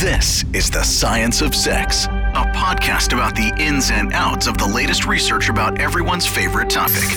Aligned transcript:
This 0.00 0.44
is 0.52 0.70
The 0.70 0.82
Science 0.82 1.40
of 1.40 1.54
Sex, 1.54 2.04
a 2.04 2.44
podcast 2.54 3.14
about 3.14 3.34
the 3.34 3.54
ins 3.58 3.90
and 3.90 4.12
outs 4.12 4.46
of 4.46 4.58
the 4.58 4.66
latest 4.66 5.06
research 5.06 5.48
about 5.48 5.80
everyone's 5.80 6.26
favorite 6.26 6.68
topic. 6.68 7.08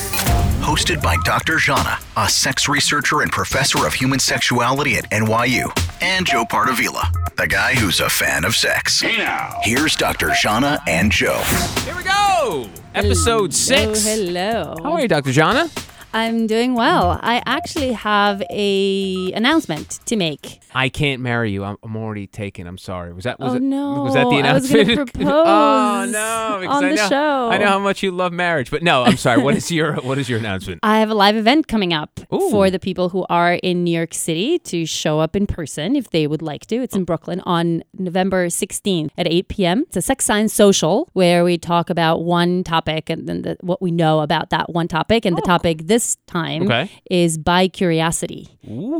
Hosted 0.62 1.02
by 1.02 1.16
Dr. 1.24 1.56
Zhana, 1.56 2.02
a 2.16 2.26
sex 2.28 2.68
researcher 2.68 3.20
and 3.20 3.30
professor 3.30 3.86
of 3.86 3.92
human 3.92 4.18
sexuality 4.18 4.96
at 4.96 5.10
NYU, 5.10 5.70
and 6.00 6.24
Joe 6.26 6.44
Pardavila, 6.44 7.12
the 7.36 7.46
guy 7.46 7.74
who's 7.74 8.00
a 8.00 8.08
fan 8.08 8.46
of 8.46 8.54
sex. 8.56 9.00
Hey 9.02 9.18
now. 9.18 9.58
Here's 9.62 9.94
Dr. 9.94 10.28
Zhana 10.30 10.78
and 10.86 11.12
Joe. 11.12 11.42
Here 11.84 11.94
we 11.94 12.02
go. 12.02 12.66
Episode 12.94 13.52
six. 13.52 14.06
Hello. 14.06 14.74
How 14.82 14.92
are 14.92 15.02
you, 15.02 15.08
Dr. 15.08 15.30
Zhana? 15.30 15.68
I'm 16.12 16.46
doing 16.46 16.74
well. 16.74 17.18
I 17.22 17.42
actually 17.46 17.92
have 17.92 18.42
a 18.50 19.32
announcement 19.32 20.00
to 20.06 20.16
make. 20.16 20.60
I 20.74 20.88
can't 20.88 21.20
marry 21.22 21.52
you. 21.52 21.64
I'm, 21.64 21.76
I'm 21.82 21.96
already 21.96 22.26
taken. 22.26 22.66
I'm 22.66 22.78
sorry. 22.78 23.12
Was 23.12 23.24
that 23.24 23.38
was 23.38 23.52
Oh, 23.52 23.56
it, 23.56 23.62
no. 23.62 24.02
Was 24.02 24.14
that 24.14 24.24
the 24.24 24.36
I 24.36 24.52
was 24.52 24.70
announcement? 24.70 25.12
gonna 25.18 25.30
oh 25.30 26.08
no! 26.10 26.68
On 26.68 26.84
I 26.84 26.90
the 26.90 26.96
know, 26.96 27.08
show. 27.08 27.50
I 27.50 27.58
know 27.58 27.68
how 27.68 27.78
much 27.78 28.02
you 28.02 28.10
love 28.10 28.32
marriage, 28.32 28.70
but 28.70 28.82
no. 28.82 29.02
I'm 29.02 29.16
sorry. 29.16 29.42
What 29.42 29.56
is 29.56 29.70
your 29.70 29.94
What 30.02 30.18
is 30.18 30.28
your 30.28 30.38
announcement? 30.38 30.80
I 30.82 31.00
have 31.00 31.10
a 31.10 31.14
live 31.14 31.36
event 31.36 31.68
coming 31.68 31.92
up 31.92 32.20
Ooh. 32.32 32.50
for 32.50 32.70
the 32.70 32.78
people 32.78 33.10
who 33.10 33.24
are 33.28 33.54
in 33.54 33.84
New 33.84 33.96
York 33.96 34.14
City 34.14 34.58
to 34.60 34.86
show 34.86 35.20
up 35.20 35.36
in 35.36 35.46
person 35.46 35.96
if 35.96 36.10
they 36.10 36.26
would 36.26 36.42
like 36.42 36.66
to. 36.66 36.76
It's 36.76 36.96
in 36.96 37.02
oh. 37.02 37.04
Brooklyn 37.04 37.40
on 37.40 37.82
November 37.96 38.46
16th 38.48 39.10
at 39.16 39.26
8 39.26 39.48
p.m. 39.48 39.84
It's 39.88 39.96
a 39.96 40.02
sex 40.02 40.24
science 40.24 40.54
social 40.54 41.08
where 41.12 41.44
we 41.44 41.58
talk 41.58 41.90
about 41.90 42.22
one 42.22 42.64
topic 42.64 43.10
and 43.10 43.28
then 43.28 43.42
the, 43.42 43.56
what 43.60 43.80
we 43.80 43.90
know 43.90 44.20
about 44.20 44.50
that 44.50 44.70
one 44.70 44.88
topic. 44.88 45.24
And 45.24 45.36
the 45.36 45.42
oh. 45.42 45.46
topic 45.46 45.86
this 45.86 45.99
time 46.26 46.62
Oh. 46.62 46.66
Okay. 46.66 46.90
is 47.10 47.38
bi 47.38 47.68
curiosity 47.68 48.48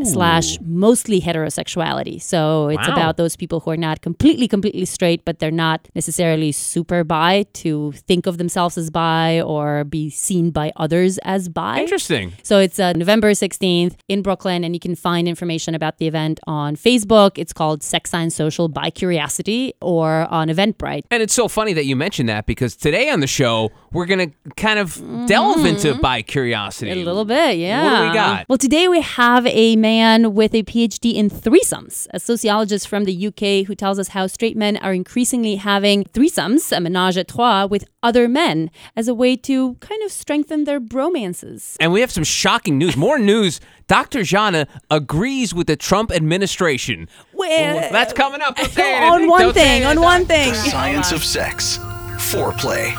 slash 0.05 0.59
mostly 0.63 1.21
heterosexuality. 1.21 2.21
So 2.21 2.69
it's 2.69 2.89
Wow. 2.89 2.95
about 2.95 3.17
those 3.17 3.37
people 3.37 3.61
who 3.61 3.71
are 3.71 3.77
not 3.77 4.01
completely, 4.01 4.49
completely 4.49 4.85
straight, 4.85 5.25
but 5.25 5.39
they're 5.39 5.51
not 5.69 5.89
necessarily 5.95 6.53
super 6.53 7.05
bi 7.05 7.45
to 7.63 7.93
think 8.09 8.27
of 8.27 8.39
themselves 8.39 8.77
as 8.79 8.91
bi 8.91 9.41
or 9.41 9.85
be 9.85 10.11
seen 10.11 10.51
by 10.51 10.73
others 10.77 11.19
as 11.19 11.49
bi. 11.49 11.81
Interesting. 11.81 12.33
So 12.43 12.59
it's 12.59 12.79
uh, 12.79 12.93
November 12.95 13.31
16th 13.33 13.95
in 14.09 14.23
Brooklyn, 14.23 14.65
and 14.65 14.75
you 14.75 14.81
can 14.81 14.95
find 14.97 15.29
information 15.29 15.75
about 15.75 15.99
the 15.99 16.07
event 16.07 16.41
on 16.47 16.77
Facebook. 16.77 17.33
It's 17.39 17.53
called 17.53 17.83
Sex 17.83 18.11
Science 18.11 18.35
Social 18.35 18.69
Bi 18.69 18.91
Curiosity 18.91 19.75
or 19.81 20.27
on 20.31 20.49
Eventbrite. 20.49 21.03
And 21.11 21.23
it's 21.23 21.35
so 21.35 21.49
funny 21.49 21.73
that 21.75 21.85
you 21.85 21.97
mentioned 21.97 22.29
that 22.29 22.47
because 22.47 22.77
today 22.77 23.11
on 23.11 23.21
the 23.21 23.27
show 23.27 23.71
we're 23.93 24.07
gonna 24.07 24.29
kind 24.57 24.79
of 24.79 25.01
delve 25.27 25.65
into 25.65 25.95
bi 25.97 26.23
curiosity. 26.23 26.90
A 26.91 27.05
little 27.05 27.25
bit, 27.25 27.57
yeah. 27.59 27.83
What 27.85 28.01
do 28.01 28.09
we 28.09 28.15
got? 28.15 28.49
Well, 28.49 28.59
today 28.59 28.89
we 28.89 29.01
have 29.01 29.47
a 29.47 29.77
man 29.77 30.35
with 30.35 30.55
a 30.55 30.63
PhD 30.63 31.15
in 31.15 31.31
threesomes, 31.31 32.07
a 32.13 32.21
sociologist 32.21 32.89
from 32.89 33.05
the 33.05 33.27
UK 33.29 33.67
who 33.67 33.75
tells 33.75 33.99
us 33.99 34.09
how 34.09 34.27
straight 34.27 34.57
men 34.57 34.77
are 34.79 34.93
increasingly 34.93 35.57
having 35.57 36.05
threesomes, 36.05 36.77
a 36.77 36.81
menage 36.81 37.17
a 37.17 37.25
trois, 37.25 37.67
with 37.67 37.85
other 38.03 38.29
men 38.29 38.71
as 38.97 39.09
a 39.09 39.15
way 39.15 39.37
to 39.37 39.75
kind 39.75 40.03
of 40.03 40.11
strengthen 40.11 40.65
their 40.65 40.81
bromances. 40.81 41.77
And 41.81 41.93
we 41.93 42.01
have 42.01 42.11
some 42.11 42.25
shocking 42.25 42.79
news. 42.79 42.97
More 42.97 43.19
news. 43.19 43.61
Dr. 43.87 44.21
Zhana 44.21 44.69
agrees 44.91 45.55
with 45.55 45.67
the 45.67 45.77
Trump 45.77 46.13
administration. 46.13 47.09
Well, 47.33 47.91
That's 47.93 48.13
coming 48.13 48.41
up. 48.41 48.57
Don't 48.75 49.03
on 49.03 49.29
one 49.29 49.41
Don't 49.43 49.55
thing, 49.55 49.85
on 49.85 50.01
one 50.01 50.27
thing. 50.27 50.51
The 50.51 50.55
Science 50.71 51.13
of 51.13 51.25
Sex. 51.25 51.79
Foreplay. 52.19 52.95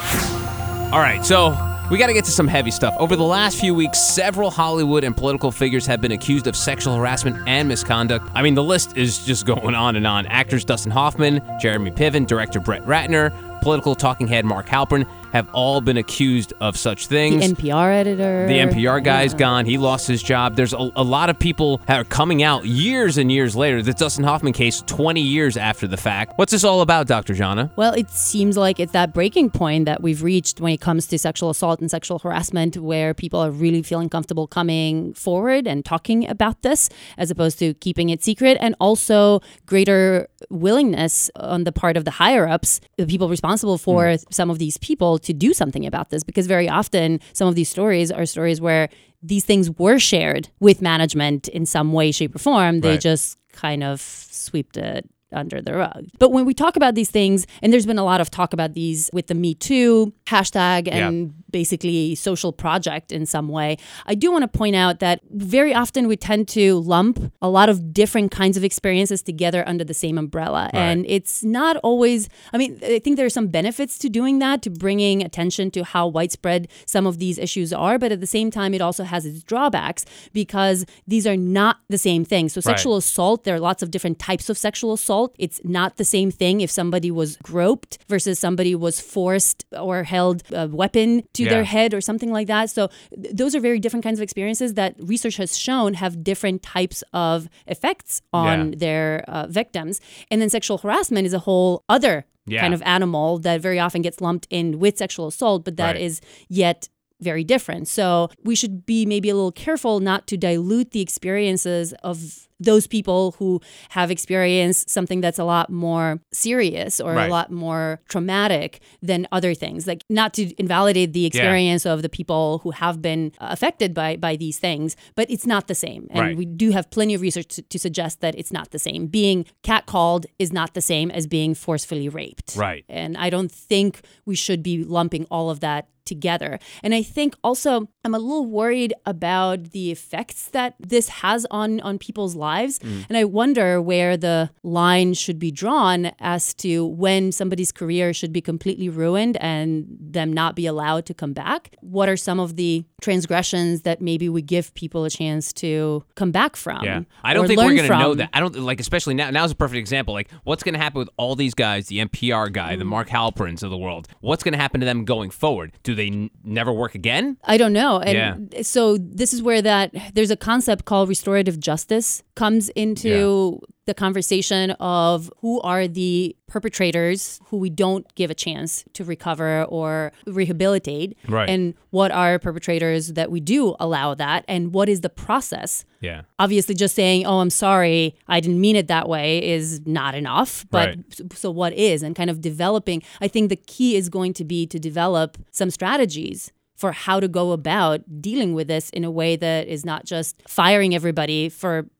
All 0.91 0.99
right, 0.99 1.23
so 1.25 1.51
we 1.91 1.97
got 1.97 2.07
to 2.07 2.13
get 2.13 2.23
to 2.23 2.31
some 2.31 2.47
heavy 2.47 2.71
stuff. 2.71 2.95
Over 2.97 3.17
the 3.17 3.25
last 3.25 3.59
few 3.59 3.75
weeks, 3.75 3.99
several 3.99 4.49
Hollywood 4.49 5.03
and 5.03 5.15
political 5.15 5.51
figures 5.51 5.85
have 5.87 5.99
been 5.99 6.13
accused 6.13 6.47
of 6.47 6.55
sexual 6.55 6.95
harassment 6.95 7.45
and 7.49 7.67
misconduct. 7.67 8.31
I 8.33 8.41
mean, 8.41 8.55
the 8.55 8.63
list 8.63 8.95
is 8.95 9.25
just 9.25 9.45
going 9.53 9.75
on 9.75 9.97
and 9.97 10.07
on. 10.07 10.25
Actors 10.27 10.63
Dustin 10.63 10.91
Hoffman, 10.93 11.41
Jeremy 11.59 11.91
Piven, 11.91 12.25
director 12.25 12.61
Brett 12.61 12.81
Ratner, 12.83 13.33
political 13.61 13.93
talking 13.93 14.25
head 14.25 14.45
Mark 14.45 14.67
Halperin 14.67 15.05
have 15.31 15.49
all 15.53 15.81
been 15.81 15.97
accused 15.97 16.53
of 16.59 16.77
such 16.77 17.07
things. 17.07 17.47
The. 17.47 17.55
NPR 17.55 17.93
editor. 17.93 18.47
The 18.47 18.59
NPR 18.59 19.03
guy's 19.03 19.33
Yeah. 19.33 19.39
gone. 19.39 19.65
He 19.65 19.77
lost 19.77 20.07
his 20.07 20.21
job. 20.21 20.55
There's 20.55 20.73
a, 20.73 20.91
a 20.95 21.03
lot 21.03 21.29
of 21.29 21.39
people 21.39 21.81
that 21.85 21.99
are 21.99 22.03
coming 22.03 22.43
out 22.43 22.65
years 22.65 23.17
and 23.17 23.31
years 23.31 23.55
later. 23.55 23.81
The 23.81 23.93
Dustin 23.93 24.23
Hoffman 24.23 24.53
case, 24.53 24.83
20 24.87 25.21
years 25.21 25.57
after 25.57 25.87
the 25.87 25.97
fact. 25.97 26.37
What's 26.37 26.51
this 26.51 26.63
all 26.63 26.81
about, 26.81 27.07
Dr. 27.07 27.33
Zhana? 27.33 27.71
Well, 27.75 27.93
it 27.93 28.09
seems 28.09 28.57
like 28.57 28.79
it's 28.79 28.91
that 28.93 29.13
breaking 29.13 29.51
point 29.51 29.85
that 29.85 30.01
we've 30.01 30.23
reached 30.23 30.59
when 30.59 30.73
it 30.73 30.81
comes 30.81 31.07
to 31.07 31.17
sexual 31.17 31.49
assault 31.49 31.79
and 31.79 31.89
sexual 31.89 32.19
harassment, 32.19 32.77
where 32.77 33.13
people 33.13 33.39
are 33.39 33.51
really 33.51 33.81
feeling 33.81 34.09
comfortable 34.09 34.47
coming 34.47 35.13
forward 35.13 35.67
and 35.67 35.85
talking 35.85 36.27
about 36.29 36.61
this, 36.61 36.89
as 37.17 37.31
opposed 37.31 37.59
to 37.59 37.73
keeping 37.75 38.09
it 38.09 38.23
secret, 38.23 38.57
and 38.59 38.75
also 38.79 39.41
greater 39.65 40.27
willingness 40.49 41.29
on 41.35 41.63
the 41.63 41.71
part 41.71 41.97
of 41.97 42.05
the 42.05 42.11
higher 42.11 42.47
ups, 42.47 42.81
the 42.97 43.05
people 43.05 43.29
responsible 43.29 43.77
for 43.77 44.11
hmm. 44.11 44.15
some 44.29 44.49
of 44.49 44.59
these 44.59 44.77
people, 44.77 45.17
to 45.23 45.33
do 45.33 45.53
something 45.53 45.85
about 45.85 46.09
this. 46.09 46.23
Because 46.23 46.47
very 46.47 46.67
often, 46.69 47.19
some 47.33 47.47
of 47.47 47.55
these 47.55 47.69
stories 47.69 48.11
are 48.11 48.25
stories 48.25 48.59
where 48.61 48.89
these 49.23 49.43
things 49.45 49.69
were 49.77 49.99
shared 49.99 50.49
with 50.59 50.81
management 50.81 51.47
in 51.49 51.65
some 51.65 51.93
way, 51.93 52.11
shape, 52.11 52.35
or 52.35 52.39
form. 52.39 52.81
They 52.81 52.91
Right. 52.91 53.01
just 53.01 53.37
kind 53.53 53.83
of 53.83 54.01
swept 54.01 54.77
it 54.77 55.07
under 55.33 55.61
the 55.61 55.73
rug. 55.73 56.07
But 56.19 56.31
when 56.31 56.45
we 56.45 56.53
talk 56.53 56.75
about 56.75 56.95
these 56.95 57.09
things, 57.09 57.47
and 57.61 57.71
there's 57.71 57.85
been 57.85 57.97
a 57.99 58.03
lot 58.03 58.19
of 58.19 58.29
talk 58.29 58.51
about 58.51 58.73
these 58.73 59.09
with 59.13 59.27
the 59.27 59.33
Me 59.35 59.53
Too 59.53 60.11
hashtag 60.25 60.89
and 60.91 61.33
basically 61.51 62.15
social 62.15 62.51
project 62.51 63.11
in 63.11 63.25
some 63.25 63.47
way, 63.47 63.77
I 64.05 64.15
do 64.15 64.31
want 64.31 64.43
to 64.43 64.47
point 64.47 64.75
out 64.75 64.99
that 64.99 65.21
very 65.31 65.73
often 65.73 66.07
we 66.07 66.17
tend 66.17 66.47
to 66.49 66.79
lump 66.79 67.31
a 67.41 67.49
lot 67.49 67.69
of 67.69 67.93
different 67.93 68.31
kinds 68.31 68.57
of 68.57 68.63
experiences 68.63 69.21
together 69.21 69.63
under 69.67 69.83
the 69.83 69.93
same 69.93 70.17
umbrella. 70.17 70.69
And 70.73 71.05
it's 71.07 71.43
not 71.43 71.77
always, 71.77 72.29
I 72.53 72.57
mean, 72.57 72.79
I 72.83 72.99
think 72.99 73.17
there 73.17 73.25
are 73.25 73.29
some 73.29 73.47
benefits 73.47 73.97
to 73.99 74.09
doing 74.09 74.39
that, 74.39 74.61
to 74.63 74.69
bringing 74.69 75.23
attention 75.23 75.71
to 75.71 75.83
how 75.83 76.07
widespread 76.07 76.67
some 76.85 77.05
of 77.05 77.19
these 77.19 77.37
issues 77.37 77.73
are. 77.73 77.97
But 77.99 78.11
at 78.11 78.19
the 78.19 78.27
same 78.27 78.51
time, 78.51 78.73
it 78.73 78.81
also 78.81 79.03
has 79.03 79.25
its 79.25 79.43
drawbacks 79.43 80.05
because 80.33 80.85
these 81.07 81.25
are 81.27 81.37
not 81.37 81.77
the 81.89 81.97
same 81.97 82.25
thing. 82.25 82.49
So, 82.49 82.59
Right. 82.59 82.77
sexual 82.77 82.95
assault, 82.97 83.43
there 83.43 83.55
are 83.55 83.59
lots 83.59 83.81
of 83.83 83.91
different 83.91 84.19
types 84.19 84.49
of 84.49 84.57
sexual 84.57 84.93
assault. 84.93 85.35
It's 85.39 85.59
not 85.63 85.97
the 85.97 86.05
same 86.05 86.31
thing 86.31 86.61
if 86.61 86.69
somebody 86.71 87.11
was 87.11 87.37
groped 87.37 87.97
versus 88.07 88.39
somebody 88.39 88.75
was 88.75 88.99
forced 88.99 89.65
or 89.77 90.03
held 90.03 90.43
a 90.51 90.67
weapon 90.67 91.23
to 91.33 91.40
Yeah. 91.45 91.53
their 91.53 91.63
head 91.63 91.93
or 91.93 92.01
something 92.01 92.31
like 92.31 92.47
that. 92.47 92.69
So 92.69 92.89
th- 93.21 93.35
those 93.35 93.55
are 93.55 93.59
very 93.59 93.79
different 93.79 94.03
kinds 94.03 94.19
of 94.19 94.23
experiences 94.23 94.73
that 94.75 94.95
research 94.99 95.37
has 95.37 95.57
shown 95.57 95.95
have 95.95 96.23
different 96.23 96.63
types 96.63 97.03
of 97.13 97.47
effects 97.67 98.21
on 98.33 98.69
Yeah. 98.73 98.77
their 98.77 99.25
uh, 99.27 99.47
victims. 99.47 99.99
And 100.29 100.41
then 100.41 100.49
sexual 100.49 100.77
harassment 100.79 101.25
is 101.25 101.33
a 101.33 101.39
whole 101.39 101.83
other 101.89 102.25
Yeah. 102.47 102.61
kind 102.61 102.73
of 102.73 102.81
animal 102.83 103.37
that 103.39 103.61
very 103.61 103.79
often 103.79 104.01
gets 104.01 104.19
lumped 104.21 104.47
in 104.49 104.79
with 104.79 104.97
sexual 104.97 105.27
assault, 105.27 105.63
but 105.65 105.77
that 105.77 105.93
Right. 105.95 106.01
is 106.01 106.21
yet 106.49 106.89
very 107.19 107.43
different. 107.43 107.87
So 107.87 108.29
we 108.43 108.55
should 108.55 108.83
be 108.85 109.05
maybe 109.05 109.29
a 109.29 109.35
little 109.35 109.51
careful 109.51 109.99
not 109.99 110.25
to 110.27 110.37
dilute 110.37 110.89
the 110.91 111.01
experiences 111.01 111.93
of 112.03 112.47
those 112.61 112.85
people 112.87 113.31
who 113.39 113.59
have 113.89 114.11
experienced 114.11 114.89
something 114.89 115.19
that's 115.21 115.39
a 115.39 115.43
lot 115.43 115.69
more 115.69 116.19
serious 116.31 116.99
or 117.01 117.13
Right. 117.13 117.27
a 117.27 117.31
lot 117.31 117.51
more 117.51 117.99
traumatic 118.07 118.79
than 119.01 119.27
other 119.31 119.53
things. 119.53 119.87
Like 119.87 120.03
not 120.09 120.33
to 120.35 120.43
invalidate 120.59 121.13
the 121.13 121.25
experience 121.25 121.85
of 121.85 122.01
the 122.01 122.09
people 122.09 122.59
who 122.63 122.71
have 122.71 123.01
been 123.01 123.31
uh, 123.39 123.47
affected 123.51 123.93
by 123.93 124.15
by 124.15 124.35
these 124.35 124.59
things, 124.59 124.95
but 125.15 125.29
it's 125.29 125.45
not 125.45 125.67
the 125.67 125.75
same. 125.75 126.07
And 126.11 126.19
Right. 126.21 126.37
we 126.37 126.45
do 126.45 126.71
have 126.71 126.89
plenty 126.91 127.13
of 127.15 127.21
research 127.21 127.47
to, 127.55 127.61
to 127.63 127.77
suggest 127.79 128.21
that 128.21 128.33
it's 128.37 128.51
not 128.51 128.69
the 128.71 128.79
same. 128.79 129.07
Being 129.07 129.45
catcalled 129.63 130.25
is 130.39 130.51
not 130.53 130.73
the 130.73 130.81
same 130.81 131.09
as 131.11 131.25
being 131.27 131.53
forcefully 131.55 132.09
raped. 132.09 132.55
Right. 132.55 132.83
And 132.87 133.17
I 133.17 133.29
don't 133.29 133.51
think 133.51 134.01
we 134.25 134.35
should 134.35 134.61
be 134.61 134.83
lumping 134.83 135.25
all 135.31 135.49
of 135.49 135.59
that 135.61 135.87
together. 136.05 136.59
And 136.83 136.93
I 136.93 137.03
think 137.03 137.35
also 137.43 137.87
I'm 138.03 138.15
a 138.15 138.19
little 138.19 138.45
worried 138.45 138.93
about 139.05 139.71
the 139.71 139.91
effects 139.91 140.49
that 140.49 140.75
this 140.79 141.09
has 141.09 141.45
on 141.51 141.79
on 141.81 141.97
people's 141.97 142.35
lives. 142.35 142.79
And 143.09 143.17
I 143.17 143.23
wonder 143.25 143.81
where 143.81 144.17
the 144.17 144.49
line 144.63 145.13
should 145.13 145.39
be 145.39 145.51
drawn 145.51 146.11
as 146.19 146.53
to 146.55 146.85
when 146.85 147.31
somebody's 147.31 147.71
career 147.71 148.13
should 148.13 148.33
be 148.33 148.41
completely 148.41 148.89
ruined 148.89 149.37
and 149.37 149.85
them 149.99 150.33
not 150.33 150.55
be 150.55 150.65
allowed 150.65 151.05
to 151.07 151.13
come 151.13 151.33
back. 151.33 151.75
What 151.81 152.09
are 152.09 152.17
some 152.17 152.39
of 152.39 152.55
the 152.55 152.85
transgressions 153.01 153.81
that 153.81 154.01
maybe 154.01 154.29
we 154.29 154.41
give 154.41 154.73
people 154.73 155.05
a 155.05 155.09
chance 155.09 155.51
to 155.53 156.03
come 156.15 156.31
back 156.31 156.55
from? 156.55 156.83
Yeah, 156.83 157.01
I 157.23 157.33
don't 157.33 157.47
think 157.47 157.59
we're 157.59 157.75
gonna 157.75 157.87
know 157.87 158.15
that. 158.15 158.29
I 158.33 158.39
don't 158.39 158.55
like, 158.57 158.79
especially 158.79 159.13
now. 159.13 159.29
Now's 159.29 159.51
a 159.51 159.55
perfect 159.55 159.77
example. 159.77 160.13
Like, 160.13 160.29
what's 160.43 160.63
gonna 160.63 160.77
happen 160.77 160.99
with 160.99 161.09
all 161.17 161.35
these 161.35 161.53
guys, 161.53 161.87
the 161.87 161.99
NPR 161.99 162.49
guy, 162.51 162.75
Mm. 162.75 162.79
the 162.79 162.85
Mark 162.85 163.09
Halperins 163.09 163.63
of 163.63 163.69
the 163.69 163.77
world? 163.77 164.07
What's 164.21 164.43
gonna 164.43 164.57
happen 164.57 164.79
to 164.81 164.85
them 164.85 165.05
going 165.05 165.29
forward? 165.29 165.73
Do 165.83 165.90
they 165.95 166.07
n- 166.07 166.29
never 166.43 166.71
work 166.71 166.95
again? 166.95 167.37
I 167.43 167.57
don't 167.57 167.73
know. 167.73 167.99
And 167.99 168.17
so 168.65 168.97
this 168.97 169.33
is 169.33 169.41
where 169.41 169.61
that 169.61 169.93
there's 170.13 170.31
a 170.31 170.37
concept 170.37 170.85
called 170.85 171.09
restorative 171.09 171.59
justice 171.59 172.23
comes 172.35 172.69
into 172.69 173.59
the 173.85 173.93
conversation 173.95 174.71
of 174.79 175.31
who 175.39 175.59
are 175.61 175.87
the 175.87 176.35
perpetrators 176.47 177.39
who 177.45 177.57
we 177.57 177.69
don't 177.69 178.05
give 178.15 178.29
a 178.29 178.33
chance 178.35 178.85
to 178.93 179.03
recover 179.03 179.63
or 179.65 180.11
rehabilitate 180.27 181.17
Right. 181.27 181.49
and 181.49 181.73
what 181.89 182.11
are 182.11 182.37
perpetrators 182.39 183.13
that 183.13 183.31
we 183.31 183.39
do 183.39 183.75
allow 183.79 184.13
that 184.15 184.45
and 184.47 184.73
what 184.73 184.87
is 184.89 185.01
the 185.01 185.09
process 185.09 185.85
Yeah. 185.99 186.21
obviously 186.39 186.75
just 186.75 186.93
saying 186.95 187.25
oh 187.25 187.39
i'm 187.39 187.49
sorry 187.49 188.15
i 188.27 188.39
didn't 188.39 188.61
mean 188.61 188.75
it 188.75 188.87
that 188.87 189.09
way 189.09 189.43
is 189.55 189.81
not 189.85 190.13
enough 190.15 190.65
but 190.69 190.89
Right. 190.89 191.33
so 191.33 191.49
what 191.51 191.73
is 191.73 192.03
and 192.03 192.15
kind 192.15 192.29
of 192.29 192.39
developing 192.41 193.01
i 193.21 193.27
think 193.27 193.49
the 193.49 193.55
key 193.55 193.95
is 193.95 194.09
going 194.09 194.33
to 194.33 194.43
be 194.43 194.65
to 194.67 194.77
develop 194.79 195.37
some 195.51 195.69
strategies 195.71 196.51
for 196.75 196.91
how 196.93 197.19
to 197.19 197.27
go 197.27 197.51
about 197.51 198.01
dealing 198.21 198.55
with 198.55 198.67
this 198.67 198.89
in 198.89 199.03
a 199.03 199.11
way 199.11 199.35
that 199.35 199.67
is 199.67 199.85
not 199.85 200.03
just 200.03 200.41
firing 200.47 200.95
everybody 200.95 201.47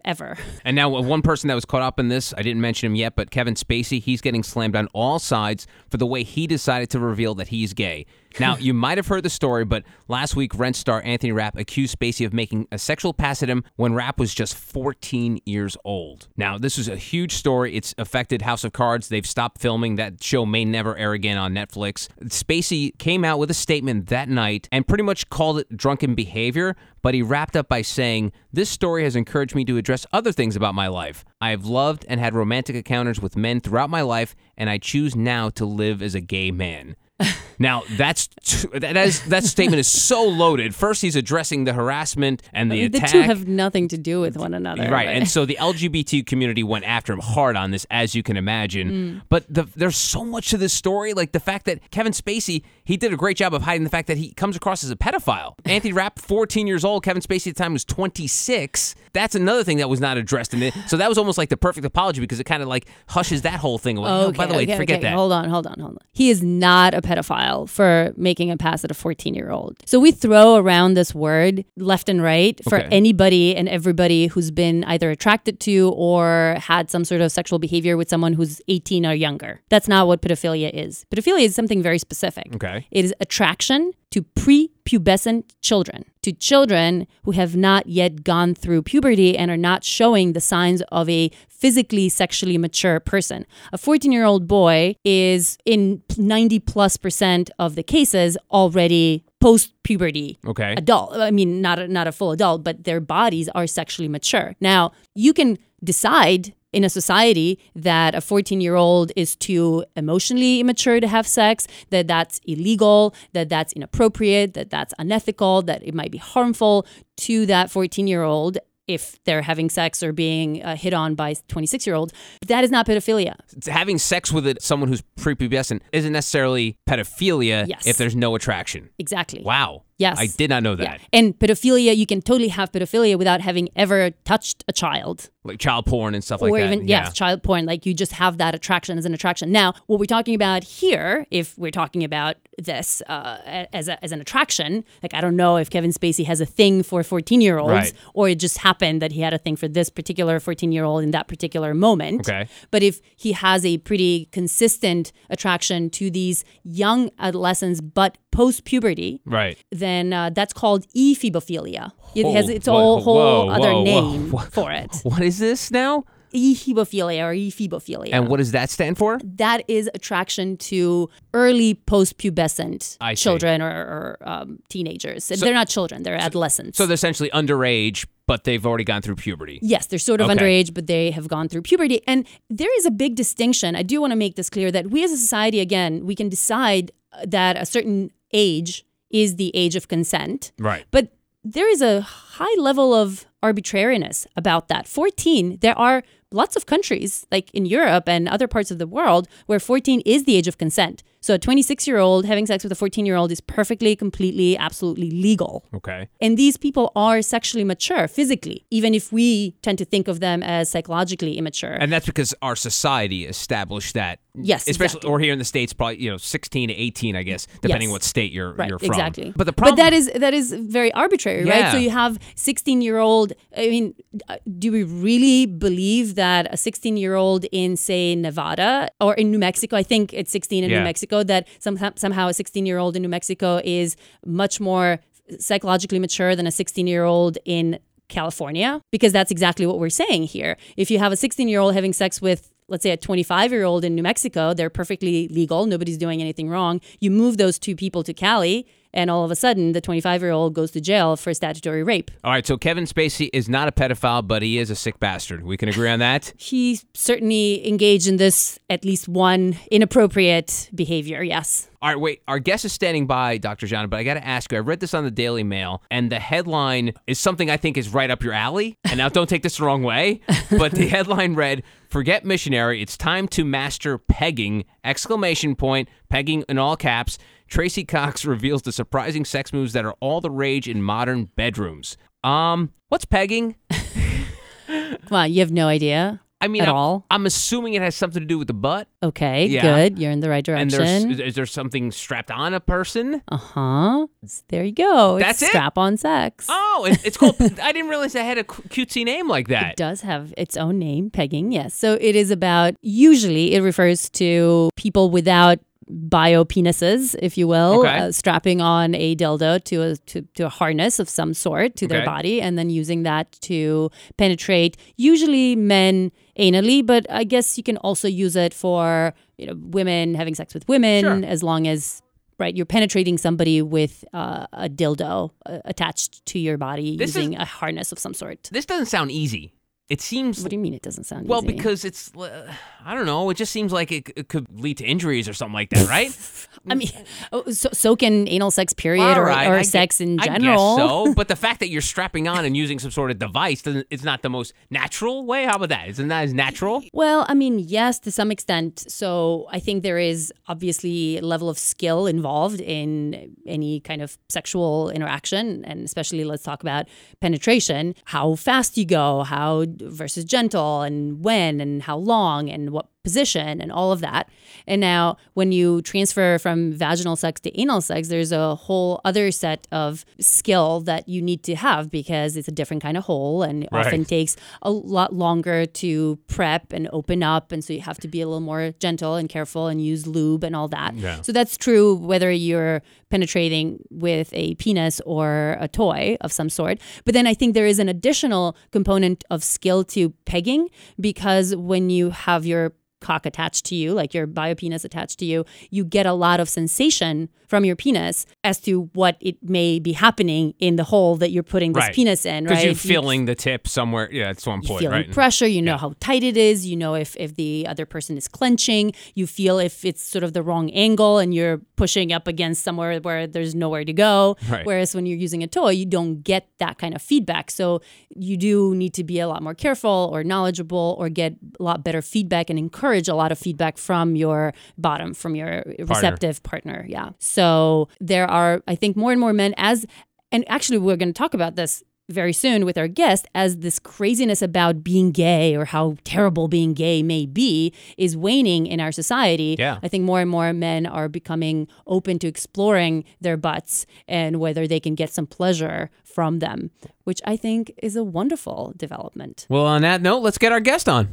forever 0.04 0.38
And 0.64 0.76
now, 0.76 0.96
uh, 0.96 1.02
one 1.02 1.22
person 1.22 1.48
that 1.48 1.56
was 1.56 1.66
caught 1.66 1.82
up 1.82 2.00
in 2.00 2.10
this, 2.10 2.34
I 2.38 2.44
didn't 2.44 2.62
mention 2.62 2.88
him 2.88 2.96
yet, 2.96 3.16
but 3.16 3.32
Kevin 3.32 3.56
Spacey, 3.56 4.02
he's 4.02 4.22
getting 4.22 4.44
slammed 4.44 4.76
on 4.76 4.88
all 4.94 5.18
sides 5.18 5.66
for 5.90 5.98
the 5.98 6.06
way 6.06 6.24
he 6.24 6.46
decided 6.46 6.90
to 6.92 7.00
reveal 7.00 7.34
that 7.36 7.48
he's 7.48 7.74
gay. 7.74 8.06
Now, 8.40 8.58
you 8.60 8.74
might 8.74 8.98
have 8.98 9.08
heard 9.08 9.24
the 9.24 9.30
story, 9.30 9.66
but 9.66 9.84
last 10.08 10.36
week, 10.36 10.58
Rent 10.58 10.76
star 10.76 11.02
Anthony 11.04 11.32
Rapp 11.32 11.58
accused 11.58 11.98
Spacey 11.98 12.26
of 12.26 12.34
making 12.34 12.68
a 12.72 12.78
sexual 12.78 13.14
pass 13.14 13.42
at 13.42 13.50
him 13.50 13.64
when 13.76 13.94
Rapp 13.94 14.20
was 14.20 14.34
just 14.34 14.56
14 14.56 15.40
years 15.46 15.76
old. 15.84 16.28
Now, 16.38 16.58
this 16.58 16.78
is 16.78 16.88
a 16.88 16.96
huge 16.96 17.34
story. 17.34 17.76
It's 17.76 17.94
affected 17.98 18.44
House 18.44 18.64
of 18.64 18.72
Cards. 18.72 19.10
They've 19.10 19.26
stopped 19.26 19.60
filming. 19.60 19.96
That 19.96 20.24
show 20.24 20.46
may 20.46 20.64
never 20.64 20.96
air 20.96 21.14
again 21.14 21.38
on 21.38 21.54
Netflix. 21.54 22.08
Spacey 22.26 22.98
came 23.00 23.26
out 23.26 23.40
with 23.40 23.50
a 23.50 23.56
statement 23.56 24.08
that 24.08 24.30
night 24.30 24.70
and 24.72 24.88
pretty 24.88 25.04
much 25.04 25.30
called 25.30 25.60
it 25.60 25.76
drunken 25.76 26.16
behavior, 26.16 26.76
but 27.02 27.14
he 27.14 27.22
wrapped 27.22 27.56
up 27.56 27.68
by 27.68 27.82
saying, 27.82 28.32
This 28.54 28.70
story 28.70 29.04
has 29.04 29.16
encouraged 29.16 29.56
me 29.56 29.66
to 29.66 29.78
address 29.78 29.91
other 30.14 30.32
things 30.32 30.56
about 30.56 30.76
my 30.76 30.88
life. 30.88 31.24
I 31.40 31.50
have 31.52 31.66
loved 31.66 32.06
and 32.08 32.20
had 32.20 32.34
romantic 32.36 32.76
encounters 32.76 33.22
with 33.22 33.36
men 33.36 33.60
throughout 33.62 33.90
my 33.90 34.02
life, 34.02 34.36
and 34.58 34.70
I 34.70 34.78
choose 34.78 35.16
now 35.16 35.50
to 35.52 35.66
live 35.66 36.02
as 36.02 36.16
a 36.16 36.22
gay 36.22 36.52
man. 36.52 36.96
Now 37.60 37.84
that's 37.92 38.28
that 38.74 38.98
is 38.98 39.22
that 39.26 39.44
statement 39.44 39.80
is 39.80 39.88
so 39.88 40.24
loaded. 40.24 40.74
First, 40.74 41.04
he's 41.04 41.16
addressing 41.16 41.66
the 41.66 41.74
harassment 41.74 42.42
and 42.54 42.72
the 42.72 42.88
the 42.88 42.98
attack. 42.98 43.12
two 43.12 43.22
have 43.22 43.48
nothing 43.48 43.88
to 43.90 44.00
do 44.00 44.20
with 44.20 44.36
one 44.36 44.56
another 44.56 44.90
Right, 44.90 45.06
but- 45.06 45.16
and 45.16 45.30
so 45.30 45.46
the 45.46 45.58
LGBT 45.60 46.26
community 46.26 46.64
went 46.64 46.86
after 46.86 47.14
him 47.14 47.20
hard 47.20 47.56
on 47.56 47.70
this, 47.70 47.86
as 47.92 48.16
you 48.16 48.24
can 48.24 48.36
imagine. 48.36 48.90
Mm. 48.90 49.22
But 49.30 49.46
the, 49.48 49.68
there's 49.76 49.96
so 49.96 50.26
much 50.26 50.50
to 50.50 50.58
this 50.58 50.74
story, 50.74 51.14
like 51.14 51.34
the 51.34 51.40
fact 51.40 51.66
that 51.68 51.92
Kevin 51.92 52.14
Spacey, 52.14 52.64
he 52.92 52.98
did 52.98 53.14
a 53.14 53.18
great 53.18 53.38
job 53.38 53.54
of 53.54 53.62
hiding 53.62 53.86
the 53.86 53.90
fact 53.90 54.10
that 54.10 54.18
he 54.18 54.34
comes 54.34 54.58
across 54.58 54.84
as 54.84 54.92
a 54.92 54.98
pedophile. 54.98 55.56
Anthony 55.66 55.94
Rapp, 55.94 56.20
14 56.20 56.68
years 56.68 56.84
old. 56.84 57.06
Kevin 57.06 57.22
Spacey 57.22 57.48
at 57.48 57.56
the 57.56 57.64
time 57.64 57.72
was 57.72 57.86
26. 57.86 58.96
That's 59.14 59.34
another 59.34 59.64
thing 59.64 59.78
that 59.78 59.90
was 59.90 60.02
not 60.02 60.18
addressed 60.18 60.54
in 60.54 60.62
it. 60.62 60.74
So 60.88 60.98
that 60.98 61.08
was 61.08 61.18
almost 61.18 61.38
like 61.38 61.48
the 61.48 61.56
perfect 61.56 61.86
apology 61.86 62.20
because 62.20 62.42
it 62.42 62.44
kind 62.44 62.62
of 62.62 62.68
like 62.68 62.88
hushes 63.08 63.44
that 63.44 63.62
whole 63.62 63.78
thing 63.78 63.98
away. 63.98 64.10
Oh, 64.10 64.32
by 64.34 64.46
the 64.46 64.54
way, 64.54 64.64
okay, 64.64 64.76
forget 64.76 65.00
okay. 65.00 65.04
that. 65.10 65.16
Hold 65.16 65.32
on, 65.32 65.50
hold 65.50 65.68
on, 65.68 65.80
hold 65.80 65.94
on. 65.94 65.98
He 66.12 66.30
is 66.30 66.44
not 66.44 66.94
a 66.94 67.02
pedophile 67.02 67.70
for 67.70 68.14
making 68.18 68.52
a 68.52 68.58
pass 68.58 68.84
at 68.84 68.92
a 68.92 68.94
14 68.94 69.34
year 69.36 69.52
old. 69.52 69.78
So 69.86 69.98
we 69.98 70.12
throw 70.12 70.56
around 70.56 70.96
this 70.96 71.16
word 71.16 71.64
left 71.78 72.10
and 72.10 72.22
right 72.22 72.60
for 72.68 72.80
Okay. 72.80 72.90
anybody 72.92 73.56
and 73.56 73.70
everybody 73.70 74.28
who's 74.28 74.52
been 74.52 74.84
either 74.84 75.12
attracted 75.12 75.62
to 75.62 75.94
or 75.96 76.58
had 76.60 76.90
some 76.92 77.06
sort 77.06 77.22
of 77.22 77.32
sexual 77.32 77.58
behavior 77.58 77.96
with 77.96 78.10
someone 78.10 78.34
who's 78.34 78.62
18 78.68 79.06
or 79.06 79.14
younger. 79.14 79.62
That's 79.70 79.88
not 79.88 80.08
what 80.08 80.22
pedophilia 80.22 80.72
is. 80.74 81.06
Pedophilia 81.10 81.44
is 81.46 81.56
something 81.56 81.82
very 81.82 81.98
specific. 81.98 82.54
Okay. 82.56 82.81
It 82.90 83.06
is 83.06 83.14
attraction 83.20 83.92
to 84.12 84.24
prepubescent 84.24 85.44
children, 85.62 86.06
to 86.22 86.32
children 86.32 87.08
who 87.24 87.32
have 87.32 87.56
not 87.56 87.88
yet 87.88 88.24
gone 88.24 88.54
through 88.56 88.82
puberty 88.84 89.38
and 89.38 89.50
are 89.52 89.58
not 89.58 89.84
showing 89.84 90.34
the 90.34 90.42
signs 90.42 90.82
of 90.92 91.08
a 91.10 91.32
physically 91.48 92.10
sexually 92.10 92.58
mature 92.58 93.00
person. 93.00 93.46
A 93.72 93.78
14 93.78 94.12
year 94.12 94.26
old 94.26 94.48
boy 94.48 94.96
is 95.06 95.58
in 95.66 96.02
90 96.18 96.60
plus 96.60 96.98
percent 96.98 97.50
of 97.60 97.76
the 97.76 97.84
cases 97.84 98.38
already 98.52 99.24
post 99.40 99.74
puberty 99.84 100.38
Okay. 100.46 100.74
adult. 100.78 101.14
I 101.16 101.32
mean, 101.32 101.62
not 101.62 101.80
a, 101.80 101.88
not 101.88 102.08
a 102.08 102.12
full 102.12 102.32
adult, 102.32 102.64
but 102.64 102.84
their 102.84 103.00
bodies 103.00 103.50
are 103.56 103.68
sexually 103.68 104.08
mature. 104.08 104.56
Now, 104.60 104.92
you 105.16 105.34
can 105.34 105.58
decide 105.84 106.54
in 106.74 106.84
a 106.84 106.90
society 106.90 107.60
that 107.76 108.16
a 108.16 108.22
14 108.22 108.62
year 108.62 108.76
old 108.76 109.12
is 109.16 109.36
too 109.36 109.84
emotionally 109.96 110.60
immature 110.60 111.00
to 111.00 111.08
have 111.08 111.28
sex, 111.28 111.68
that 111.90 112.08
that's 112.08 112.40
illegal, 112.46 113.14
that 113.34 113.50
that's 113.50 113.74
inappropriate, 113.74 114.54
that 114.54 114.70
that's 114.70 114.94
unethical, 115.00 115.62
that 115.64 115.84
it 115.84 115.94
might 115.94 116.12
be 116.12 116.18
harmful 116.18 116.86
to 117.18 117.46
that 117.46 117.70
14 117.70 118.08
year 118.08 118.24
old 118.24 118.58
if 118.88 119.24
they're 119.24 119.44
having 119.44 119.70
sex 119.70 120.04
or 120.04 120.12
being 120.12 120.62
uh, 120.64 120.76
hit 120.76 120.94
on 120.94 121.16
by 121.16 121.34
26 121.48 121.86
year 121.88 121.96
olds. 121.96 122.14
That 122.48 122.64
is 122.64 122.72
not 122.72 122.86
pedophilia. 122.86 123.36
Having 123.68 124.00
sex 124.00 124.34
with 124.34 124.46
it, 124.48 124.62
someone 124.62 124.90
who's 124.90 125.04
prepubescent 125.18 125.82
isn't 125.94 126.12
necessarily 126.12 126.78
pedophilia 126.90 127.68
Yes. 127.70 127.86
if 127.86 127.98
there's 127.98 128.16
no 128.16 128.36
attraction. 128.36 128.90
Exactly. 129.00 129.44
Wow. 129.44 129.84
Yes. 129.98 130.18
I 130.20 130.26
did 130.28 130.50
not 130.50 130.64
know 130.64 130.72
Yeah. 130.72 130.98
that. 130.98 131.02
And 131.14 131.38
pedophilia, 131.38 131.96
you 131.96 132.06
can 132.08 132.22
totally 132.22 132.50
have 132.50 132.72
pedophilia 132.72 133.18
without 133.18 133.40
having 133.40 133.70
ever 133.76 134.12
touched 134.26 134.64
a 134.68 134.74
child. 134.74 135.30
Like 135.44 135.58
child 135.60 135.88
porn 135.88 136.14
and 136.14 136.24
stuff 136.24 136.42
or 136.42 136.50
like 136.52 136.62
that. 136.62 136.70
Or 136.70 136.74
even 136.74 136.88
yeah. 136.88 137.06
yes, 137.06 137.14
child 137.14 137.42
porn. 137.42 137.66
Like 137.66 137.86
you 137.88 137.94
just 137.96 138.12
have 138.14 138.38
that 138.38 138.54
attraction 138.54 138.98
as 139.00 139.06
an 139.06 139.14
attraction. 139.14 139.52
Now, 139.52 139.74
what 139.88 140.00
we're 140.00 140.06
talking 140.06 140.36
about 140.36 140.64
here, 140.64 141.26
if 141.32 141.58
we're 141.58 141.72
talking 141.72 142.04
about 142.04 142.36
this 142.60 143.02
uh, 143.08 143.66
as 143.74 143.88
a, 143.88 144.04
as 144.04 144.12
an 144.12 144.22
attraction, 144.22 144.84
like 145.02 145.16
I 145.16 145.22
don't 145.22 145.36
know 145.36 145.58
if 145.58 145.70
Kevin 145.72 145.92
Spacey 145.92 146.26
has 146.26 146.42
a 146.42 146.46
thing 146.46 146.84
for 146.84 147.02
fourteen 147.04 147.42
year 147.42 147.58
olds, 147.58 147.72
Right. 147.72 147.94
or 148.14 148.30
it 148.30 148.36
just 148.40 148.60
happened 148.60 149.02
that 149.02 149.12
he 149.14 149.22
had 149.22 149.34
a 149.34 149.40
thing 149.40 149.56
for 149.56 149.68
this 149.68 149.90
particular 149.90 150.40
fourteen 150.40 150.72
year 150.72 150.84
old 150.84 151.04
in 151.04 151.10
that 151.12 151.28
particular 151.28 151.74
moment. 151.74 152.30
Okay. 152.30 152.48
But 152.70 152.84
if 152.84 153.02
he 153.16 153.32
has 153.32 153.66
a 153.66 153.80
pretty 153.80 154.30
consistent 154.32 155.12
attraction 155.32 155.90
to 155.92 156.12
these 156.12 156.46
young 156.64 157.10
adolescents, 157.18 157.82
but 157.82 158.18
post 158.32 158.64
puberty, 158.64 159.22
Right. 159.26 159.58
then 159.72 160.14
uh, 160.14 160.30
that's 160.30 160.54
called 160.54 160.88
ephebophilia. 160.96 161.92
It 162.14 162.30
has 162.34 162.50
its 162.50 162.68
whoa, 162.68 162.74
whole, 162.74 163.02
whole 163.02 163.48
whoa, 163.48 163.50
other 163.54 163.72
whoa, 163.74 163.84
whoa. 163.86 164.12
name 164.12 164.32
for 164.52 164.70
it 164.72 164.90
What 165.04 165.22
is 165.22 165.31
this 165.40 165.72
now? 165.72 166.04
Ehebophilia 166.34 167.24
or 167.26 167.34
ephebophilia. 167.34 168.10
And 168.14 168.30
what 168.30 168.38
does 168.38 168.52
that 168.52 168.70
stand 168.70 168.98
for? 168.98 169.20
that 169.24 169.64
is 169.68 169.90
attraction 169.94 170.56
to 170.58 171.10
early 171.34 171.74
post-pubescent 171.74 172.98
I 173.02 173.14
see. 173.16 173.24
children 173.24 173.62
or, 173.62 173.68
or 173.70 174.18
um, 174.22 174.60
teenagers. 174.70 175.28
they're 175.28 175.54
not 175.54 175.68
children; 175.68 176.04
they're 176.04 176.16
adolescents. 176.16 176.78
So 176.78 176.86
they're 176.86 176.94
essentially 176.94 177.30
underage, 177.32 178.06
but 178.28 178.46
they've 178.46 178.66
already 178.66 178.84
gone 178.86 179.02
through 179.02 179.16
puberty. 179.16 179.60
Yes, 179.62 179.88
they're 179.88 180.00
sort 180.00 180.22
of 180.22 180.30
Okay. 180.30 180.40
underage, 180.40 180.74
but 180.74 180.88
they 180.88 181.12
have 181.12 181.28
gone 181.28 181.50
through 181.50 181.64
puberty. 181.64 182.02
And 182.08 182.26
there 182.50 182.74
is 182.78 182.86
a 182.86 182.92
big 182.92 183.16
distinction. 183.16 183.76
I 183.76 183.84
do 183.84 184.00
want 184.00 184.12
to 184.12 184.18
make 184.18 184.36
this 184.36 184.50
clear 184.50 184.72
that 184.72 184.90
we 184.90 185.04
as 185.04 185.12
a 185.12 185.18
society, 185.18 185.60
again, 185.60 186.06
we 186.06 186.16
can 186.16 186.30
decide 186.30 186.92
uh, 187.12 187.26
that 187.28 187.58
a 187.58 187.66
certain 187.66 188.10
age 188.32 188.86
is 189.10 189.36
the 189.36 189.52
age 189.54 189.76
of 189.76 189.90
consent. 189.90 190.54
Right. 190.58 190.86
But 190.92 191.12
there 191.44 191.70
is 191.70 191.82
a 191.82 192.00
high 192.02 192.56
level 192.58 192.94
of 192.94 193.26
arbitrariness 193.44 194.28
about 194.36 194.68
that. 194.68 194.88
14, 194.88 195.58
there 195.62 195.78
are 195.78 196.04
lots 196.32 196.56
of 196.56 196.66
countries, 196.66 197.26
like 197.32 197.52
in 197.52 197.66
Europe 197.66 198.08
and 198.08 198.28
other 198.28 198.48
parts 198.48 198.72
of 198.72 198.78
the 198.78 198.88
world, 198.88 199.28
where 199.46 199.60
14 199.60 200.02
is 200.06 200.24
the 200.24 200.36
age 200.36 200.48
of 200.48 200.58
consent. 200.58 201.04
So 201.24 201.36
a 201.36 201.40
26 201.40 201.88
year 201.88 201.98
old 201.98 202.26
having 202.26 202.48
sex 202.48 202.64
with 202.64 202.72
a 202.72 202.76
14 202.76 203.06
year 203.06 203.16
old 203.16 203.32
is 203.32 203.42
perfectly, 203.42 203.96
completely, 203.96 204.58
absolutely 204.58 205.12
legal. 205.12 205.66
Okay. 205.74 206.10
And 206.20 206.38
these 206.38 206.58
people 206.58 206.92
are 206.96 207.22
sexually 207.22 207.64
mature 207.64 208.08
physically, 208.08 208.66
even 208.72 208.96
if 208.96 209.12
we 209.12 209.52
tend 209.62 209.78
to 209.78 209.86
think 209.86 210.08
of 210.08 210.20
them 210.20 210.42
as 210.42 210.70
psychologically 210.70 211.38
immature. 211.38 211.74
And 211.74 211.92
that's 211.92 212.08
because 212.08 212.34
our 212.42 212.56
society 212.56 213.26
established 213.26 213.94
that. 213.94 214.20
Yes, 214.34 214.68
Especially, 214.68 215.00
exactly. 215.00 215.10
or 215.12 215.20
here 215.20 215.34
in 215.34 215.40
the 215.40 215.46
states, 215.46 215.74
probably 215.74 216.02
you 216.02 216.10
know, 216.10 216.18
sixteen 216.18 216.70
to 216.70 216.74
eighteen, 216.76 217.16
I 217.18 217.24
guess, 217.24 217.48
depending 217.62 217.90
Yes. 217.90 217.94
what 217.94 218.04
state 218.04 218.32
you're 218.32 218.54
Right, 218.54 218.70
you're 218.70 218.80
from. 218.80 218.88
exactly. 218.88 219.34
But 219.36 219.44
the 219.46 219.52
problem, 219.54 219.76
but 219.76 219.84
that 219.84 219.94
is 219.94 220.10
that 220.16 220.34
is 220.34 220.54
very 220.54 220.92
arbitrary, 220.94 221.44
right? 221.46 221.72
So 221.72 221.78
you 221.78 221.90
have 221.90 222.18
16 222.36 222.82
year 222.82 222.98
old. 222.98 223.34
I 223.58 223.68
mean, 223.70 223.94
uh, 224.30 224.38
do 224.58 224.72
we 224.72 224.84
really 224.84 225.46
believe 225.46 226.16
that 226.16 226.48
a 226.54 226.58
16 226.58 226.96
year 226.98 227.16
old 227.16 227.46
in 227.52 227.76
say 227.76 228.16
Nevada 228.16 228.90
or 229.02 229.14
in 229.16 229.32
New 229.32 229.40
Mexico? 229.40 229.76
I 229.76 229.84
think 229.84 230.14
it's 230.14 230.32
16 230.32 230.64
in 230.64 230.70
Yeah. 230.70 230.78
New 230.80 230.84
Mexico. 230.86 231.24
That 231.24 231.48
somehow 231.60 231.92
somehow 231.96 232.30
a 232.30 232.34
16 232.34 232.66
year 232.66 232.78
old 232.78 232.96
in 232.96 233.02
New 233.02 233.10
Mexico 233.10 233.60
is 233.66 233.96
much 234.26 234.60
more 234.62 235.00
psychologically 235.40 236.00
mature 236.00 236.36
than 236.36 236.48
a 236.48 236.52
16 236.52 236.88
year 236.88 237.04
old 237.04 237.38
in 237.46 237.80
California 238.10 238.82
because 238.92 239.14
that's 239.14 239.32
exactly 239.32 239.66
what 239.66 239.80
we're 239.80 239.90
saying 239.90 240.24
here. 240.24 240.58
If 240.78 240.92
you 240.92 241.00
have 241.00 241.12
a 241.12 241.16
16 241.18 241.48
year 241.48 241.60
old 241.60 241.74
having 241.74 241.94
sex 241.94 242.22
with 242.22 242.52
let's 242.72 242.84
say 242.84 242.92
a 242.92 242.98
25 242.98 243.52
year 243.52 243.64
old 243.64 243.86
in 243.86 243.94
New 243.94 244.02
Mexico, 244.02 244.54
they're 244.54 244.70
perfectly 244.70 245.28
legal, 245.28 245.66
nobody's 245.68 245.98
doing 245.98 246.22
anything 246.22 246.50
wrong. 246.50 246.82
You 247.00 247.12
move 247.12 247.38
those 247.38 247.60
two 247.60 247.76
people 247.76 248.04
to 248.04 248.14
Cali 248.14 248.66
and 248.94 249.10
all 249.10 249.24
of 249.24 249.32
a 249.32 249.36
sudden 249.36 249.74
the 249.74 249.82
25 249.82 250.22
year 250.22 250.32
old 250.32 250.54
goes 250.54 250.72
to 250.72 250.82
jail 250.82 251.16
for 251.16 251.34
statutory 251.34 251.84
rape. 251.84 252.12
all 252.24 252.32
right. 252.32 252.46
So 252.46 252.58
Kevin 252.58 252.86
Spacey 252.86 253.30
is 253.34 253.48
not 253.48 253.68
a 253.68 253.72
pedophile, 253.72 254.26
but 254.26 254.42
he 254.42 254.58
is 254.58 254.70
a 254.70 254.76
sick 254.76 255.00
bastard. 255.00 255.44
We 255.44 255.58
can 255.58 255.70
agree 255.70 255.90
on 255.90 256.00
that. 256.00 256.34
He 256.52 256.80
certainly 256.94 257.66
engaged 257.68 258.08
in 258.08 258.18
this 258.18 258.60
at 258.70 258.84
least 258.84 259.08
one 259.08 259.58
inappropriate 259.70 260.70
behavior, 260.74 261.24
yes. 261.24 261.70
All 261.82 261.90
right, 261.90 262.00
wait. 262.00 262.22
Our 262.28 262.38
guest 262.38 262.64
is 262.64 262.74
standing 262.74 263.08
by, 263.08 263.40
Dr. 263.40 263.66
John, 263.66 263.90
but 263.90 264.00
I 264.00 264.04
got 264.04 264.14
to 264.14 264.26
ask 264.26 264.52
you. 264.52 264.60
I 264.60 264.62
read 264.62 264.80
this 264.82 264.94
on 264.94 265.04
the 265.04 265.10
Daily 265.10 265.44
Mail, 265.44 265.82
and 265.90 266.12
the 266.12 266.20
headline 266.20 266.94
is 267.08 267.18
something 267.18 267.50
I 267.50 267.58
think 267.58 267.76
is 267.76 267.90
right 267.90 268.12
up 268.12 268.22
your 268.24 268.34
alley. 268.34 268.78
And 268.84 269.00
now, 269.00 269.10
don't 269.10 269.28
take 269.28 269.42
this 269.42 269.58
the 269.58 269.66
wrong 269.66 269.82
way, 269.82 270.22
but 270.52 270.74
the 270.74 270.88
headline 270.88 271.34
read, 271.34 271.64
"Forget 271.90 272.24
missionary. 272.24 272.84
It's 272.84 272.96
time 272.96 273.28
to 273.30 273.44
master 273.44 273.98
pegging!" 273.98 274.66
Exclamation 274.84 275.56
point. 275.56 275.90
Pegging 276.10 276.44
in 276.48 276.60
all 276.60 276.78
caps. 276.78 277.18
Tracey 277.48 277.84
Cox 277.84 278.26
reveals 278.26 278.62
the 278.62 278.72
surprising 278.72 279.26
sex 279.26 279.52
moves 279.52 279.74
that 279.74 279.84
are 279.84 279.96
all 280.00 280.22
the 280.22 280.30
rage 280.32 280.68
in 280.68 280.84
modern 280.84 281.26
bedrooms. 281.36 281.98
Um, 282.24 282.72
what's 282.90 283.06
pegging? 283.06 283.56
On, 285.10 285.32
you 285.32 285.40
have 285.40 285.52
no 285.52 285.68
idea. 285.68 286.22
I 286.42 286.48
mean, 286.48 286.64
At 286.64 286.70
I'm, 286.70 286.76
all? 286.76 287.06
I'm 287.12 287.26
assuming 287.28 287.76
it 287.76 287.82
has 287.84 287.96
something 287.96 288.20
to 288.22 288.26
do 288.26 288.38
with 288.40 288.48
the 288.48 288.54
butt. 288.54 288.88
Okay, 289.04 289.46
Yeah. 289.46 289.62
good. 289.62 290.00
You're 290.00 290.12
in 290.12 290.20
the 290.22 290.30
right 290.30 290.46
And 290.48 290.70
direction. 290.72 291.10
there's 291.10 291.20
is 291.20 291.36
there 291.36 291.46
something 291.46 291.92
strapped 291.92 292.32
on 292.32 292.54
a 292.54 292.60
person? 292.60 293.22
Uh 293.28 293.38
huh. 293.38 294.08
There 294.50 294.64
you 294.64 294.72
go. 294.74 295.18
It's 295.18 295.26
That's 295.26 295.42
it? 295.44 295.48
Strap 295.50 295.78
on 295.78 295.98
sex. 295.98 296.48
Oh, 296.50 296.88
it, 296.90 297.06
it's 297.06 297.18
called. 297.18 297.36
I 297.62 297.72
didn't 297.72 297.90
realize 297.90 298.16
it 298.16 298.26
had 298.26 298.38
a 298.40 298.44
cutesy 298.44 299.06
name 299.06 299.28
like 299.30 299.48
that. 299.50 299.74
It 299.74 299.78
does 299.78 300.02
have 300.02 300.34
its 300.38 300.58
own 300.58 300.80
name, 300.80 301.10
pegging, 301.12 301.52
yes. 301.52 301.74
So 301.76 301.94
it 302.02 302.16
is 302.16 302.32
about, 302.32 302.74
usually, 302.82 303.54
it 303.54 303.62
refers 303.62 304.10
to 304.12 304.70
people 304.76 305.10
without 305.12 305.60
bio 305.94 306.46
penises, 306.46 307.16
if 307.22 307.38
you 307.38 307.48
will, 307.50 307.82
Okay. 307.82 307.98
uh, 307.98 308.12
strapping 308.14 308.62
on 308.62 308.96
a 308.96 309.14
dildo 309.16 309.62
to 309.66 309.82
a 309.82 309.96
to, 309.98 310.22
to 310.36 310.46
a 310.46 310.50
harness 310.50 311.00
of 311.00 311.10
some 311.10 311.34
sort 311.34 311.76
to 311.76 311.86
their 311.88 312.06
body, 312.06 312.42
and 312.42 312.58
then 312.58 312.70
using 312.70 313.04
that 313.04 313.30
to 313.42 313.90
penetrate. 314.18 314.78
Usually, 314.96 315.56
men 315.58 316.12
anally, 316.38 316.86
but 316.86 317.06
I 317.10 317.24
guess 317.24 317.58
you 317.58 317.64
can 317.64 317.78
also 317.78 318.08
use 318.08 318.36
it 318.36 318.54
for 318.54 319.14
you 319.38 319.48
know 319.48 319.56
women 319.58 320.16
having 320.16 320.36
sex 320.36 320.54
with 320.54 320.68
women, 320.68 321.04
Sure. 321.04 321.26
as 321.26 321.44
long 321.44 321.68
as. 321.68 322.02
Right, 322.40 322.56
you're 322.58 322.66
penetrating 322.66 323.20
somebody 323.20 323.62
with 323.62 324.04
uh, 324.14 324.48
a 324.52 324.68
dildo 324.68 325.30
uh, 325.46 325.60
attached 325.64 326.26
to 326.26 326.40
your 326.40 326.58
body 326.58 326.98
This 326.98 327.12
is- 327.12 327.16
using 327.18 327.36
a 327.36 327.46
harness 327.46 327.92
of 327.92 328.00
some 328.00 328.16
sort. 328.16 328.50
This 328.52 328.66
doesn't 328.66 328.88
sound 328.88 329.12
easy. 329.12 329.54
It 329.90 330.00
seems 330.00 330.42
What 330.42 330.50
do 330.50 330.56
you 330.56 330.62
mean 330.62 330.74
it 330.74 330.82
doesn't 330.82 331.04
sound 331.04 331.28
well 331.28 331.44
easy? 331.44 331.54
because 331.54 331.84
it's. 331.84 332.16
uh, 332.16 332.52
I 332.86 332.94
don't 332.96 333.06
know. 333.06 333.30
It 333.30 333.36
just 333.36 333.52
seems 333.52 333.74
like 333.74 333.92
it, 333.92 334.10
it 334.16 334.28
could 334.30 334.48
lead 334.58 334.78
to 334.78 334.86
injuries 334.86 335.28
or 335.28 335.34
something 335.34 335.54
like 335.54 335.70
that, 335.72 335.88
right? 335.90 336.18
I 336.70 336.76
mean, 336.76 336.90
oh, 337.34 337.50
so, 337.52 337.70
so 337.74 337.96
can 337.96 338.28
anal 338.28 338.52
sex, 338.52 338.72
period, 338.74 339.18
or, 339.18 339.26
right, 339.26 339.48
or 339.48 339.56
I 339.56 339.62
sex 339.64 340.00
in 340.00 340.20
I 340.20 340.28
guess 340.28 340.40
general. 340.40 340.78
so, 340.78 341.14
but 341.16 341.28
the 341.28 341.36
fact 341.36 341.60
that 341.60 341.70
you're 341.70 341.82
strapping 341.82 342.28
on 342.28 342.46
and 342.46 342.56
using 342.56 342.80
some 342.80 342.92
sort 342.92 343.12
of 343.12 343.20
device 343.20 343.62
doesn't. 343.62 343.86
It's 343.90 344.04
not 344.04 344.22
the 344.22 344.30
most 344.30 344.54
natural 344.70 345.26
way. 345.26 345.44
How 345.46 345.58
about 345.58 345.70
that? 345.70 345.90
Isn't 345.90 346.08
that 346.08 346.24
as 346.24 346.34
natural? 346.34 346.82
Well, 346.94 347.26
I 347.28 347.34
mean, 347.34 347.60
yes, 347.60 348.00
to 348.00 348.12
some 348.12 348.32
extent. 348.32 348.80
So 348.90 349.48
I 349.52 349.60
think 349.60 349.84
there 349.84 350.00
is 350.00 350.32
obviously 350.48 351.18
a 351.18 351.22
level 351.22 351.50
of 351.50 351.60
skill 351.60 352.08
involved 352.08 352.62
in 352.62 353.36
any 353.46 353.82
kind 353.82 354.02
of 354.02 354.18
sexual 354.30 354.90
interaction, 354.90 355.66
and 355.66 355.84
especially 355.84 356.24
let's 356.24 356.44
talk 356.44 356.62
about 356.62 356.88
penetration. 357.20 357.96
How 358.06 358.36
fast 358.36 358.78
you 358.78 358.86
go, 358.86 359.24
how 359.24 359.66
versus 359.86 360.26
gentle, 360.26 360.82
and 360.82 361.24
when, 361.24 361.60
and 361.60 361.84
how 361.84 361.98
long, 361.98 362.50
and 362.50 362.72
what 362.72 362.88
position 363.04 363.60
and 363.62 363.72
all 363.72 363.92
of 363.92 364.00
that. 364.02 364.30
And 364.68 364.80
now 364.80 365.18
when 365.34 365.52
you 365.52 365.82
transfer 365.82 366.38
from 366.38 366.72
vaginal 366.74 367.16
sex 367.16 367.42
to 367.42 367.60
anal 367.60 367.82
sex, 367.82 368.10
there's 368.10 368.32
a 368.32 368.56
whole 368.56 369.02
other 369.04 369.32
set 369.32 369.68
of 369.72 370.06
skill 370.20 370.82
that 370.82 371.10
you 371.10 371.22
need 371.22 371.44
to 371.44 371.56
have 371.56 371.90
because 371.90 372.38
it's 372.38 372.48
a 372.48 372.52
different 372.52 372.84
kind 372.84 372.98
of 372.98 373.04
hole 373.06 373.42
and 373.44 373.68
Right. 373.72 373.86
often 373.88 374.06
takes 374.06 374.36
a 374.62 374.70
lot 374.72 375.14
longer 375.14 375.66
to 375.66 376.20
prep 376.28 376.74
and 376.74 376.88
open 376.94 377.24
up 377.24 377.52
and 377.52 377.64
so 377.64 377.74
you 377.74 377.82
have 377.82 377.98
to 378.00 378.08
be 378.08 378.22
a 378.22 378.28
little 378.28 378.40
more 378.42 378.74
gentle 378.80 379.16
and 379.16 379.30
careful 379.30 379.68
and 379.68 379.84
use 379.84 380.06
lube 380.06 380.44
and 380.44 380.56
all 380.56 380.68
that. 380.68 380.96
Yeah. 380.96 381.22
So 381.22 381.32
that's 381.32 381.58
true 381.58 381.96
whether 381.96 382.32
you're 382.32 382.82
penetrating 383.10 383.80
with 383.90 384.30
a 384.34 384.56
penis 384.56 385.02
or 385.06 385.58
a 385.60 385.68
toy 385.68 386.18
of 386.22 386.32
some 386.32 386.50
sort. 386.50 386.80
But 387.06 387.14
then 387.14 387.26
I 387.28 387.34
think 387.34 387.54
there 387.56 387.66
is 387.68 387.80
an 387.80 387.90
additional 387.90 388.56
component 388.72 389.24
of 389.30 389.44
skill 389.44 389.84
to 389.86 390.12
pegging 390.26 390.70
because 391.00 391.56
when 391.56 391.90
you 391.90 392.12
have 392.12 392.46
your 392.46 392.74
cock 393.02 393.26
attached 393.26 393.66
to 393.66 393.76
you, 393.76 393.94
like 393.94 394.14
your 394.14 394.26
biopenis 394.28 394.86
attached 394.86 395.20
to 395.20 395.26
you, 395.26 395.44
you 395.70 395.84
get 395.84 396.06
a 396.06 396.14
lot 396.14 396.40
of 396.40 396.48
sensation 396.48 397.28
from 397.48 397.66
your 397.66 397.76
penis 397.76 398.26
as 398.46 398.62
to 398.62 398.84
what 398.94 399.18
it 399.20 399.36
may 399.44 399.78
be 399.78 399.92
happening 399.92 400.54
in 400.60 400.78
the 400.78 400.86
hole 400.86 401.18
that 401.18 401.32
you're 401.32 401.44
putting 401.44 401.74
this 401.74 401.82
Right. 401.84 401.94
penis 401.94 402.26
in, 402.26 402.46
right? 402.46 402.50
Because 402.50 402.64
you're 402.64 402.70
You- 402.72 402.76
feeling 402.76 403.26
the 403.26 403.36
tip 403.36 403.68
somewhere. 403.68 404.08
Yeah, 404.10 404.28
that's 404.28 404.48
one 404.48 404.60
point. 404.60 404.64
you 404.64 404.68
point, 404.70 404.82
feel 404.84 404.92
right? 404.92 405.12
pressure. 405.12 405.48
You 405.48 405.62
know 405.62 405.76
how 405.76 405.94
tight 406.00 406.24
it 406.24 406.38
is. 406.38 406.66
You 406.66 406.78
know 406.78 406.94
if 406.96 407.18
if 407.18 407.36
the 407.36 407.68
other 407.68 407.86
person 407.86 408.16
is 408.18 408.28
clenching. 408.30 408.94
You 409.16 409.28
feel 409.28 409.60
if 409.60 409.84
it's 409.84 410.02
sort 410.02 410.24
of 410.24 410.32
the 410.32 410.42
wrong 410.42 410.70
angle 410.72 411.18
and 411.20 411.34
you're 411.34 411.60
pushing 411.76 412.14
up 412.14 412.26
against 412.28 412.64
somewhere 412.64 413.00
where 413.02 413.28
there's 413.28 413.54
nowhere 413.54 413.84
to 413.84 413.94
go. 413.94 414.38
Right. 414.50 414.66
Whereas 414.66 414.96
when 414.96 415.06
you're 415.06 415.18
using 415.28 415.44
a 415.44 415.48
toy, 415.48 415.72
you 415.72 415.86
don't 415.86 416.22
get 416.24 416.48
that 416.60 416.78
kind 416.78 416.96
of 416.96 417.02
feedback. 417.02 417.52
So 417.52 417.82
you 418.16 418.38
do 418.38 418.74
need 418.76 418.94
to 418.94 419.04
be 419.04 419.20
a 419.20 419.28
lot 419.28 419.42
more 419.44 419.56
careful 419.56 420.10
or 420.14 420.24
knowledgeable 420.24 420.96
or 421.00 421.10
get 421.10 421.34
a 421.60 421.64
lot 421.64 421.84
better 421.84 422.02
feedback 422.02 422.50
and 422.50 422.58
encourage 422.58 422.91
a 423.08 423.16
lot 423.16 423.32
of 423.32 423.40
feedback 423.40 423.78
from 423.78 424.16
your 424.16 424.54
bottom, 424.78 425.14
from 425.14 425.36
your 425.36 425.64
receptive 425.80 426.42
partner. 426.44 426.86
Yeah. 426.88 427.10
So 427.20 427.88
there 428.00 428.30
are, 428.30 428.62
I 428.68 428.76
think, 428.76 428.96
more 428.96 429.12
and 429.12 429.20
more 429.20 429.34
men 429.34 429.54
as 429.58 429.86
and 430.32 430.46
actually 430.48 430.78
we're 430.78 430.98
going 430.98 431.14
to 431.14 431.18
talk 431.18 431.34
about 431.34 431.56
this 431.56 431.84
very 432.10 432.34
soon 432.34 432.66
with 432.66 432.78
our 432.78 432.88
guest 432.88 433.28
as 433.34 433.58
this 433.58 433.80
craziness 433.80 434.42
about 434.42 434.84
being 434.84 435.12
gay 435.12 435.56
or 435.56 435.66
how 435.66 435.96
terrible 436.04 436.48
being 436.48 436.74
gay 436.74 437.02
may 437.02 437.26
be 437.26 437.74
is 437.98 438.18
waning 438.18 438.68
in 438.68 438.80
our 438.80 438.92
society. 438.92 439.56
Yeah. 439.58 439.80
I 439.82 439.88
think 439.88 440.04
more 440.04 440.20
and 440.20 440.30
more 440.30 440.54
men 440.54 440.86
are 440.86 441.08
becoming 441.08 441.68
open 441.88 442.20
to 442.20 442.28
exploring 442.28 443.06
their 443.20 443.38
butts 443.38 443.86
and 444.08 444.40
whether 444.40 444.68
they 444.68 444.80
can 444.80 444.96
get 444.96 445.12
some 445.14 445.26
pleasure 445.26 445.90
from 446.04 446.40
them, 446.40 446.72
which 447.06 447.22
I 447.26 447.38
think 447.38 447.74
is 447.82 447.96
a 447.96 448.04
wonderful 448.04 448.74
development. 448.76 449.46
well, 449.50 449.66
on 449.66 449.82
that 449.84 450.02
note, 450.02 450.20
let's 450.20 450.38
get 450.38 450.52
our 450.52 450.60
guest 450.60 450.90
on. 450.90 451.10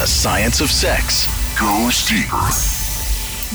The 0.00 0.06
science 0.06 0.62
of 0.62 0.70
sex 0.70 1.28
goes 1.58 2.06
deeper. 2.06 2.79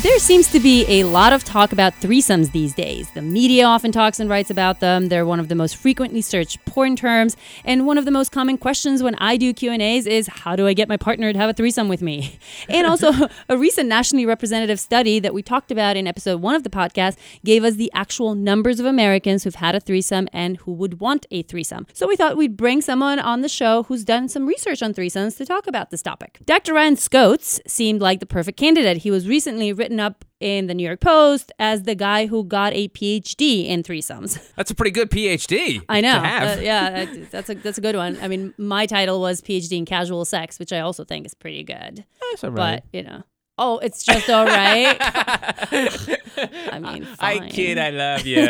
There 0.02 0.20
seems 0.20 0.52
to 0.52 0.60
be 0.60 0.86
a 0.90 1.06
lot 1.06 1.32
of 1.32 1.46
talk 1.46 1.72
about 1.72 1.94
threesomes 2.02 2.52
these 2.52 2.74
days. 2.74 3.10
The 3.12 3.22
media 3.22 3.66
often 3.66 3.94
talks 3.94 4.20
and 4.20 4.30
writes 4.30 4.50
about 4.50 4.82
them. 4.82 5.08
They're 5.08 5.26
one 5.26 5.40
of 5.40 5.48
the 5.48 5.56
most 5.56 5.78
frequently 5.78 6.22
searched 6.22 6.64
porn 6.66 6.98
terms, 6.98 7.38
and 7.64 7.88
one 7.88 7.98
of 7.98 8.04
the 8.04 8.12
most 8.12 8.34
common 8.34 8.58
questions 8.58 9.02
when 9.02 9.16
I 9.16 9.38
do 9.38 9.54
Q&As 9.54 10.06
is 10.06 10.28
how 10.28 10.58
do 10.58 10.68
I 10.68 10.74
get 10.74 10.90
my 10.90 10.98
partner 10.98 11.32
to 11.32 11.40
have 11.40 11.50
a 11.50 11.54
threesome 11.54 11.88
with 11.88 12.02
me? 12.02 12.38
And 12.68 12.88
also 12.88 13.12
a 13.50 13.58
recent 13.58 13.88
nationally 13.88 14.26
representative 14.26 14.80
study 14.80 15.20
that 15.20 15.34
we 15.34 15.42
talked 15.42 15.72
about 15.72 15.96
in 15.96 16.08
episode 16.08 16.42
1 16.42 16.56
of 16.56 16.64
the 16.64 16.70
podcast 16.70 17.16
gave 17.44 17.64
us 17.64 17.76
the 17.76 17.92
actual 17.94 18.34
numbers 18.36 18.80
of 18.80 18.86
Americans 18.86 19.44
who've 19.44 19.56
had 19.56 19.76
a 19.76 19.80
threesome 19.80 20.28
and 20.34 20.58
who 20.58 20.74
would 20.74 21.00
want 21.00 21.26
a 21.32 21.44
threesome. 21.44 21.86
So 21.94 22.08
we 22.08 22.16
thought 22.16 22.38
we'd 22.38 22.58
bring 22.58 22.82
someone 22.82 23.20
on 23.20 23.42
the 23.42 23.50
show 23.50 23.84
who's 23.84 24.04
done 24.04 24.28
some 24.30 24.46
research 24.46 24.82
on 24.82 24.94
threesomes 24.94 25.38
to 25.38 25.46
talk 25.46 25.68
about 25.68 25.90
this 25.92 26.02
topic. 26.02 26.40
Dr. 26.46 26.74
Ryan 26.74 26.98
Scoats 26.98 27.62
seemed 27.68 28.02
like 28.02 28.20
the 28.20 28.26
perfect 28.26 28.58
candidate. 28.58 28.98
He 28.98 29.12
was 29.12 29.28
recently 29.28 29.72
written 29.86 30.00
up 30.00 30.26
in 30.40 30.66
the 30.66 30.74
New 30.74 30.84
York 30.84 31.00
Post 31.00 31.52
as 31.60 31.84
the 31.84 31.94
guy 31.94 32.26
who 32.26 32.44
got 32.44 32.74
a 32.74 32.88
PhD 32.90 33.68
in 33.68 33.84
threesomes. 33.84 34.40
That's 34.56 34.72
a 34.72 34.76
pretty 34.76 34.90
good 34.90 35.12
PhD. 35.12 35.84
I 35.88 36.02
know. 36.02 36.14
To 36.14 36.20
have. 36.20 36.58
Uh, 36.58 36.62
yeah, 36.62 37.06
that's 37.30 37.50
a 37.50 37.54
that's 37.54 37.78
a 37.78 37.82
good 37.82 37.96
one. 37.96 38.18
I 38.22 38.28
mean, 38.28 38.54
my 38.58 38.88
title 38.88 39.22
was 39.22 39.42
PhD 39.42 39.78
in 39.78 39.86
casual 39.86 40.26
sex, 40.26 40.58
which 40.58 40.74
I 40.74 40.80
also 40.80 41.04
think 41.04 41.28
is 41.28 41.36
pretty 41.36 41.64
good. 41.64 42.04
That's 42.32 42.44
all 42.44 42.50
right. 42.50 42.82
But 42.92 42.98
you 42.98 43.04
know, 43.04 43.24
oh, 43.58 43.78
it's 43.80 44.04
just 44.04 44.30
all 44.30 44.46
right. 44.46 44.98
I 46.72 46.80
mean, 46.80 47.08
I 47.20 47.40
fine. 47.40 47.50
kid, 47.50 47.78
I 47.78 47.90
love 47.90 48.26
you. 48.26 48.46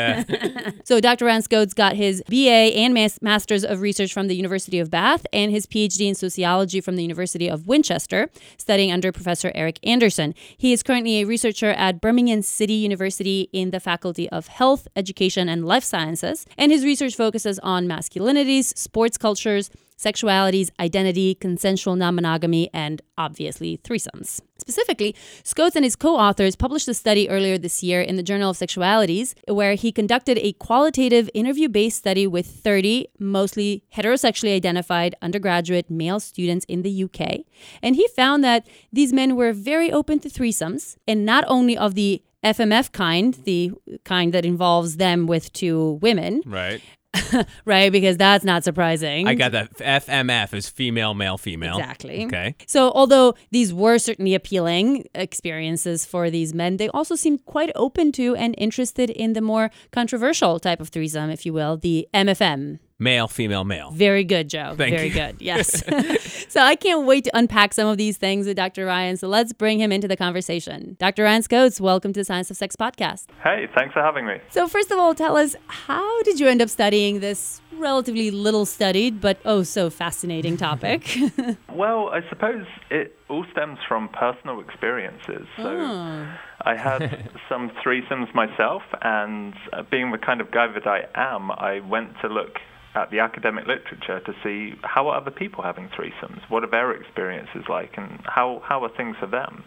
So 0.86 1.00
Dr. 1.00 1.26
Ryan 1.26 1.42
Scoats 1.42 1.74
got 1.74 1.96
his 1.96 2.22
BA 2.30 2.76
and 2.76 2.94
mas- 2.94 3.20
Masters 3.22 3.66
of 3.66 3.82
Research 3.82 4.14
from 4.14 4.28
the 4.28 4.36
University 4.36 4.78
of 4.78 4.92
Bath 4.92 5.26
and 5.34 5.50
his 5.52 5.66
PhD 5.66 6.08
in 6.08 6.14
Sociology 6.14 6.80
from 6.80 6.96
the 6.96 7.02
University 7.02 7.48
of 7.50 7.66
Winchester, 7.68 8.30
studying 8.58 8.92
under 8.92 9.12
Professor 9.12 9.52
Eric 9.56 9.80
Anderson. 9.84 10.36
He 10.58 10.74
is 10.74 10.84
currently 10.84 11.22
a 11.22 11.26
researcher 11.26 11.72
at 11.72 12.02
Birmingham 12.02 12.44
City 12.44 12.74
University 12.74 13.50
in 13.52 13.72
the 13.72 13.80
Faculty 13.80 14.30
of 14.30 14.46
Health, 14.48 14.88
Education, 14.96 15.50
and 15.50 15.66
Life 15.66 15.84
Sciences, 15.84 16.46
and 16.56 16.72
his 16.72 16.84
research 16.86 17.16
focuses 17.16 17.58
on 17.60 17.88
masculinities, 17.88 18.78
sports 18.78 19.18
cultures, 19.18 19.72
sexualities, 19.98 20.70
identity, 20.80 21.36
consensual 21.36 21.96
non 21.96 22.16
monogamy, 22.16 22.70
and 22.74 23.02
obviously 23.18 23.78
threesomes. 23.78 24.42
Specifically, 24.58 25.16
Scoats 25.44 25.76
and 25.76 25.84
his 25.84 25.96
co 25.96 26.16
authors 26.16 26.56
published 26.56 26.88
a 26.88 26.94
study 26.94 27.30
earlier 27.30 27.58
this 27.58 27.84
year 27.84 28.02
in 28.02 28.16
the 28.16 28.24
Journal 28.24 28.52
of 28.52 28.58
Sexualities 28.58 29.34
where 29.48 29.76
he 29.76 29.92
conducted 29.92 30.38
a 30.40 30.54
qualitative 30.54 31.30
interview 31.34 31.70
based 31.70 31.98
study 31.98 32.26
with 32.26 32.46
30 32.46 33.08
mostly 33.20 33.84
heterosexually 33.96 34.56
identified 34.56 35.16
undergraduate 35.22 35.90
male 35.90 36.20
students 36.20 36.66
in 36.66 36.82
the 36.82 37.04
UK. 37.04 37.42
And 37.82 37.96
he 37.96 38.08
found 38.16 38.44
that 38.44 38.68
these 38.92 39.14
men 39.14 39.36
were 39.36 39.54
very 39.54 39.92
open 39.92 40.20
to 40.20 40.30
threesomes, 40.30 40.98
and 41.08 41.26
not 41.26 41.44
only 41.48 41.78
of 41.78 41.96
the 41.96 42.22
FMF 42.44 42.92
kind, 42.92 43.34
the 43.44 43.72
kind 44.04 44.32
that 44.34 44.46
involves 44.46 44.98
them 44.98 45.26
with 45.26 45.52
two 45.52 45.94
women, 46.02 46.44
right. 46.46 46.82
right? 47.66 47.92
Because 47.92 48.18
that's 48.18 48.44
not 48.44 48.64
surprising. 48.64 49.28
I 49.28 49.36
got 49.36 49.52
that. 49.52 49.74
FMF 49.78 50.54
is 50.54 50.70
female, 50.70 51.14
male, 51.14 51.38
female. 51.38 51.78
Exactly. 51.78 52.26
Okay. 52.26 52.56
So, 52.68 52.92
although 52.92 53.36
these 53.52 53.74
were 53.74 53.98
certainly 53.98 54.34
appealing 54.34 55.06
experiences 55.14 56.06
for 56.06 56.30
these 56.30 56.54
men, 56.54 56.78
they 56.78 56.90
also 56.90 57.16
seemed 57.16 57.46
quite 57.46 57.72
open 57.76 58.12
to 58.14 58.36
and 58.36 58.56
interested 58.58 59.10
in 59.10 59.34
the 59.34 59.42
more 59.42 59.72
controversial 59.92 60.60
type 60.60 60.80
of 60.80 60.90
threesome, 60.90 61.30
if 61.30 61.46
you 61.46 61.54
will, 61.54 61.78
the 61.78 62.08
MFM. 62.14 62.80
Male, 62.98 63.28
female, 63.28 63.66
male. 63.66 63.92
Very 63.92 64.24
good, 64.24 64.50
Joe. 64.50 64.74
Thank 64.78 64.96
Very 64.96 65.10
you. 65.10 65.14
good. 65.14 65.36
Yes. 65.40 65.84
so 66.56 66.62
I 66.62 66.78
can't 66.78 67.06
wait 67.06 67.26
to 67.26 67.38
unpack 67.38 67.74
some 67.74 67.86
of 67.90 67.98
these 67.98 68.16
things 68.16 68.48
with 68.48 68.56
Dr. 68.56 68.86
Ryan. 68.86 69.18
So 69.18 69.28
let's 69.28 69.52
bring 69.52 69.78
him 69.78 69.92
into 69.92 70.08
the 70.08 70.16
conversation. 70.16 70.96
Dr. 71.02 71.24
Ryan 71.24 71.42
Scoats, 71.42 71.82
welcome 71.82 72.14
to 72.14 72.22
the 72.22 72.24
Science 72.24 72.50
of 72.50 72.56
Sex 72.56 72.78
podcast. 72.78 73.26
Hey, 73.44 73.68
thanks 73.76 73.92
for 73.94 74.02
having 74.02 74.26
me. 74.26 74.38
So 74.52 74.66
first 74.70 74.90
of 74.90 74.98
all, 74.98 75.14
tell 75.14 75.36
us 75.36 75.58
how 75.68 76.24
did 76.24 76.40
you 76.40 76.48
end 76.48 76.62
up 76.62 76.70
studying 76.70 77.20
this 77.20 77.60
relatively 77.74 78.32
little 78.32 78.66
studied 78.66 79.20
but 79.20 79.38
oh 79.44 79.64
so 79.64 79.90
fascinating 79.90 80.56
topic? 80.56 81.18
Well, 81.76 82.08
I 82.08 82.22
suppose 82.30 82.66
it 82.90 83.18
all 83.28 83.46
stems 83.52 83.80
from 83.86 84.08
personal 84.08 84.62
experiences. 84.62 85.46
So 85.58 85.68
Oh. 85.68 86.28
I 86.62 86.78
had 86.78 87.30
some 87.50 87.70
threesomes 87.86 88.34
myself, 88.34 88.82
and 89.02 89.54
uh, 89.74 89.84
being 89.92 90.10
the 90.14 90.18
kind 90.18 90.40
of 90.40 90.52
guy 90.52 90.68
that 90.68 90.88
I 90.88 91.02
am, 91.16 91.52
I 91.52 91.82
went 91.82 92.12
to 92.22 92.30
look 92.30 92.60
at 92.96 93.12
the 93.12 93.20
academic 93.20 93.66
literature 93.68 94.20
to 94.26 94.34
see 94.44 94.74
how 94.84 95.10
are 95.10 95.20
other 95.20 95.32
people 95.32 95.64
having 95.64 95.90
threesomes, 95.90 96.40
what 96.50 96.64
are 96.64 96.72
their 96.72 96.92
experiences 96.94 97.64
like, 97.70 97.92
and 97.98 98.20
how, 98.26 98.62
how 98.66 98.84
are 98.84 98.96
things 98.96 99.16
for 99.20 99.28
them. 99.28 99.64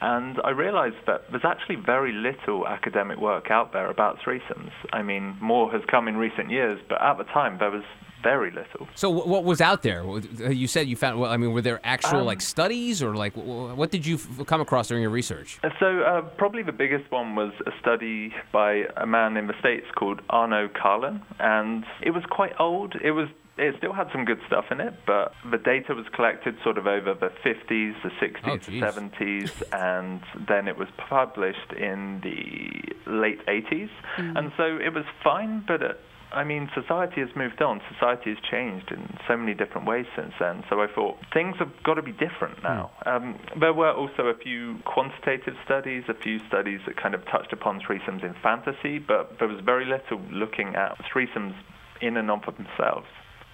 And 0.00 0.40
I 0.44 0.50
realized 0.50 0.96
that 1.06 1.30
there's 1.30 1.44
actually 1.44 1.76
very 1.76 2.12
little 2.12 2.66
academic 2.66 3.18
work 3.18 3.50
out 3.50 3.72
there 3.72 3.90
about 3.90 4.18
threesomes. 4.20 4.72
I 4.92 5.02
mean, 5.02 5.36
more 5.40 5.70
has 5.72 5.82
come 5.90 6.08
in 6.08 6.16
recent 6.16 6.50
years, 6.50 6.80
but 6.88 7.00
at 7.02 7.18
the 7.18 7.24
time 7.24 7.58
there 7.58 7.70
was 7.70 7.84
very 8.22 8.50
little. 8.50 8.88
So 8.96 9.08
what 9.08 9.44
was 9.44 9.60
out 9.60 9.82
there? 9.82 10.02
You 10.50 10.66
said 10.66 10.88
you 10.88 10.96
found. 10.96 11.20
Well, 11.20 11.30
I 11.30 11.36
mean, 11.36 11.52
were 11.52 11.62
there 11.62 11.80
actual 11.84 12.20
Um, 12.20 12.26
like 12.26 12.40
studies 12.40 13.00
or 13.00 13.14
like 13.14 13.34
what 13.34 13.90
did 13.90 14.04
you 14.04 14.18
come 14.46 14.60
across 14.60 14.88
during 14.88 15.02
your 15.02 15.12
research? 15.12 15.58
So 15.78 16.00
uh, 16.00 16.22
probably 16.36 16.62
the 16.62 16.72
biggest 16.72 17.08
one 17.12 17.36
was 17.36 17.52
a 17.66 17.72
study 17.80 18.34
by 18.52 18.86
a 18.96 19.06
man 19.06 19.36
in 19.36 19.46
the 19.46 19.54
States 19.60 19.86
called 19.94 20.22
Arno 20.30 20.66
Karlen, 20.68 21.22
and 21.38 21.84
it 22.02 22.10
was 22.10 22.24
quite 22.28 22.54
old. 22.58 22.96
It 22.96 23.12
was 23.12 23.28
it 23.58 23.74
still 23.78 23.92
had 23.92 24.08
some 24.12 24.24
good 24.24 24.40
stuff 24.46 24.66
in 24.70 24.80
it, 24.80 24.94
but 25.06 25.32
the 25.50 25.58
data 25.58 25.94
was 25.94 26.06
collected 26.14 26.56
sort 26.62 26.76
of 26.78 26.86
over 26.86 27.14
the 27.14 27.30
50s, 27.44 27.94
the 28.02 28.10
60s, 28.20 28.40
Oh, 28.44 28.56
the 28.58 28.80
70s, 28.80 29.62
and 29.72 30.20
then 30.46 30.68
it 30.68 30.76
was 30.76 30.88
published 31.08 31.72
in 31.72 32.20
the 32.22 33.10
late 33.10 33.44
80s. 33.46 33.88
And 34.18 34.52
so 34.56 34.64
it 34.76 34.92
was 34.92 35.04
fine, 35.24 35.64
but 35.66 35.82
uh, 35.82 35.92
I 36.32 36.44
mean, 36.44 36.68
society 36.74 37.20
has 37.22 37.30
moved 37.34 37.62
on. 37.62 37.80
Society 37.94 38.30
has 38.34 38.38
changed 38.50 38.90
in 38.92 39.16
so 39.26 39.36
many 39.36 39.54
different 39.54 39.86
ways 39.86 40.06
since 40.14 40.32
then. 40.38 40.64
So 40.68 40.82
I 40.82 40.86
thought 40.92 41.16
things 41.32 41.56
have 41.58 41.70
got 41.82 41.94
to 41.94 42.02
be 42.02 42.12
different 42.12 42.62
now. 42.62 42.90
Um, 43.06 43.38
there 43.58 43.72
were 43.72 43.92
also 43.92 44.24
a 44.24 44.34
few 44.36 44.78
quantitative 44.84 45.54
studies, 45.64 46.04
a 46.08 46.14
few 46.14 46.40
studies 46.46 46.80
that 46.86 46.96
kind 47.00 47.14
of 47.14 47.24
touched 47.26 47.52
upon 47.52 47.80
threesomes 47.80 48.22
in 48.22 48.34
fantasy, 48.42 48.98
but 48.98 49.38
there 49.38 49.48
was 49.48 49.60
very 49.64 49.86
little 49.86 50.20
looking 50.30 50.74
at 50.74 50.98
threesomes 51.10 51.54
in 52.02 52.16
and 52.18 52.30
of 52.30 52.42
themselves. 52.56 53.06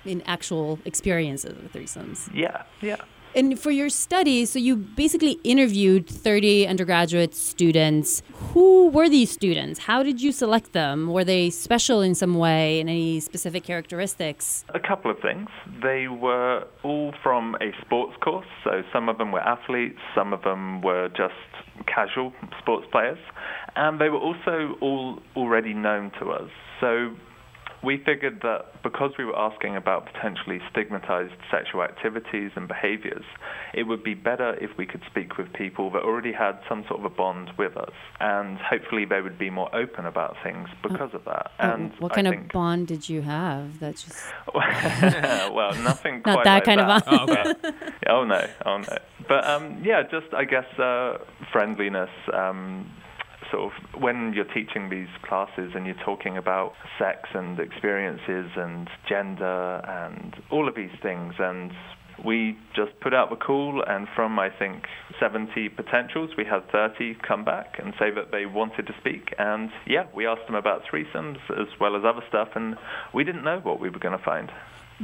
In 0.04 0.22
actual 0.26 0.78
experiences 0.84 1.54
with 1.60 1.72
threesomes. 1.72 2.28
Yeah, 2.34 2.62
yeah. 2.80 2.96
And 3.34 3.58
for 3.58 3.70
your 3.70 3.88
study, 3.88 4.44
so 4.44 4.58
you 4.58 4.76
basically 4.76 5.38
interviewed 5.42 6.06
30 6.06 6.66
undergraduate 6.66 7.34
students. 7.34 8.22
Who 8.52 8.88
were 8.88 9.08
these 9.08 9.30
students? 9.30 9.80
How 9.80 10.02
did 10.02 10.20
you 10.20 10.32
select 10.32 10.74
them? 10.74 11.10
Were 11.10 11.24
they 11.24 11.48
special 11.48 12.02
in 12.02 12.14
some 12.14 12.34
way, 12.34 12.78
in 12.78 12.90
any 12.90 13.20
specific 13.20 13.64
characteristics? 13.64 14.66
A 14.74 14.80
couple 14.80 15.10
of 15.10 15.18
things. 15.20 15.48
They 15.82 16.08
were 16.08 16.66
all 16.82 17.14
from 17.22 17.56
a 17.62 17.72
sports 17.80 18.14
course, 18.22 18.46
so 18.64 18.82
some 18.92 19.08
of 19.08 19.16
them 19.16 19.32
were 19.32 19.40
athletes, 19.40 19.98
some 20.14 20.34
of 20.34 20.42
them 20.42 20.82
were 20.82 21.08
just 21.08 21.32
casual 21.86 22.34
sports 22.58 22.86
players, 22.92 23.18
and 23.76 23.98
they 23.98 24.10
were 24.10 24.20
also 24.20 24.76
all 24.82 25.20
already 25.36 25.72
known 25.72 26.10
to 26.20 26.32
us. 26.32 26.50
So 26.80 27.16
we 27.82 27.98
figured 27.98 28.40
that 28.42 28.82
because 28.82 29.12
we 29.18 29.24
were 29.24 29.36
asking 29.36 29.76
about 29.76 30.06
potentially 30.06 30.60
stigmatized 30.70 31.34
sexual 31.50 31.82
activities 31.82 32.52
and 32.54 32.68
behaviors, 32.68 33.24
it 33.74 33.84
would 33.84 34.04
be 34.04 34.14
better 34.14 34.54
if 34.60 34.70
we 34.78 34.86
could 34.86 35.02
speak 35.10 35.36
with 35.36 35.52
people 35.52 35.90
that 35.90 36.02
already 36.02 36.32
had 36.32 36.58
some 36.68 36.84
sort 36.88 37.00
of 37.00 37.06
a 37.06 37.10
bond 37.10 37.50
with 37.58 37.76
us, 37.76 37.92
and 38.20 38.58
hopefully 38.58 39.04
they 39.04 39.20
would 39.20 39.38
be 39.38 39.50
more 39.50 39.74
open 39.74 40.06
about 40.06 40.36
things 40.44 40.68
because 40.82 41.12
of 41.12 41.24
that. 41.24 41.50
And 41.58 41.92
what 41.98 42.12
I 42.12 42.22
kind 42.22 42.28
of 42.28 42.48
bond 42.48 42.86
did 42.86 43.08
you 43.08 43.22
have? 43.22 43.80
That's 43.80 44.04
just 44.04 44.18
well, 44.54 45.74
nothing 45.82 46.22
Not 46.24 46.34
quite 46.34 46.44
that 46.44 46.54
like 46.54 46.64
kind 46.64 46.80
of 46.80 46.86
that. 46.86 47.04
bond. 47.04 47.30
Oh, 47.30 47.32
okay. 47.32 47.92
oh 48.08 48.24
no, 48.24 48.46
oh 48.64 48.78
no. 48.78 48.98
But 49.28 49.44
um, 49.44 49.82
yeah, 49.84 50.02
just 50.02 50.32
I 50.32 50.44
guess 50.44 50.66
uh, 50.78 51.18
friendliness. 51.52 52.10
Um, 52.32 52.90
sort 53.52 53.72
of 53.72 54.02
when 54.02 54.32
you're 54.34 54.52
teaching 54.52 54.90
these 54.90 55.08
classes 55.22 55.72
and 55.74 55.86
you're 55.86 56.04
talking 56.04 56.36
about 56.36 56.72
sex 56.98 57.28
and 57.34 57.60
experiences 57.60 58.50
and 58.56 58.88
gender 59.08 59.80
and 59.86 60.42
all 60.50 60.68
of 60.68 60.74
these 60.74 60.90
things 61.02 61.34
and 61.38 61.70
we 62.24 62.56
just 62.74 62.92
put 63.00 63.14
out 63.14 63.30
the 63.30 63.36
call 63.36 63.82
and 63.86 64.06
from 64.14 64.38
I 64.38 64.48
think 64.50 64.84
70 65.20 65.68
potentials 65.70 66.30
we 66.36 66.44
had 66.44 66.70
30 66.70 67.16
come 67.26 67.44
back 67.44 67.78
and 67.82 67.94
say 67.98 68.10
that 68.10 68.30
they 68.32 68.46
wanted 68.46 68.86
to 68.86 68.94
speak 69.00 69.34
and 69.38 69.70
yeah 69.86 70.06
we 70.14 70.26
asked 70.26 70.46
them 70.46 70.56
about 70.56 70.82
threesomes 70.90 71.38
as 71.50 71.68
well 71.80 71.96
as 71.96 72.02
other 72.04 72.24
stuff 72.28 72.48
and 72.54 72.76
we 73.14 73.24
didn't 73.24 73.44
know 73.44 73.60
what 73.62 73.80
we 73.80 73.88
were 73.88 73.98
going 73.98 74.16
to 74.16 74.24
find 74.24 74.50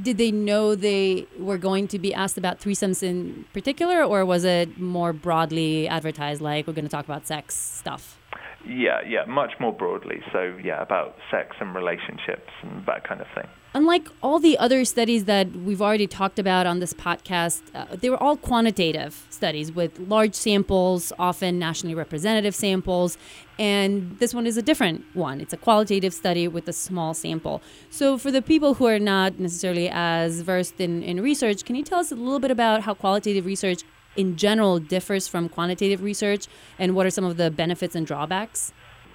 did 0.00 0.18
they 0.18 0.30
know 0.30 0.74
they 0.74 1.26
were 1.38 1.58
going 1.58 1.88
to 1.88 1.98
be 1.98 2.14
asked 2.14 2.38
about 2.38 2.60
threesomes 2.60 3.02
in 3.02 3.46
particular, 3.52 4.04
or 4.04 4.24
was 4.24 4.44
it 4.44 4.78
more 4.78 5.12
broadly 5.12 5.88
advertised, 5.88 6.40
like 6.40 6.68
we're 6.68 6.72
going 6.72 6.84
to 6.84 6.90
talk 6.90 7.04
about 7.04 7.26
sex 7.26 7.56
stuff? 7.56 8.17
Yeah, 8.66 9.00
yeah, 9.06 9.24
much 9.26 9.52
more 9.60 9.72
broadly. 9.72 10.20
So, 10.32 10.56
yeah, 10.62 10.82
about 10.82 11.16
sex 11.30 11.56
and 11.60 11.74
relationships 11.74 12.50
and 12.62 12.84
that 12.86 13.06
kind 13.06 13.20
of 13.20 13.26
thing. 13.34 13.46
Unlike 13.74 14.08
all 14.22 14.38
the 14.38 14.56
other 14.58 14.84
studies 14.84 15.26
that 15.26 15.52
we've 15.52 15.82
already 15.82 16.06
talked 16.06 16.38
about 16.38 16.66
on 16.66 16.80
this 16.80 16.94
podcast, 16.94 17.62
uh, 17.74 17.84
they 17.94 18.08
were 18.08 18.20
all 18.20 18.36
quantitative 18.36 19.26
studies 19.28 19.70
with 19.70 19.98
large 19.98 20.34
samples, 20.34 21.12
often 21.18 21.58
nationally 21.58 21.94
representative 21.94 22.54
samples. 22.54 23.18
And 23.58 24.18
this 24.18 24.32
one 24.32 24.46
is 24.46 24.56
a 24.56 24.62
different 24.62 25.04
one. 25.14 25.40
It's 25.40 25.52
a 25.52 25.56
qualitative 25.56 26.14
study 26.14 26.48
with 26.48 26.66
a 26.66 26.72
small 26.72 27.12
sample. 27.12 27.60
So, 27.90 28.16
for 28.16 28.30
the 28.30 28.42
people 28.42 28.74
who 28.74 28.86
are 28.86 28.98
not 28.98 29.38
necessarily 29.38 29.90
as 29.90 30.40
versed 30.40 30.80
in, 30.80 31.02
in 31.02 31.20
research, 31.20 31.64
can 31.64 31.76
you 31.76 31.84
tell 31.84 32.00
us 32.00 32.10
a 32.10 32.16
little 32.16 32.40
bit 32.40 32.50
about 32.50 32.82
how 32.82 32.94
qualitative 32.94 33.44
research 33.44 33.82
in 34.18 34.36
general 34.36 34.80
differs 34.80 35.28
from 35.28 35.48
quantitative 35.48 36.02
research 36.02 36.48
and 36.78 36.94
what 36.94 37.06
are 37.06 37.10
some 37.10 37.24
of 37.24 37.36
the 37.36 37.50
benefits 37.50 37.94
and 37.94 38.06
drawbacks? 38.06 38.72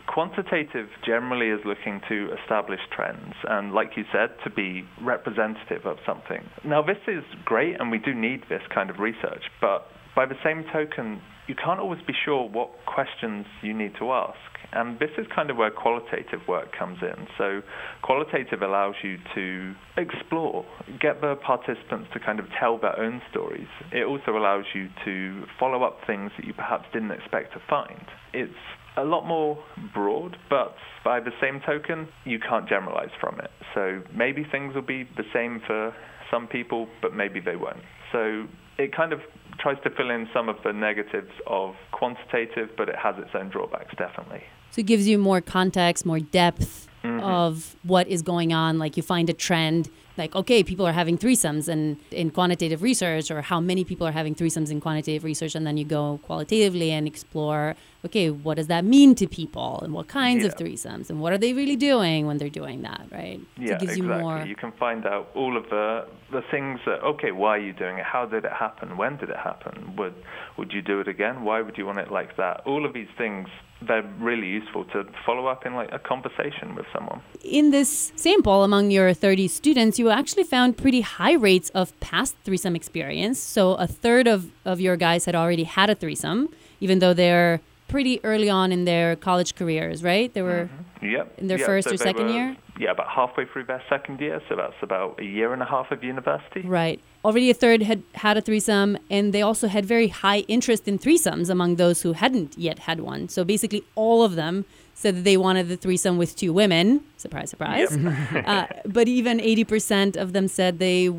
Quantitative 0.07 0.87
generally 1.05 1.49
is 1.49 1.59
looking 1.65 2.01
to 2.07 2.29
establish 2.41 2.79
trends 2.89 3.35
and, 3.49 3.73
like 3.73 3.91
you 3.97 4.05
said, 4.11 4.29
to 4.43 4.49
be 4.49 4.85
representative 5.01 5.85
of 5.85 5.97
something. 6.05 6.43
Now, 6.63 6.81
this 6.81 6.97
is 7.07 7.23
great 7.43 7.79
and 7.79 7.91
we 7.91 7.99
do 7.99 8.13
need 8.13 8.43
this 8.49 8.61
kind 8.73 8.89
of 8.89 8.99
research, 8.99 9.43
but 9.59 9.87
by 10.15 10.25
the 10.25 10.35
same 10.43 10.63
token, 10.71 11.21
you 11.47 11.55
can't 11.55 11.79
always 11.79 12.01
be 12.07 12.13
sure 12.25 12.47
what 12.47 12.69
questions 12.85 13.45
you 13.61 13.73
need 13.73 13.93
to 13.99 14.11
ask. 14.11 14.37
And 14.73 14.99
this 14.99 15.11
is 15.17 15.27
kind 15.33 15.49
of 15.49 15.57
where 15.57 15.69
qualitative 15.69 16.41
work 16.47 16.75
comes 16.77 16.97
in. 17.01 17.27
So, 17.37 17.61
qualitative 18.01 18.61
allows 18.61 18.95
you 19.03 19.17
to 19.35 19.73
explore, 19.97 20.65
get 20.99 21.21
the 21.21 21.35
participants 21.45 22.09
to 22.13 22.19
kind 22.19 22.39
of 22.39 22.45
tell 22.59 22.79
their 22.79 22.99
own 22.99 23.21
stories. 23.29 23.67
It 23.91 24.03
also 24.03 24.35
allows 24.35 24.65
you 24.73 24.89
to 25.05 25.43
follow 25.59 25.83
up 25.83 25.99
things 26.07 26.31
that 26.37 26.45
you 26.45 26.53
perhaps 26.53 26.85
didn't 26.91 27.11
expect 27.11 27.53
to 27.53 27.61
find. 27.69 28.03
It's 28.33 28.51
a 28.97 29.03
lot 29.03 29.27
more 29.27 29.63
broad, 29.93 30.37
but 30.49 30.75
by 31.03 31.19
the 31.19 31.31
same 31.41 31.61
token, 31.65 32.07
you 32.25 32.39
can't 32.39 32.67
generalize 32.67 33.11
from 33.21 33.39
it. 33.39 33.51
So, 33.75 34.01
maybe 34.15 34.43
things 34.51 34.73
will 34.73 34.81
be 34.81 35.07
the 35.17 35.25
same 35.33 35.61
for 35.67 35.93
some 36.31 36.47
people, 36.47 36.87
but 37.01 37.13
maybe 37.13 37.39
they 37.39 37.55
won't. 37.55 37.83
So, 38.11 38.45
it 38.77 38.95
kind 38.95 39.13
of 39.13 39.19
tries 39.59 39.77
to 39.83 39.89
fill 39.91 40.09
in 40.09 40.27
some 40.33 40.49
of 40.49 40.55
the 40.63 40.73
negatives 40.73 41.31
of 41.47 41.75
quantitative, 41.91 42.69
but 42.75 42.89
it 42.89 42.95
has 43.01 43.15
its 43.19 43.29
own 43.35 43.49
drawbacks, 43.49 43.93
definitely. 43.97 44.41
So 44.73 44.79
it 44.79 44.87
gives 44.87 45.07
you 45.07 45.17
more 45.19 45.39
context, 45.39 46.05
more 46.05 46.19
depth 46.19 46.89
Mm-hmm. 47.03 47.19
of 47.19 47.75
what 47.83 48.07
is 48.07 48.21
going 48.21 48.53
on. 48.53 48.79
Like 48.79 48.95
you 48.95 49.03
find 49.03 49.29
a 49.29 49.33
trend, 49.33 49.89
like, 50.17 50.33
okay, 50.37 50.63
people 50.63 50.87
are 50.87 50.93
having 50.93 51.17
threesomes 51.17 51.67
and 51.67 51.97
in 52.11 52.29
quantitative 52.29 52.81
research, 52.81 53.29
or 53.29 53.41
how 53.41 53.59
many 53.59 53.83
people 53.83 54.07
are 54.07 54.13
having 54.13 54.33
threesomes 54.33 54.71
in 54.71 54.79
quantitative 54.79 55.25
research. 55.25 55.53
And 55.53 55.67
then 55.67 55.75
you 55.75 55.83
go 55.83 56.21
qualitatively 56.23 56.91
and 56.91 57.05
explore, 57.05 57.75
okay, 58.05 58.29
what 58.29 58.55
does 58.55 58.67
that 58.67 58.85
mean 58.85 59.15
to 59.15 59.27
people 59.27 59.81
and 59.83 59.91
what 59.93 60.07
kinds 60.07 60.45
of 60.45 60.53
Yeah. 60.57 60.65
threesomes 60.65 61.09
and 61.09 61.19
what 61.19 61.33
are 61.33 61.37
they 61.37 61.51
really 61.51 61.75
doing 61.75 62.25
when 62.25 62.37
they're 62.37 62.57
doing 62.63 62.83
that, 62.83 63.01
right? 63.11 63.41
Yeah, 63.57 63.73
it 63.73 63.79
gives 63.81 63.97
exactly. 63.97 64.15
you 64.15 64.21
more. 64.23 64.45
You 64.45 64.55
can 64.55 64.71
find 64.71 65.05
out 65.05 65.29
all 65.35 65.57
of 65.57 65.65
the 65.69 66.05
the 66.31 66.43
things 66.51 66.79
that 66.85 67.03
okay, 67.03 67.31
why 67.33 67.57
are 67.57 67.65
you 67.69 67.73
doing 67.73 67.97
it? 67.97 68.05
How 68.05 68.25
did 68.25 68.45
it 68.45 68.53
happen? 68.53 68.95
When 68.95 69.17
did 69.17 69.29
it 69.29 69.41
happen? 69.49 69.73
Would 69.97 70.15
would 70.57 70.71
you 70.71 70.81
do 70.81 71.01
it 71.01 71.09
again? 71.09 71.43
Why 71.43 71.57
would 71.61 71.77
you 71.77 71.85
want 71.85 71.99
it 71.99 72.09
like 72.19 72.37
that? 72.37 72.61
All 72.65 72.85
of 72.85 72.93
these 72.93 73.11
things 73.17 73.49
they're 73.87 74.09
really 74.19 74.47
useful 74.47 74.85
to 74.85 75.05
follow 75.25 75.47
up 75.47 75.65
in 75.65 75.75
like 75.75 75.89
a 75.91 75.99
conversation 75.99 76.75
with 76.75 76.85
someone. 76.93 77.21
In 77.43 77.71
this 77.71 78.11
sample 78.15 78.63
among 78.63 78.91
your 78.91 79.13
30 79.13 79.47
students, 79.47 79.99
you 79.99 80.09
actually 80.09 80.43
found 80.43 80.77
pretty 80.77 81.01
high 81.01 81.33
rates 81.33 81.69
of 81.69 81.97
past 81.99 82.35
threesome 82.43 82.75
experience. 82.75 83.39
So 83.39 83.73
a 83.75 83.87
third 83.87 84.27
of, 84.27 84.51
of 84.65 84.79
your 84.79 84.97
guys 84.97 85.25
had 85.25 85.35
already 85.35 85.63
had 85.63 85.89
a 85.89 85.95
threesome, 85.95 86.49
even 86.79 86.99
though 86.99 87.13
they're 87.13 87.61
pretty 87.87 88.23
early 88.23 88.49
on 88.49 88.71
in 88.71 88.85
their 88.85 89.15
college 89.15 89.55
careers, 89.55 90.03
right? 90.03 90.33
They 90.33 90.41
were 90.41 90.69
mm-hmm. 90.99 91.09
yep. 91.09 91.33
in 91.37 91.47
their 91.47 91.59
yep. 91.59 91.67
first 91.67 91.89
so 91.89 91.93
or 91.93 91.97
second 91.97 92.27
were, 92.27 92.33
year? 92.33 92.57
Yeah, 92.79 92.91
about 92.91 93.09
halfway 93.09 93.45
through 93.45 93.65
their 93.65 93.83
second 93.87 94.19
year, 94.19 94.41
so 94.49 94.55
that's 94.55 94.81
about 94.81 95.19
a 95.19 95.23
year 95.25 95.53
and 95.53 95.61
a 95.61 95.65
half 95.65 95.91
of 95.91 96.03
university. 96.03 96.61
Right. 96.61 96.99
Already 97.23 97.49
a 97.49 97.53
third 97.53 97.83
had 97.83 98.03
had 98.15 98.37
a 98.37 98.41
threesome, 98.41 98.97
and 99.09 99.33
they 99.33 99.41
also 99.41 99.67
had 99.67 99.85
very 99.85 100.09
high 100.09 100.39
interest 100.49 100.87
in 100.87 100.99
threesomes 100.99 101.49
among 101.49 101.77
those 101.77 102.01
who 102.01 102.13
hadn't 102.13 102.57
yet 102.57 102.79
had 102.79 102.99
one. 102.99 103.29
So 103.29 103.45
basically, 103.45 103.85
all 103.95 104.23
of 104.23 104.35
them 104.35 104.65
said 104.93 105.15
that 105.15 105.23
they 105.23 105.37
wanted 105.37 105.69
the 105.69 105.77
threesome 105.77 106.17
with 106.17 106.35
two 106.35 106.51
women. 106.51 107.01
Surprise, 107.17 107.49
surprise. 107.49 107.95
Yep. 107.97 108.43
uh, 108.47 108.67
but 108.85 109.07
even 109.07 109.39
80% 109.39 110.17
of 110.17 110.33
them 110.33 110.47
said 110.47 110.79
they 110.79 111.09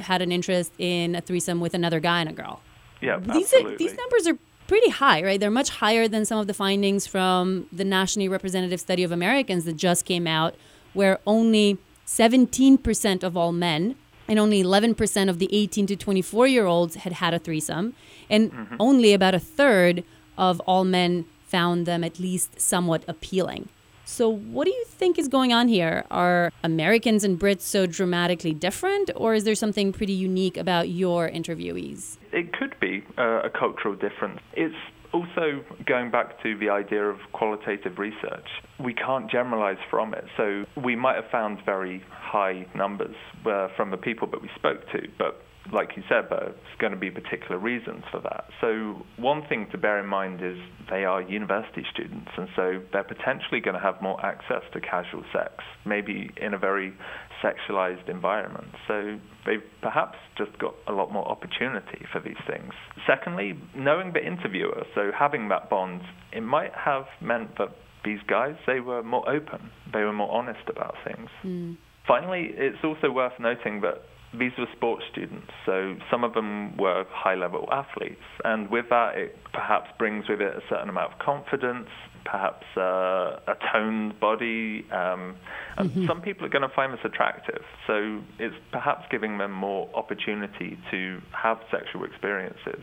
had 0.00 0.22
an 0.22 0.30
interest 0.30 0.72
in 0.78 1.14
a 1.14 1.20
threesome 1.20 1.60
with 1.60 1.74
another 1.74 2.00
guy 2.00 2.20
and 2.20 2.28
a 2.28 2.32
girl. 2.32 2.60
Yeah, 3.00 3.18
these 3.18 3.52
absolutely. 3.52 3.74
Are, 3.74 3.78
these 3.78 3.96
numbers 3.96 4.26
are 4.26 4.38
pretty 4.66 4.90
high, 4.90 5.22
right? 5.22 5.38
They're 5.40 5.50
much 5.50 5.70
higher 5.70 6.08
than 6.08 6.24
some 6.24 6.38
of 6.38 6.46
the 6.46 6.54
findings 6.54 7.06
from 7.06 7.66
the 7.72 7.84
nationally 7.84 8.28
representative 8.28 8.80
study 8.80 9.02
of 9.02 9.12
Americans 9.12 9.64
that 9.64 9.76
just 9.76 10.04
came 10.04 10.26
out, 10.26 10.54
where 10.92 11.18
only 11.26 11.78
17% 12.06 13.22
of 13.22 13.36
all 13.36 13.52
men 13.52 13.96
and 14.28 14.38
only 14.38 14.62
11% 14.62 15.28
of 15.28 15.38
the 15.38 15.48
18 15.52 15.86
to 15.86 15.96
24 15.96 16.46
year 16.46 16.66
olds 16.66 16.96
had 16.96 17.14
had 17.14 17.34
a 17.34 17.38
threesome, 17.38 17.94
and 18.28 18.52
mm-hmm. 18.52 18.76
only 18.80 19.12
about 19.12 19.34
a 19.34 19.40
third 19.40 20.04
of 20.36 20.60
all 20.60 20.84
men 20.84 21.24
found 21.46 21.86
them 21.86 22.02
at 22.04 22.18
least 22.18 22.60
somewhat 22.60 23.04
appealing. 23.06 23.68
So, 24.08 24.28
what 24.28 24.66
do 24.66 24.70
you 24.70 24.84
think 24.86 25.18
is 25.18 25.26
going 25.26 25.52
on 25.52 25.66
here? 25.66 26.04
Are 26.12 26.52
Americans 26.62 27.24
and 27.24 27.40
Brits 27.40 27.62
so 27.62 27.86
dramatically 27.86 28.54
different, 28.54 29.10
or 29.16 29.34
is 29.34 29.42
there 29.42 29.56
something 29.56 29.92
pretty 29.92 30.12
unique 30.12 30.56
about 30.56 30.88
your 30.88 31.28
interviewees? 31.28 32.16
It 32.30 32.52
could 32.52 32.78
be 32.78 33.02
uh, 33.18 33.40
a 33.42 33.50
cultural 33.50 33.96
difference. 33.96 34.40
It's 34.52 34.76
also 35.12 35.64
going 35.86 36.10
back 36.10 36.42
to 36.42 36.56
the 36.58 36.70
idea 36.70 37.04
of 37.04 37.16
qualitative 37.32 37.98
research. 37.98 38.46
We 38.78 38.94
can't 38.94 39.30
generalize 39.30 39.78
from 39.90 40.14
it. 40.14 40.24
So, 40.36 40.64
we 40.82 40.96
might 40.96 41.16
have 41.16 41.30
found 41.30 41.58
very 41.64 42.02
high 42.10 42.66
numbers 42.74 43.16
uh, 43.46 43.68
from 43.76 43.90
the 43.90 43.96
people 43.96 44.28
that 44.30 44.42
we 44.42 44.50
spoke 44.56 44.80
to, 44.92 45.08
but 45.18 45.42
like 45.72 45.96
you 45.96 46.02
said, 46.08 46.26
there's 46.30 46.54
going 46.78 46.92
to 46.92 46.98
be 46.98 47.10
particular 47.10 47.58
reasons 47.58 48.04
for 48.10 48.20
that. 48.20 48.44
So 48.60 49.04
one 49.16 49.42
thing 49.48 49.66
to 49.72 49.78
bear 49.78 49.98
in 49.98 50.06
mind 50.06 50.40
is 50.42 50.56
they 50.90 51.04
are 51.04 51.22
university 51.22 51.84
students, 51.92 52.30
and 52.36 52.48
so 52.56 52.82
they're 52.92 53.04
potentially 53.04 53.60
going 53.60 53.74
to 53.74 53.80
have 53.80 54.00
more 54.00 54.24
access 54.24 54.62
to 54.72 54.80
casual 54.80 55.24
sex, 55.32 55.52
maybe 55.84 56.30
in 56.36 56.54
a 56.54 56.58
very 56.58 56.94
sexualized 57.42 58.08
environment. 58.08 58.68
So 58.86 59.18
they've 59.46 59.62
perhaps 59.80 60.18
just 60.36 60.58
got 60.58 60.74
a 60.86 60.92
lot 60.92 61.12
more 61.12 61.26
opportunity 61.28 62.04
for 62.12 62.20
these 62.20 62.36
things. 62.46 62.72
Secondly, 63.06 63.54
knowing 63.74 64.12
the 64.12 64.24
interviewer, 64.24 64.84
so 64.94 65.10
having 65.16 65.48
that 65.48 65.70
bond, 65.70 66.02
it 66.32 66.42
might 66.42 66.72
have 66.74 67.04
meant 67.20 67.56
that 67.58 67.70
these 68.04 68.20
guys, 68.28 68.54
they 68.66 68.80
were 68.80 69.02
more 69.02 69.28
open, 69.28 69.70
they 69.92 70.02
were 70.02 70.12
more 70.12 70.30
honest 70.30 70.68
about 70.68 70.94
things. 71.04 71.28
Mm. 71.44 71.76
Finally, 72.06 72.50
it's 72.52 72.78
also 72.84 73.10
worth 73.10 73.32
noting 73.40 73.80
that 73.80 74.02
these 74.38 74.52
were 74.58 74.66
sports 74.76 75.02
students, 75.10 75.50
so 75.64 75.96
some 76.10 76.22
of 76.24 76.34
them 76.34 76.76
were 76.76 77.04
high 77.10 77.34
level 77.34 77.68
athletes. 77.72 78.22
And 78.44 78.70
with 78.70 78.86
that, 78.90 79.16
it 79.16 79.36
perhaps 79.52 79.90
brings 79.98 80.28
with 80.28 80.40
it 80.40 80.54
a 80.54 80.60
certain 80.68 80.88
amount 80.88 81.14
of 81.14 81.18
confidence, 81.18 81.88
perhaps 82.26 82.66
uh, 82.76 83.38
a 83.46 83.56
toned 83.72 84.18
body. 84.20 84.84
Um, 84.90 85.36
and 85.78 85.90
mm-hmm. 85.90 86.06
some 86.06 86.20
people 86.20 86.44
are 86.44 86.50
going 86.50 86.68
to 86.68 86.74
find 86.74 86.92
this 86.92 87.00
attractive. 87.04 87.62
So 87.86 88.20
it's 88.38 88.54
perhaps 88.72 89.06
giving 89.10 89.38
them 89.38 89.52
more 89.52 89.88
opportunity 89.94 90.78
to 90.90 91.20
have 91.32 91.58
sexual 91.70 92.04
experiences. 92.04 92.82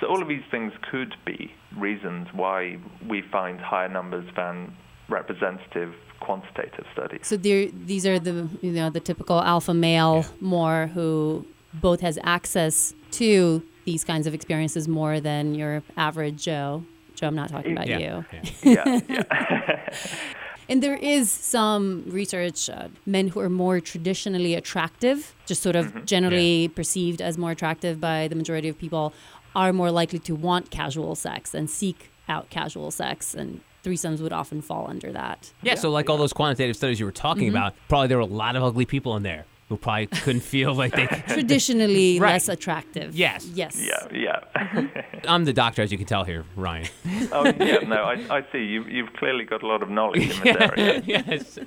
So 0.00 0.06
all 0.08 0.20
of 0.20 0.28
these 0.28 0.42
things 0.50 0.72
could 0.90 1.14
be 1.24 1.52
reasons 1.76 2.28
why 2.32 2.78
we 3.08 3.22
find 3.30 3.60
higher 3.60 3.88
numbers 3.88 4.28
than 4.36 4.76
representative 5.08 5.94
quantitative 6.20 6.84
studies. 6.92 7.20
So 7.24 7.36
these 7.36 8.06
are 8.06 8.18
the 8.18 8.48
you 8.60 8.72
know 8.72 8.90
the 8.90 9.00
typical 9.00 9.40
alpha 9.40 9.74
male 9.74 10.24
yeah. 10.24 10.30
more 10.40 10.86
who 10.94 11.46
both 11.74 12.00
has 12.00 12.18
access 12.22 12.94
to 13.12 13.62
these 13.84 14.04
kinds 14.04 14.26
of 14.26 14.34
experiences 14.34 14.86
more 14.86 15.20
than 15.20 15.54
your 15.54 15.82
average 15.96 16.44
Joe. 16.44 16.84
Joe, 17.22 17.28
I'm 17.28 17.36
not 17.36 17.50
talking 17.50 17.70
about 17.70 17.86
yeah. 17.86 17.98
you. 17.98 18.24
Yeah, 18.64 19.00
yeah. 19.08 19.88
and 20.68 20.82
there 20.82 20.96
is 20.96 21.30
some 21.30 22.02
research, 22.08 22.68
uh, 22.68 22.88
men 23.06 23.28
who 23.28 23.38
are 23.38 23.48
more 23.48 23.78
traditionally 23.78 24.56
attractive, 24.56 25.32
just 25.46 25.62
sort 25.62 25.76
of 25.76 25.86
mm-hmm. 25.86 26.04
generally 26.04 26.62
yeah. 26.62 26.68
perceived 26.74 27.22
as 27.22 27.38
more 27.38 27.52
attractive 27.52 28.00
by 28.00 28.26
the 28.26 28.34
majority 28.34 28.68
of 28.68 28.76
people, 28.76 29.12
are 29.54 29.72
more 29.72 29.92
likely 29.92 30.18
to 30.18 30.34
want 30.34 30.72
casual 30.72 31.14
sex 31.14 31.54
and 31.54 31.70
seek 31.70 32.10
out 32.28 32.50
casual 32.50 32.90
sex 32.90 33.34
and 33.34 33.60
threesomes 33.84 34.20
would 34.20 34.32
often 34.32 34.60
fall 34.60 34.88
under 34.88 35.12
that. 35.12 35.52
Yeah, 35.62 35.74
yeah. 35.74 35.78
so 35.78 35.90
like 35.90 36.10
all 36.10 36.16
those 36.16 36.32
quantitative 36.32 36.74
studies 36.74 36.98
you 36.98 37.06
were 37.06 37.12
talking 37.12 37.44
mm-hmm. 37.48 37.56
about, 37.56 37.74
probably 37.88 38.08
there 38.08 38.18
were 38.18 38.22
a 38.22 38.26
lot 38.26 38.56
of 38.56 38.64
ugly 38.64 38.84
people 38.84 39.16
in 39.16 39.22
there 39.22 39.44
who 39.72 39.78
probably 39.78 40.06
couldn't 40.06 40.42
feel 40.42 40.74
like 40.74 40.94
they 40.94 41.06
traditionally 41.28 42.20
right. 42.20 42.32
less 42.32 42.48
attractive. 42.48 43.14
Yes. 43.14 43.46
Yes. 43.54 43.80
Yeah. 43.80 44.06
Yeah. 44.12 44.40
Mm-hmm. 44.54 45.18
I'm 45.28 45.44
the 45.46 45.54
doctor, 45.54 45.80
as 45.80 45.90
you 45.90 45.96
can 45.96 46.06
tell 46.06 46.24
here, 46.24 46.44
Ryan. 46.56 46.88
oh 47.32 47.46
yeah, 47.46 47.78
no, 47.78 48.02
I, 48.04 48.38
I 48.38 48.46
see. 48.52 48.58
You 48.58 48.84
you've 48.84 49.14
clearly 49.14 49.44
got 49.44 49.62
a 49.62 49.66
lot 49.66 49.82
of 49.82 49.88
knowledge 49.88 50.22
in 50.22 50.28
this 50.28 50.56
area. 50.60 51.02
yes. 51.06 51.58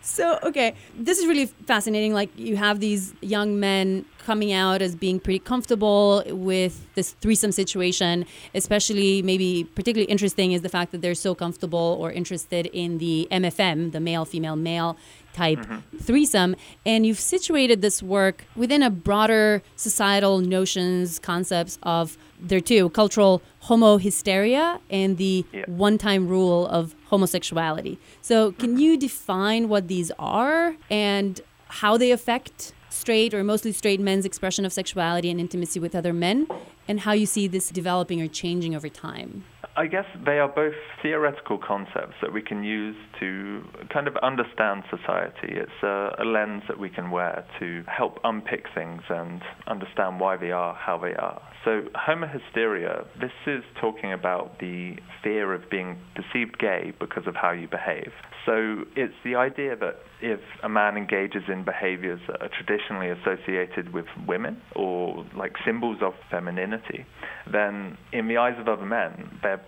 So, 0.00 0.38
okay, 0.42 0.74
this 0.96 1.18
is 1.18 1.26
really 1.26 1.46
fascinating. 1.66 2.14
Like, 2.14 2.30
you 2.36 2.56
have 2.56 2.80
these 2.80 3.12
young 3.20 3.60
men 3.60 4.06
coming 4.24 4.52
out 4.52 4.80
as 4.80 4.94
being 4.94 5.20
pretty 5.20 5.40
comfortable 5.40 6.22
with 6.28 6.86
this 6.94 7.12
threesome 7.20 7.52
situation, 7.52 8.24
especially 8.54 9.20
maybe 9.22 9.64
particularly 9.74 10.10
interesting 10.10 10.52
is 10.52 10.62
the 10.62 10.68
fact 10.68 10.92
that 10.92 11.02
they're 11.02 11.14
so 11.14 11.34
comfortable 11.34 11.98
or 12.00 12.10
interested 12.10 12.66
in 12.66 12.98
the 12.98 13.28
MFM, 13.30 13.92
the 13.92 14.00
male, 14.00 14.24
female, 14.24 14.56
male 14.56 14.96
type 15.38 15.60
mm-hmm. 15.60 15.98
threesome. 15.98 16.56
And 16.84 17.06
you've 17.06 17.24
situated 17.34 17.82
this 17.82 18.02
work 18.02 18.44
within 18.56 18.82
a 18.82 18.90
broader 18.90 19.62
societal 19.76 20.40
notions, 20.40 21.18
concepts 21.18 21.78
of 21.82 22.16
there 22.40 22.60
too 22.60 22.90
cultural 22.90 23.42
homo 23.68 23.98
hysteria 23.98 24.80
and 24.90 25.16
the 25.16 25.44
yeah. 25.52 25.64
one 25.66 25.98
time 25.98 26.28
rule 26.28 26.66
of 26.68 26.94
homosexuality. 27.10 27.98
So, 28.20 28.52
can 28.52 28.78
you 28.78 28.96
define 28.96 29.68
what 29.68 29.88
these 29.88 30.10
are 30.18 30.76
and 30.90 31.40
how 31.82 31.96
they 31.96 32.10
affect 32.12 32.72
straight 32.90 33.34
or 33.34 33.44
mostly 33.44 33.72
straight 33.72 34.00
men's 34.00 34.24
expression 34.24 34.64
of 34.64 34.72
sexuality 34.72 35.30
and 35.30 35.40
intimacy 35.40 35.78
with 35.80 35.94
other 35.94 36.12
men, 36.12 36.46
and 36.88 37.00
how 37.00 37.12
you 37.12 37.26
see 37.26 37.46
this 37.46 37.70
developing 37.70 38.20
or 38.22 38.28
changing 38.28 38.74
over 38.74 38.88
time? 38.88 39.44
I 39.78 39.86
guess 39.86 40.06
they 40.26 40.40
are 40.40 40.48
both 40.48 40.74
theoretical 41.02 41.56
concepts 41.56 42.14
that 42.20 42.32
we 42.32 42.42
can 42.42 42.64
use 42.64 42.96
to 43.20 43.62
kind 43.92 44.08
of 44.08 44.16
understand 44.24 44.82
society. 44.90 45.50
It's 45.52 45.84
a, 45.84 46.16
a, 46.18 46.24
lens 46.24 46.64
that 46.66 46.80
we 46.80 46.90
can 46.90 47.12
wear 47.12 47.46
to 47.60 47.84
help 47.86 48.18
unpick 48.24 48.64
things 48.74 49.02
and 49.08 49.40
understand 49.68 50.18
why 50.18 50.36
they 50.36 50.50
are 50.50 50.74
how 50.74 50.98
they 50.98 51.14
are. 51.14 51.40
So, 51.64 51.82
homo 51.94 52.26
hysteria, 52.26 53.04
this 53.20 53.30
is 53.46 53.62
talking 53.80 54.12
about 54.12 54.58
the 54.58 54.96
fear 55.22 55.54
of 55.54 55.70
being 55.70 55.96
perceived 56.16 56.58
gay 56.58 56.92
because 56.98 57.28
of 57.28 57.36
how 57.36 57.52
you 57.52 57.68
behave. 57.68 58.10
So, 58.46 58.82
it's 58.96 59.14
the 59.24 59.36
idea 59.36 59.76
that 59.76 60.00
if 60.20 60.40
a 60.62 60.68
man 60.68 60.96
engages 60.96 61.42
in 61.48 61.64
behaviors 61.64 62.20
that 62.26 62.42
are 62.42 62.48
traditionally 62.48 63.08
associated 63.08 63.92
with 63.92 64.06
women 64.26 64.60
or 64.74 65.24
like 65.36 65.52
symbols 65.64 65.98
of 66.02 66.12
femininity, 66.30 67.06
then 67.50 67.96
in 68.12 68.28
the 68.28 68.36
eyes 68.36 68.54
of 68.58 68.68
other 68.68 68.86
men, 68.86 69.38
they're 69.42 69.60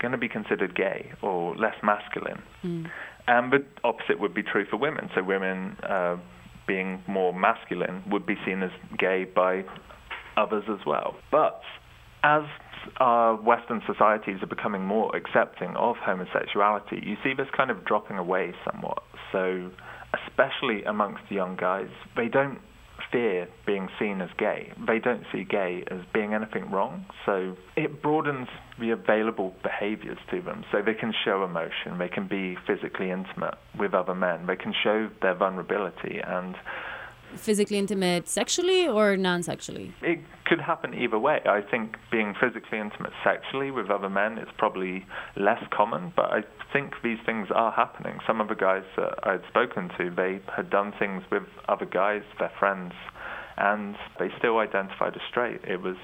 going 0.00 0.12
to 0.12 0.18
be 0.18 0.28
considered 0.28 0.74
gay 0.74 1.12
or 1.22 1.56
less 1.56 1.74
masculine. 1.82 2.42
Mm. 2.62 2.90
And 3.26 3.52
the 3.52 3.64
opposite 3.82 4.20
would 4.20 4.34
be 4.34 4.42
true 4.42 4.66
for 4.68 4.76
women. 4.76 5.08
So 5.14 5.22
women 5.22 5.76
uh, 5.82 6.16
being 6.66 7.02
more 7.06 7.32
masculine 7.32 8.02
would 8.10 8.26
be 8.26 8.34
seen 8.44 8.62
as 8.62 8.70
gay 8.98 9.24
by 9.24 9.64
others 10.36 10.64
as 10.68 10.84
well. 10.86 11.16
But 11.30 11.60
as 12.22 12.42
our 12.98 13.36
Western 13.36 13.82
societies 13.86 14.42
are 14.42 14.46
becoming 14.46 14.84
more 14.84 15.14
accepting 15.16 15.74
of 15.76 15.96
homosexuality, 15.96 17.02
you 17.02 17.16
see 17.22 17.34
this 17.34 17.48
kind 17.56 17.70
of 17.70 17.84
dropping 17.84 18.18
away 18.18 18.52
somewhat. 18.70 19.02
So, 19.32 19.70
especially 20.22 20.84
amongst 20.84 21.22
young 21.30 21.56
guys, 21.56 21.88
they 22.16 22.28
don't 22.28 22.58
fear 23.10 23.48
being 23.66 23.88
seen 23.98 24.20
as 24.20 24.30
gay. 24.38 24.72
They 24.86 24.98
don't 24.98 25.24
see 25.32 25.44
gay 25.44 25.84
as 25.90 26.00
being 26.12 26.34
anything 26.34 26.70
wrong. 26.70 27.06
So 27.26 27.56
it 27.76 28.02
broadens 28.02 28.48
the 28.80 28.90
available 28.90 29.54
behaviors 29.62 30.18
to 30.30 30.40
them. 30.40 30.64
So 30.72 30.78
they 30.84 30.94
can 30.94 31.12
show 31.24 31.44
emotion, 31.44 31.98
they 31.98 32.08
can 32.08 32.28
be 32.28 32.56
physically 32.66 33.10
intimate 33.10 33.54
with 33.78 33.94
other 33.94 34.14
men, 34.14 34.46
they 34.46 34.56
can 34.56 34.74
show 34.82 35.08
their 35.22 35.34
vulnerability. 35.34 36.20
And 36.24 36.54
physically 37.36 37.78
intimate 37.78 38.28
sexually 38.28 38.86
or 38.86 39.16
non-sexually? 39.16 39.94
It 40.02 40.20
could 40.46 40.60
happen 40.60 40.94
either 40.94 41.18
way. 41.18 41.40
I 41.46 41.60
think 41.60 41.96
being 42.10 42.34
physically 42.40 42.78
intimate 42.78 43.12
sexually 43.22 43.70
with 43.70 43.90
other 43.90 44.08
men 44.10 44.38
is 44.38 44.48
probably 44.58 45.06
less 45.36 45.62
common, 45.70 46.12
but 46.14 46.26
I 46.26 46.42
think 46.72 46.94
these 47.02 47.18
things 47.24 47.48
are 47.54 47.72
happening. 47.72 48.18
Some 48.26 48.40
of 48.40 48.48
the 48.48 48.54
guys 48.54 48.84
that 48.96 49.18
I 49.22 49.32
had 49.32 49.42
spoken 49.48 49.90
to, 49.98 50.10
they 50.10 50.40
had 50.54 50.70
done 50.70 50.92
things 50.98 51.22
with 51.30 51.44
other 51.68 51.86
guys, 51.86 52.22
their 52.38 52.52
friends, 52.58 52.92
and 53.56 53.96
they 54.18 54.28
still 54.38 54.58
identified 54.58 55.14
as 55.14 55.22
straight. 55.30 55.60
It 55.64 55.80
was 55.80 55.96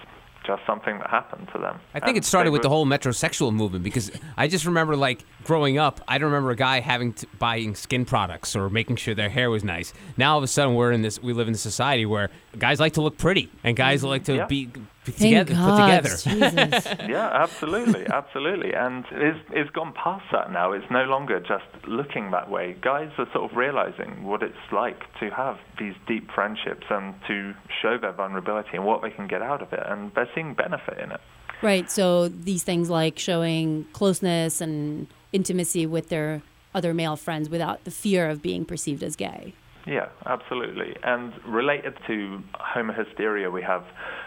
just 0.44 0.62
something 0.66 0.98
that 0.98 1.10
happened 1.10 1.48
to 1.52 1.58
them. 1.58 1.78
I 1.94 2.00
think 2.00 2.08
And 2.08 2.18
it 2.18 2.24
started 2.24 2.50
with 2.50 2.62
the 2.62 2.68
whole 2.68 2.86
metrosexual 2.86 3.52
movement 3.52 3.84
because 3.84 4.10
I 4.36 4.48
just 4.48 4.64
remember 4.64 4.96
like 4.96 5.24
growing 5.44 5.78
up, 5.78 6.00
I 6.08 6.18
don't 6.18 6.30
remember 6.30 6.50
a 6.50 6.56
guy 6.56 6.80
having 6.80 7.12
to 7.14 7.26
buying 7.38 7.74
skin 7.74 8.04
products 8.04 8.56
or 8.56 8.70
making 8.70 8.96
sure 8.96 9.14
their 9.14 9.28
hair 9.28 9.50
was 9.50 9.64
nice. 9.64 9.92
Now 10.16 10.32
all 10.32 10.38
of 10.38 10.44
a 10.44 10.48
sudden 10.48 10.74
we're 10.74 10.92
in 10.92 11.02
this 11.02 11.22
we 11.22 11.32
live 11.32 11.48
in 11.48 11.54
a 11.54 11.58
society 11.58 12.06
where 12.06 12.30
guys 12.58 12.80
like 12.80 12.94
to 12.94 13.02
look 13.02 13.18
pretty 13.18 13.50
and 13.64 13.76
guys 13.76 14.00
mm-hmm. 14.00 14.08
like 14.08 14.24
to 14.24 14.36
Yeah. 14.36 14.46
be, 14.46 14.70
be 15.04 15.12
Thank 15.12 15.48
together, 15.48 15.54
God. 15.54 16.02
put 16.02 16.18
together. 16.18 16.70
Jesus. 16.70 16.96
Yeah, 17.08 17.28
absolutely, 17.32 18.06
absolutely. 18.12 18.74
And 18.74 19.04
it's, 19.10 19.38
it's 19.50 19.70
gone 19.70 19.92
past 19.92 20.24
that 20.32 20.52
now. 20.52 20.72
It's 20.72 20.90
no 20.90 21.04
longer 21.04 21.40
just 21.40 21.64
looking 21.86 22.30
that 22.32 22.50
way. 22.50 22.76
Guys 22.80 23.10
are 23.18 23.26
sort 23.32 23.50
of 23.50 23.56
realizing 23.56 24.24
what 24.24 24.42
it's 24.42 24.54
like 24.70 25.00
to 25.20 25.30
have 25.30 25.58
these 25.78 25.94
deep 26.06 26.30
friendships 26.30 26.86
and 26.90 27.14
to 27.26 27.54
show 27.82 27.98
their 27.98 28.12
vulnerability 28.12 28.70
and 28.74 28.84
what 28.84 29.02
they 29.02 29.10
can 29.10 29.26
get 29.26 29.42
out 29.42 29.62
of 29.62 29.72
it. 29.72 29.82
And 29.86 30.12
they're 30.14 30.28
seeing 30.34 30.54
benefit 30.54 30.98
in 30.98 31.12
it. 31.12 31.20
Right. 31.62 31.90
So 31.90 32.28
these 32.28 32.62
things 32.62 32.88
like 32.90 33.18
showing 33.18 33.86
closeness 33.92 34.60
and 34.60 35.06
intimacy 35.32 35.86
with 35.86 36.08
their 36.08 36.42
other 36.74 36.94
male 36.94 37.16
friends 37.16 37.48
without 37.48 37.84
the 37.84 37.90
fear 37.90 38.28
of 38.28 38.42
being 38.42 38.64
perceived 38.64 39.02
as 39.02 39.16
gay. 39.16 39.54
Yeah, 39.86 40.08
absolutely. 40.26 40.94
And 41.02 41.32
related 41.46 41.94
to 42.06 42.42
homo 42.54 42.92
hysteria, 42.92 43.50
we 43.50 43.62
have 43.62 43.84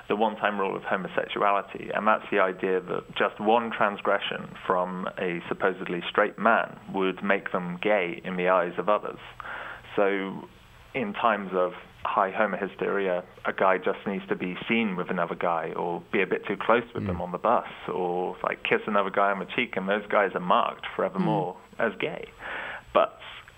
the 0.09 0.15
one 0.15 0.35
time 0.37 0.59
rule 0.59 0.75
of 0.75 0.83
homosexuality, 0.83 1.89
and 1.93 2.07
that's 2.07 2.25
the 2.31 2.39
idea 2.39 2.81
that 2.81 3.15
just 3.15 3.39
one 3.39 3.71
transgression 3.71 4.49
from 4.65 5.07
a 5.19 5.39
supposedly 5.47 6.01
straight 6.09 6.37
man 6.39 6.79
would 6.93 7.23
make 7.23 7.51
them 7.51 7.77
gay 7.81 8.21
in 8.25 8.35
the 8.35 8.49
eyes 8.49 8.73
of 8.77 8.89
others. 8.89 9.19
So, 9.95 10.47
in 10.95 11.13
times 11.13 11.51
of 11.53 11.73
high 12.03 12.31
homo 12.31 12.57
hysteria, 12.57 13.23
a 13.45 13.53
guy 13.53 13.77
just 13.77 13.99
needs 14.05 14.27
to 14.27 14.35
be 14.35 14.55
seen 14.67 14.95
with 14.95 15.09
another 15.09 15.35
guy 15.35 15.71
or 15.75 16.03
be 16.11 16.21
a 16.21 16.27
bit 16.27 16.45
too 16.45 16.57
close 16.59 16.83
with 16.93 17.03
hmm. 17.03 17.07
them 17.07 17.21
on 17.21 17.31
the 17.31 17.37
bus 17.37 17.67
or 17.93 18.35
like 18.43 18.63
kiss 18.63 18.81
another 18.87 19.09
guy 19.09 19.31
on 19.31 19.39
the 19.39 19.47
cheek, 19.55 19.75
and 19.75 19.87
those 19.87 20.05
guys 20.09 20.31
are 20.33 20.41
marked 20.41 20.85
forevermore 20.95 21.55
hmm. 21.77 21.81
as 21.81 21.93
gay. 21.99 22.25
But 22.93 23.17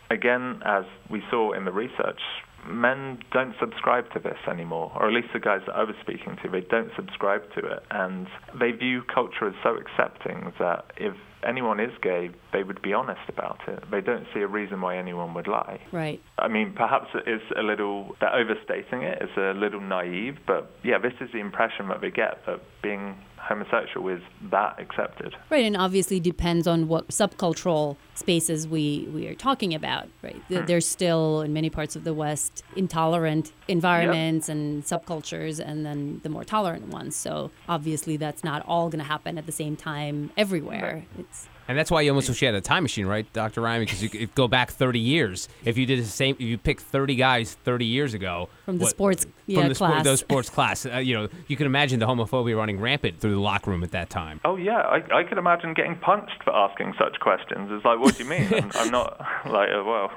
again, 0.10 0.62
as 0.66 0.86
we 1.10 1.22
saw 1.30 1.54
in 1.54 1.66
the 1.66 1.72
research, 1.72 2.20
men 2.68 3.20
don't 3.32 3.54
subscribe 3.60 4.12
to 4.14 4.20
this 4.20 4.38
anymore, 4.50 4.92
or 4.96 5.08
at 5.08 5.14
least 5.14 5.28
the 5.34 5.40
guys 5.40 5.62
that 5.68 5.76
I 5.76 5.84
was 5.84 5.96
speaking 6.02 6.38
to, 6.44 6.50
they 6.50 6.62
don't 6.62 6.92
subscribe 6.96 7.42
to 7.54 7.60
it. 7.60 7.84
And 7.92 8.28
they 8.60 8.72
view 8.72 9.04
culture 9.14 9.48
as 9.48 9.54
so 9.64 9.76
accepting 9.78 10.52
that 10.60 10.86
if 10.98 11.14
anyone 11.48 11.80
is 11.80 11.92
gay, 12.02 12.32
they 12.54 12.64
would 12.64 12.82
be 12.82 12.94
honest 12.94 13.22
about 13.30 13.60
it. 13.68 13.84
They 13.92 14.02
don't 14.02 14.26
see 14.34 14.42
a 14.42 14.48
reason 14.48 14.82
why 14.82 14.98
anyone 14.98 15.34
would 15.36 15.48
lie. 15.48 15.80
Right. 15.92 16.22
I 16.40 16.48
mean, 16.48 16.74
perhaps 16.76 17.08
it 17.14 17.30
is 17.30 17.42
a 17.58 17.62
little, 17.62 18.16
they're 18.20 18.36
overstating 18.36 19.04
it, 19.04 19.20
it's 19.22 19.38
a 19.38 19.58
little 19.58 19.82
naive, 19.82 20.38
but 20.48 20.72
yeah, 20.84 20.98
this 20.98 21.14
is 21.22 21.30
the 21.32 21.40
impression 21.40 21.88
that 21.90 22.02
they 22.02 22.10
get 22.10 22.46
that 22.48 22.62
being 22.82 23.16
homosexual 23.48 24.08
is 24.10 24.22
that 24.50 24.80
accepted. 24.80 25.36
Right, 25.50 25.64
and 25.66 25.78
obviously 25.78 26.20
depends 26.20 26.68
on 26.68 26.88
what 26.88 27.08
subcultural 27.10 27.96
spaces 28.16 28.68
we, 28.68 29.08
we 29.14 29.28
are 29.28 29.36
talking 29.36 29.74
about, 29.74 30.08
right? 30.22 30.42
There- 30.50 30.62
hmm. 30.62 30.66
There's 30.66 30.88
still, 30.88 31.42
in 31.42 31.54
many 31.54 31.70
parts 31.70 31.96
of 31.96 32.04
the 32.04 32.14
West, 32.14 32.64
intolerant 32.76 33.52
environments 33.68 34.50
and 34.50 34.84
subcultures, 34.84 35.60
and 35.60 35.86
then 35.86 36.22
the 36.24 36.30
more 36.30 36.44
tolerant 36.44 36.88
ones. 36.90 37.16
So 37.16 37.52
obviously 37.70 38.18
that's 38.18 38.44
not 38.44 38.64
all 38.68 38.90
going 38.90 39.00
to 39.00 39.06
happen 39.08 39.38
at 39.38 39.46
the 39.46 39.52
same 39.52 39.76
time 39.76 40.32
everywhere. 40.38 41.06
It's 41.20 41.48
And 41.68 41.78
that's 41.78 41.92
why 41.92 42.02
you 42.02 42.12
almost 42.12 42.30
wish 42.30 42.42
you 42.42 42.48
had 42.48 42.56
a 42.56 42.62
time 42.62 42.84
machine, 42.84 43.06
right, 43.06 43.32
Dr. 43.34 43.62
Ryan? 43.62 43.82
Because 43.82 44.02
you 44.02 44.10
could 44.10 44.34
go 44.36 44.48
back 44.48 44.72
30 44.72 45.00
years. 45.00 45.48
If 45.64 45.78
you 45.78 45.86
did 45.86 46.00
the 46.00 46.06
same, 46.06 46.36
if 46.36 46.42
you 46.42 46.58
picked 46.58 46.82
30 46.82 47.16
guys 47.16 47.56
30 47.64 47.86
years 47.86 48.14
ago 48.14 48.50
From 48.66 48.78
the 48.78 48.84
what- 48.84 48.90
sports, 48.92 49.26
yeah, 49.48 49.60
from 49.60 49.70
the 49.70 49.76
sport, 49.76 49.92
class. 49.92 50.04
those 50.06 50.20
sports 50.20 50.50
class, 50.50 50.86
uh, 50.86 50.98
you 50.98 51.14
know, 51.16 51.28
you 51.48 51.56
can 51.58 51.66
imagine 51.66 52.00
the 52.00 52.08
homophobia 52.08 52.56
running 52.58 52.80
rampant 52.80 53.20
through 53.20 53.32
the 53.36 53.40
locker 53.40 53.72
room 53.72 53.84
at 53.84 53.92
that 53.92 54.10
time. 54.10 54.40
Oh 54.46 54.56
yeah, 54.56 54.80
I, 54.80 55.20
I 55.20 55.24
could 55.24 55.38
imagine 55.38 55.74
getting 55.74 55.96
punched 55.98 56.44
for 56.44 56.54
asking 56.56 56.94
such 56.98 57.20
questions. 57.20 57.70
It's 57.72 57.86
like, 57.86 58.00
what 58.00 58.18
do 58.18 58.24
you 58.24 58.30
mean? 58.30 58.48
I'm, 58.54 58.72
I'm 58.76 58.92
not 58.92 59.20
like, 59.46 59.70
uh, 59.70 59.84
well, 59.84 60.12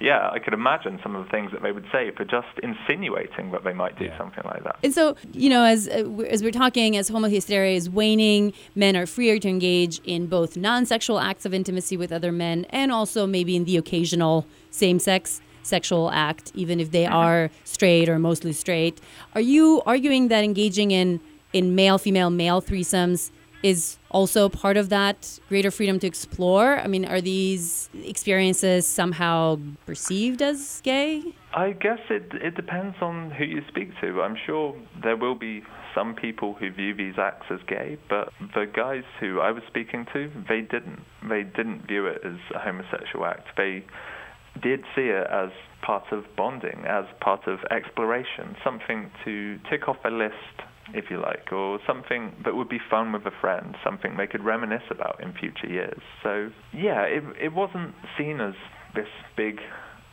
yeah, 0.00 0.30
I 0.32 0.38
could 0.40 0.52
imagine 0.54 0.98
some 1.02 1.14
of 1.14 1.24
the 1.24 1.30
things 1.30 1.52
that 1.52 1.62
they 1.62 1.70
would 1.70 1.86
say 1.92 2.10
for 2.10 2.24
just 2.24 2.48
insinuating 2.62 3.52
that 3.52 3.62
they 3.64 3.72
might 3.72 3.96
do 3.98 4.06
Yeah. 4.06 4.18
something 4.18 4.42
like 4.44 4.64
that. 4.64 4.76
And 4.82 4.92
so, 4.92 5.16
you 5.32 5.48
know, 5.48 5.62
as 5.64 5.88
uh, 5.88 6.04
we're- 6.06 6.28
as 6.28 6.42
we're 6.42 6.50
talking, 6.50 6.96
as 6.96 7.08
homohysteria 7.10 7.76
is 7.76 7.88
waning, 7.88 8.52
men 8.74 8.96
are 8.96 9.06
freer 9.06 9.38
to 9.38 9.48
engage 9.48 10.00
in 10.04 10.26
both 10.26 10.56
non-sexual 10.56 11.20
acts 11.20 11.44
of 11.46 11.54
intimacy 11.54 11.96
with 11.96 12.10
other 12.12 12.32
men, 12.32 12.66
and 12.70 12.90
also 12.90 13.26
maybe 13.26 13.54
in 13.54 13.64
the 13.64 13.76
occasional 13.76 14.46
same-sex 14.70 15.40
sexual 15.62 16.10
act, 16.10 16.52
even 16.54 16.80
if 16.80 16.90
they 16.90 17.06
uh-huh. 17.06 17.16
are 17.16 17.50
straight 17.64 18.08
or 18.08 18.18
mostly 18.18 18.52
straight. 18.52 19.00
Are 19.34 19.40
you 19.40 19.82
arguing 19.86 20.28
that 20.28 20.44
engaging 20.44 20.90
in 20.90 21.20
in 21.52 21.74
male-female 21.74 22.30
male 22.30 22.62
threesomes 22.62 23.30
is 23.62 23.98
also 24.10 24.48
part 24.48 24.76
of 24.76 24.88
that 24.88 25.38
greater 25.48 25.70
freedom 25.70 25.98
to 26.00 26.06
explore? 26.06 26.78
I 26.80 26.86
mean, 26.86 27.04
are 27.04 27.20
these 27.20 27.88
experiences 28.04 28.86
somehow 28.86 29.58
perceived 29.86 30.42
as 30.42 30.80
gay? 30.82 31.22
I 31.54 31.72
guess 31.72 32.00
it 32.10 32.32
it 32.34 32.54
depends 32.54 32.96
on 33.00 33.30
who 33.30 33.44
you 33.44 33.62
speak 33.68 33.90
to. 34.00 34.22
I'm 34.22 34.36
sure 34.46 34.74
there 35.02 35.16
will 35.16 35.34
be 35.34 35.62
some 35.94 36.14
people 36.14 36.54
who 36.54 36.70
view 36.70 36.94
these 36.94 37.14
acts 37.18 37.46
as 37.50 37.60
gay, 37.66 37.98
but 38.08 38.32
the 38.54 38.64
guys 38.64 39.04
who 39.20 39.40
I 39.40 39.50
was 39.52 39.62
speaking 39.68 40.06
to, 40.12 40.30
they 40.48 40.62
didn't. 40.62 41.00
They 41.28 41.42
didn't 41.42 41.86
view 41.86 42.06
it 42.06 42.22
as 42.24 42.38
a 42.54 42.58
homosexual 42.58 43.26
act. 43.26 43.48
They 43.56 43.84
did 44.60 44.80
see 44.94 45.08
it 45.08 45.26
as 45.30 45.50
part 45.82 46.04
of 46.12 46.24
bonding, 46.36 46.84
as 46.86 47.04
part 47.20 47.46
of 47.46 47.58
exploration, 47.70 48.56
something 48.64 49.10
to 49.24 49.58
tick 49.70 49.88
off 49.88 49.96
a 50.04 50.10
list, 50.10 50.34
if 50.94 51.10
you 51.10 51.20
like, 51.20 51.52
or 51.52 51.78
something 51.86 52.32
that 52.44 52.54
would 52.54 52.68
be 52.68 52.78
fun 52.90 53.12
with 53.12 53.24
a 53.26 53.30
friend, 53.40 53.76
something 53.84 54.16
they 54.16 54.26
could 54.26 54.44
reminisce 54.44 54.82
about 54.90 55.22
in 55.22 55.32
future 55.32 55.68
years. 55.68 56.00
So, 56.22 56.50
yeah, 56.72 57.02
it 57.02 57.22
it 57.40 57.52
wasn't 57.52 57.94
seen 58.18 58.40
as 58.40 58.54
this 58.94 59.08
big 59.36 59.58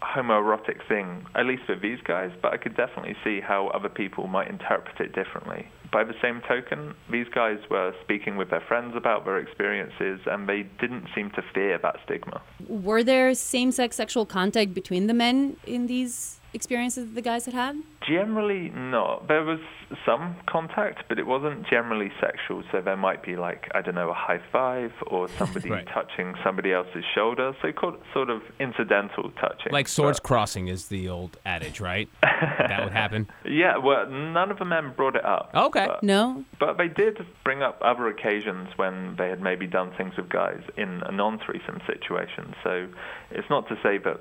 homoerotic 0.01 0.88
thing, 0.88 1.25
at 1.35 1.45
least 1.45 1.63
for 1.65 1.75
these 1.75 1.99
guys, 2.03 2.31
but 2.41 2.53
I 2.53 2.57
could 2.57 2.75
definitely 2.75 3.15
see 3.23 3.41
how 3.41 3.67
other 3.67 3.89
people 3.89 4.27
might 4.27 4.49
interpret 4.49 4.99
it 4.99 5.13
differently. 5.13 5.67
By 5.91 6.03
the 6.03 6.13
same 6.21 6.41
token, 6.47 6.93
these 7.12 7.27
guys 7.33 7.57
were 7.69 7.93
speaking 8.03 8.38
with 8.38 8.49
their 8.49 8.62
friends 8.62 8.95
about 8.95 9.25
their 9.25 9.39
experiences 9.39 10.19
and 10.25 10.47
they 10.47 10.63
didn't 10.79 11.07
seem 11.15 11.31
to 11.31 11.41
fear 11.53 11.79
that 11.79 11.97
stigma. 12.05 12.41
Were 12.67 13.03
there 13.03 13.33
same-sex 13.33 13.95
sexual 13.95 14.25
contact 14.25 14.73
between 14.73 15.07
the 15.07 15.13
men 15.13 15.57
in 15.65 15.88
these 15.88 16.38
experiences 16.53 17.05
that 17.07 17.15
the 17.15 17.21
guys 17.21 17.45
had 17.45 17.53
had? 17.53 17.81
Generally 18.07 18.69
not. 18.75 19.27
There 19.27 19.43
was 19.43 19.59
some 20.05 20.35
contact, 20.47 21.03
but 21.07 21.19
it 21.19 21.27
wasn't 21.27 21.67
generally 21.67 22.12
sexual. 22.19 22.63
So 22.71 22.81
there 22.81 22.97
might 22.97 23.21
be 23.23 23.35
like 23.35 23.69
I 23.75 23.81
don't 23.81 23.95
know 23.95 24.09
a 24.09 24.13
high 24.13 24.39
five 24.51 24.91
or 25.07 25.27
somebody 25.38 25.69
Right. 25.69 25.88
touching 25.93 26.33
somebody 26.43 26.73
else's 26.73 27.03
shoulder. 27.13 27.55
So 27.62 27.71
called 27.71 27.97
sort 28.13 28.29
of 28.29 28.41
incidental 28.59 29.31
touching. 29.39 29.71
Like 29.71 29.88
swords 29.88 30.19
But- 30.19 30.27
crossing 30.27 30.67
is 30.67 30.88
the 30.88 31.09
old 31.09 31.38
adage, 31.45 31.79
right? 31.79 32.09
that 32.21 32.81
would 32.83 32.93
happen. 32.93 33.27
yeah, 33.45 33.77
well, 33.77 34.09
none 34.09 34.49
of 34.51 34.57
the 34.59 34.65
men 34.65 34.93
brought 34.95 35.15
it 35.15 35.25
up. 35.25 35.51
Okay. 35.53 35.85
But, 35.88 36.03
No. 36.03 36.43
but 36.59 36.77
they 36.77 36.88
did 36.88 37.25
bring 37.43 37.62
up 37.62 37.79
other 37.83 38.07
occasions 38.07 38.69
when 38.75 39.15
they 39.17 39.29
had 39.29 39.41
maybe 39.41 39.67
done 39.67 39.91
things 39.97 40.15
with 40.17 40.29
guys 40.29 40.62
in 40.77 41.03
a 41.05 41.12
non-threesome 41.12 41.81
situation. 41.85 42.55
So 42.63 42.88
it's 43.31 43.49
not 43.49 43.67
to 43.69 43.75
say 43.83 43.97
that 43.99 44.19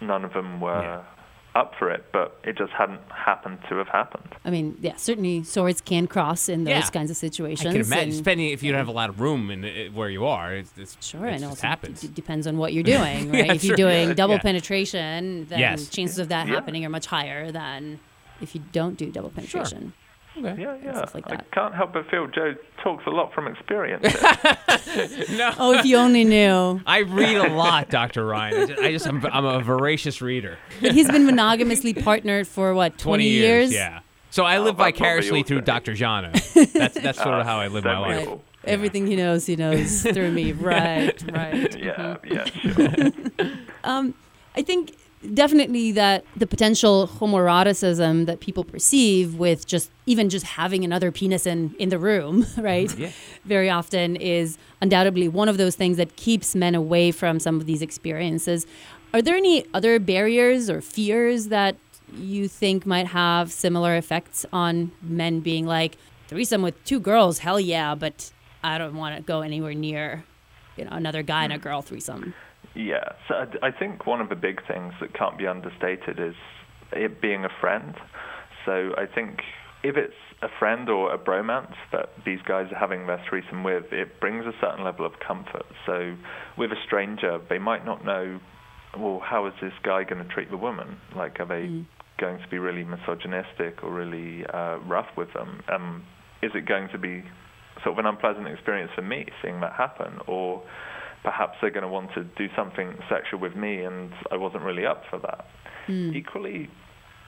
none 0.00 0.24
of 0.24 0.32
them 0.32 0.60
were 0.60 0.82
Yeah. 0.82 1.02
Up 1.56 1.74
for 1.78 1.90
it, 1.90 2.04
but 2.12 2.38
it 2.44 2.56
just 2.56 2.72
hadn't 2.72 3.00
happened 3.10 3.58
to 3.68 3.76
have 3.76 3.88
happened. 3.88 4.34
I 4.44 4.50
mean, 4.50 4.76
yeah, 4.80 4.94
certainly 4.96 5.42
swords 5.42 5.80
can 5.80 6.06
cross 6.06 6.48
in 6.48 6.64
those 6.64 6.70
Yeah. 6.74 6.90
kinds 6.90 7.10
of 7.10 7.16
situations. 7.16 7.66
I 7.66 7.72
can 7.72 7.80
imagine, 7.80 8.08
and- 8.10 8.18
depending 8.18 8.50
if 8.50 8.62
you 8.62 8.70
don't 8.72 8.78
have 8.78 8.88
a 8.88 8.92
lot 8.92 9.08
of 9.08 9.20
room 9.20 9.50
in 9.50 9.64
it, 9.64 9.92
where 9.94 10.10
you 10.10 10.26
are. 10.26 10.54
It's, 10.54 10.70
it's, 10.76 10.96
Sure, 11.00 11.26
it 11.26 11.30
and 11.30 11.40
just 11.40 11.50
also 11.50 11.66
happens. 11.66 12.04
it 12.04 12.14
depends 12.14 12.46
on 12.46 12.58
what 12.58 12.72
you're 12.74 12.82
doing, 12.96 13.32
right? 13.32 13.46
Yeah, 13.46 13.52
if 13.54 13.64
you're 13.64 13.76
sure. 13.76 13.88
doing 13.88 14.08
Yeah. 14.08 14.14
double 14.14 14.34
Yeah. 14.34 14.40
penetration, 14.42 15.46
then 15.48 15.58
Yes. 15.58 15.88
chances 15.88 16.18
of 16.18 16.28
that 16.28 16.46
Yeah. 16.46 16.54
happening 16.54 16.84
are 16.84 16.90
much 16.90 17.06
higher 17.06 17.50
than 17.50 18.00
if 18.40 18.54
you 18.54 18.62
don't 18.72 18.96
do 18.98 19.10
double 19.10 19.30
penetration. 19.30 19.94
Okay. 20.38 20.62
Yeah, 20.62 20.76
yeah. 20.82 20.96
stuff 20.96 21.14
like 21.14 21.30
I 21.30 21.36
can't 21.52 21.74
help 21.74 21.92
but 21.92 22.08
feel 22.10 22.26
Joe 22.26 22.54
talks 22.82 23.04
a 23.06 23.10
lot 23.10 23.32
from 23.32 23.46
experience. 23.46 24.04
No. 25.36 25.52
Oh, 25.58 25.72
if 25.72 25.84
you 25.84 25.96
only 25.96 26.24
knew. 26.24 26.80
I 26.86 27.00
read 27.00 27.36
a 27.36 27.48
lot, 27.52 27.90
Dr. 27.90 28.24
Ryan. 28.24 28.62
I 28.62 28.66
just, 28.66 28.82
I 28.82 28.92
just 28.92 29.06
I'm, 29.06 29.26
I'm 29.26 29.44
a 29.44 29.60
voracious 29.60 30.22
reader. 30.22 30.58
But 30.80 30.92
he's 30.92 31.10
been 31.10 31.26
monogamously 31.26 31.94
partnered 31.94 32.46
for 32.46 32.72
what, 32.72 32.96
20, 32.96 33.24
20 33.24 33.28
years, 33.28 33.72
yeah. 33.72 34.00
So 34.30 34.44
I 34.44 34.58
oh, 34.58 34.64
live 34.64 34.76
that's 34.76 34.98
vicariously 34.98 35.42
through 35.42 35.62
Dr. 35.62 35.92
Zhana. 35.92 36.32
That's 36.72 37.00
that's 37.00 37.18
sort 37.18 37.40
of 37.40 37.46
how 37.46 37.58
I 37.58 37.68
live 37.68 37.84
my 37.84 37.94
so 37.94 38.00
life. 38.00 38.16
beautiful. 38.16 38.44
Everything 38.64 39.06
he 39.06 39.16
knows, 39.16 39.46
he 39.46 39.56
knows 39.56 40.02
through 40.02 40.30
me. 40.30 40.52
Right, 40.52 41.22
right. 41.32 41.78
Yeah, 41.78 42.16
yeah, 42.24 42.44
mm-hmm. 42.44 43.42
sure. 43.42 43.50
Um, 43.84 44.14
I 44.54 44.62
think 44.62 44.94
definitely 45.34 45.92
that 45.92 46.24
the 46.36 46.46
potential 46.46 47.08
homoeroticism 47.08 48.26
that 48.26 48.40
people 48.40 48.64
perceive 48.64 49.34
with 49.34 49.66
just 49.66 49.90
even 50.06 50.28
just 50.28 50.44
having 50.44 50.84
another 50.84 51.10
penis 51.10 51.46
in 51.46 51.74
in 51.78 51.88
the 51.88 51.98
room, 51.98 52.46
right? 52.58 52.96
Yeah. 52.98 53.10
Very 53.44 53.70
often 53.70 54.16
is 54.16 54.58
undoubtedly 54.80 55.28
one 55.28 55.48
of 55.48 55.58
those 55.58 55.76
things 55.76 55.96
that 55.96 56.16
keeps 56.16 56.54
men 56.54 56.74
away 56.74 57.10
from 57.12 57.40
some 57.40 57.56
of 57.56 57.66
these 57.66 57.82
experiences. 57.82 58.66
Are 59.14 59.22
there 59.22 59.36
any 59.36 59.64
other 59.72 59.98
barriers 59.98 60.68
or 60.68 60.80
fears 60.80 61.48
that 61.48 61.76
you 62.14 62.48
think 62.48 62.86
might 62.86 63.08
have 63.08 63.50
similar 63.50 63.96
effects 63.96 64.44
on 64.52 64.92
men 65.02 65.40
being 65.40 65.66
like 65.66 65.96
threesome 66.28 66.62
with 66.62 66.82
two 66.84 67.00
girls? 67.00 67.38
Hell 67.38 67.60
yeah, 67.60 67.94
but 67.94 68.32
I 68.62 68.78
don't 68.78 68.96
want 68.96 69.16
to 69.16 69.22
go 69.22 69.40
anywhere 69.40 69.74
near, 69.74 70.24
you 70.76 70.84
know, 70.84 70.90
another 70.92 71.22
guy 71.22 71.44
and 71.44 71.52
a 71.52 71.56
hmm. 71.56 71.62
girl 71.62 71.82
threesome. 71.82 72.34
Yeah, 72.76 73.12
so 73.26 73.34
I, 73.62 73.70
think 73.70 74.06
one 74.06 74.20
of 74.20 74.28
the 74.28 74.36
big 74.36 74.60
things 74.68 74.92
that 75.00 75.14
can't 75.14 75.38
be 75.38 75.46
understated 75.46 76.20
is 76.20 76.34
it 76.92 77.22
being 77.22 77.46
a 77.46 77.48
friend. 77.58 77.94
So 78.66 78.90
I 78.98 79.06
think 79.12 79.38
if 79.82 79.96
it's 79.96 80.12
a 80.42 80.48
friend 80.58 80.90
or 80.90 81.14
a 81.14 81.18
bromance 81.18 81.74
that 81.92 82.10
these 82.26 82.40
guys 82.46 82.66
are 82.70 82.78
having 82.78 83.06
their 83.06 83.22
threesome 83.30 83.64
with, 83.64 83.84
it 83.92 84.20
brings 84.20 84.44
a 84.44 84.52
certain 84.60 84.84
level 84.84 85.06
of 85.06 85.12
comfort. 85.26 85.64
So 85.86 86.16
with 86.58 86.70
a 86.70 86.76
stranger, 86.84 87.40
they 87.48 87.58
might 87.58 87.86
not 87.86 88.04
know, 88.04 88.40
well, 88.98 89.22
how 89.24 89.46
is 89.46 89.54
this 89.62 89.72
guy 89.82 90.04
going 90.04 90.22
to 90.22 90.28
treat 90.28 90.50
the 90.50 90.58
woman? 90.58 90.98
Like, 91.16 91.40
are 91.40 91.46
they 91.46 91.82
going 92.20 92.38
to 92.42 92.48
be 92.50 92.58
really 92.58 92.84
misogynistic 92.84 93.82
or 93.82 93.90
really 93.90 94.44
uh, 94.52 94.80
rough 94.80 95.08
with 95.16 95.32
them? 95.32 95.62
Um, 95.72 96.04
is 96.42 96.50
it 96.54 96.66
going 96.66 96.90
to 96.92 96.98
be 96.98 97.24
sort 97.82 97.98
of 97.98 98.04
an 98.04 98.06
unpleasant 98.06 98.48
experience 98.48 98.90
for 98.94 99.02
me 99.02 99.24
seeing 99.42 99.60
that 99.60 99.72
happen, 99.72 100.18
or 100.26 100.62
perhaps 101.26 101.58
they're 101.60 101.70
going 101.70 101.82
to 101.82 101.88
want 101.88 102.08
to 102.14 102.22
do 102.22 102.46
something 102.54 102.96
sexual 103.08 103.40
with 103.40 103.56
me, 103.56 103.82
and 103.82 104.12
I 104.30 104.36
wasn't 104.36 104.62
really 104.62 104.86
up 104.86 105.02
for 105.10 105.18
that. 105.18 105.48
Hmm. 105.86 106.12
Equally, 106.14 106.70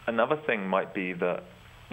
another 0.06 0.40
thing 0.46 0.68
might 0.68 0.94
be 0.94 1.14
that 1.14 1.42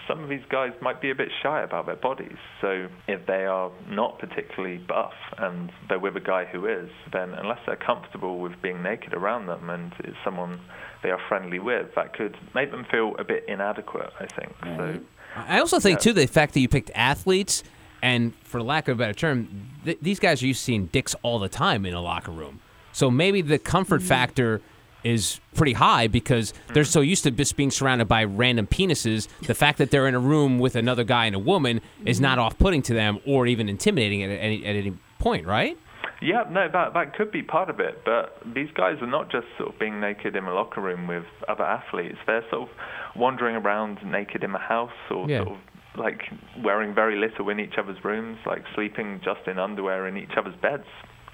some 0.07 0.21
of 0.21 0.29
these 0.29 0.43
guys 0.51 0.71
might 0.81 1.01
be 1.01 1.09
a 1.09 1.15
bit 1.15 1.29
shy 1.41 1.63
about 1.63 1.87
their 1.87 1.95
bodies. 1.95 2.37
So 2.61 2.89
if 3.07 3.25
they 3.25 3.45
are 3.45 3.71
not 3.89 4.19
particularly 4.19 4.77
buff 4.77 5.13
and 5.39 5.71
they're 5.89 5.97
with 5.97 6.15
a 6.15 6.19
guy 6.19 6.45
who 6.45 6.67
is, 6.67 6.89
then 7.11 7.33
unless 7.33 7.59
they're 7.65 7.75
comfortable 7.75 8.37
with 8.37 8.53
being 8.61 8.83
naked 8.83 9.15
around 9.15 9.47
them 9.47 9.71
and 9.71 9.91
is 10.03 10.13
someone 10.23 10.59
they 11.01 11.09
are 11.09 11.21
friendly 11.27 11.57
with, 11.57 11.87
that 11.95 12.13
could 12.13 12.37
make 12.53 12.69
them 12.69 12.85
feel 12.91 13.15
a 13.17 13.23
bit 13.23 13.45
inadequate, 13.47 14.11
I 14.19 14.27
think. 14.27 14.53
So 14.61 14.99
I 15.35 15.59
also 15.59 15.79
think 15.79 16.01
too 16.01 16.13
the 16.13 16.27
fact 16.27 16.53
that 16.53 16.59
you 16.59 16.69
picked 16.69 16.91
athletes, 16.93 17.63
and 18.05 18.35
for 18.43 18.61
lack 18.61 18.87
of 18.87 18.99
a 18.99 18.99
better 18.99 19.13
term, 19.15 19.67
th- 19.83 19.97
these 19.99 20.19
guys 20.19 20.43
are 20.43 20.45
used 20.45 20.59
to 20.59 20.65
seeing 20.65 20.85
dicks 20.85 21.15
all 21.23 21.39
the 21.39 21.49
time 21.49 21.87
in 21.87 21.95
a 21.95 22.01
locker 22.01 22.29
room. 22.29 22.61
So 22.91 23.09
maybe 23.09 23.41
the 23.41 23.57
comfort 23.57 24.01
mm-hmm. 24.01 24.07
factor 24.07 24.61
is 25.03 25.39
pretty 25.55 25.73
high 25.73 26.05
because 26.05 26.53
they're 26.73 26.83
so 26.83 27.01
used 27.01 27.23
to 27.23 27.31
just 27.31 27.55
being 27.55 27.71
surrounded 27.71 28.07
by 28.07 28.23
random 28.23 28.67
penises. 28.67 29.27
The 29.47 29.55
fact 29.55 29.79
that 29.79 29.89
they're 29.89 30.07
in 30.07 30.13
a 30.13 30.19
room 30.19 30.59
with 30.59 30.75
another 30.75 31.03
guy 31.03 31.25
and 31.25 31.35
a 31.35 31.39
woman 31.39 31.81
is 32.05 32.21
not 32.21 32.37
mm-hmm. 32.37 32.45
off-putting 32.45 32.83
to 32.83 32.93
them 32.93 33.17
or 33.25 33.47
even 33.47 33.69
intimidating 33.69 34.21
at 34.21 34.29
any 34.29 34.63
at 34.63 34.75
any 34.75 34.93
point, 35.17 35.47
right? 35.47 35.75
Yeah, 36.21 36.43
no, 36.49 36.69
that 36.71 36.93
that 36.93 37.15
could 37.15 37.31
be 37.31 37.41
part 37.41 37.71
of 37.71 37.79
it. 37.79 38.03
But 38.05 38.37
these 38.53 38.69
guys 38.75 38.97
are 39.01 39.07
not 39.07 39.31
just 39.31 39.47
sort 39.57 39.73
of 39.73 39.79
being 39.79 39.99
naked 39.99 40.35
in 40.35 40.43
a 40.45 40.53
locker 40.53 40.81
room 40.81 41.07
with 41.07 41.25
other 41.47 41.63
athletes. 41.63 42.17
They're 42.27 42.45
sort 42.51 42.69
of 42.69 42.75
wandering 43.15 43.55
around 43.55 43.97
naked 44.05 44.43
in 44.43 44.51
the 44.51 44.59
house 44.59 44.99
or 45.09 45.27
Yeah. 45.27 45.43
sort 45.43 45.57
of 45.57 45.74
like 45.97 46.21
wearing 46.63 46.93
very 46.93 47.17
little 47.17 47.49
in 47.49 47.59
each 47.59 47.75
other's 47.77 48.03
rooms, 48.03 48.37
like 48.45 48.63
sleeping 48.73 49.21
just 49.23 49.47
in 49.47 49.59
underwear 49.59 50.07
in 50.07 50.17
each 50.17 50.31
other's 50.37 50.55
beds, 50.61 50.85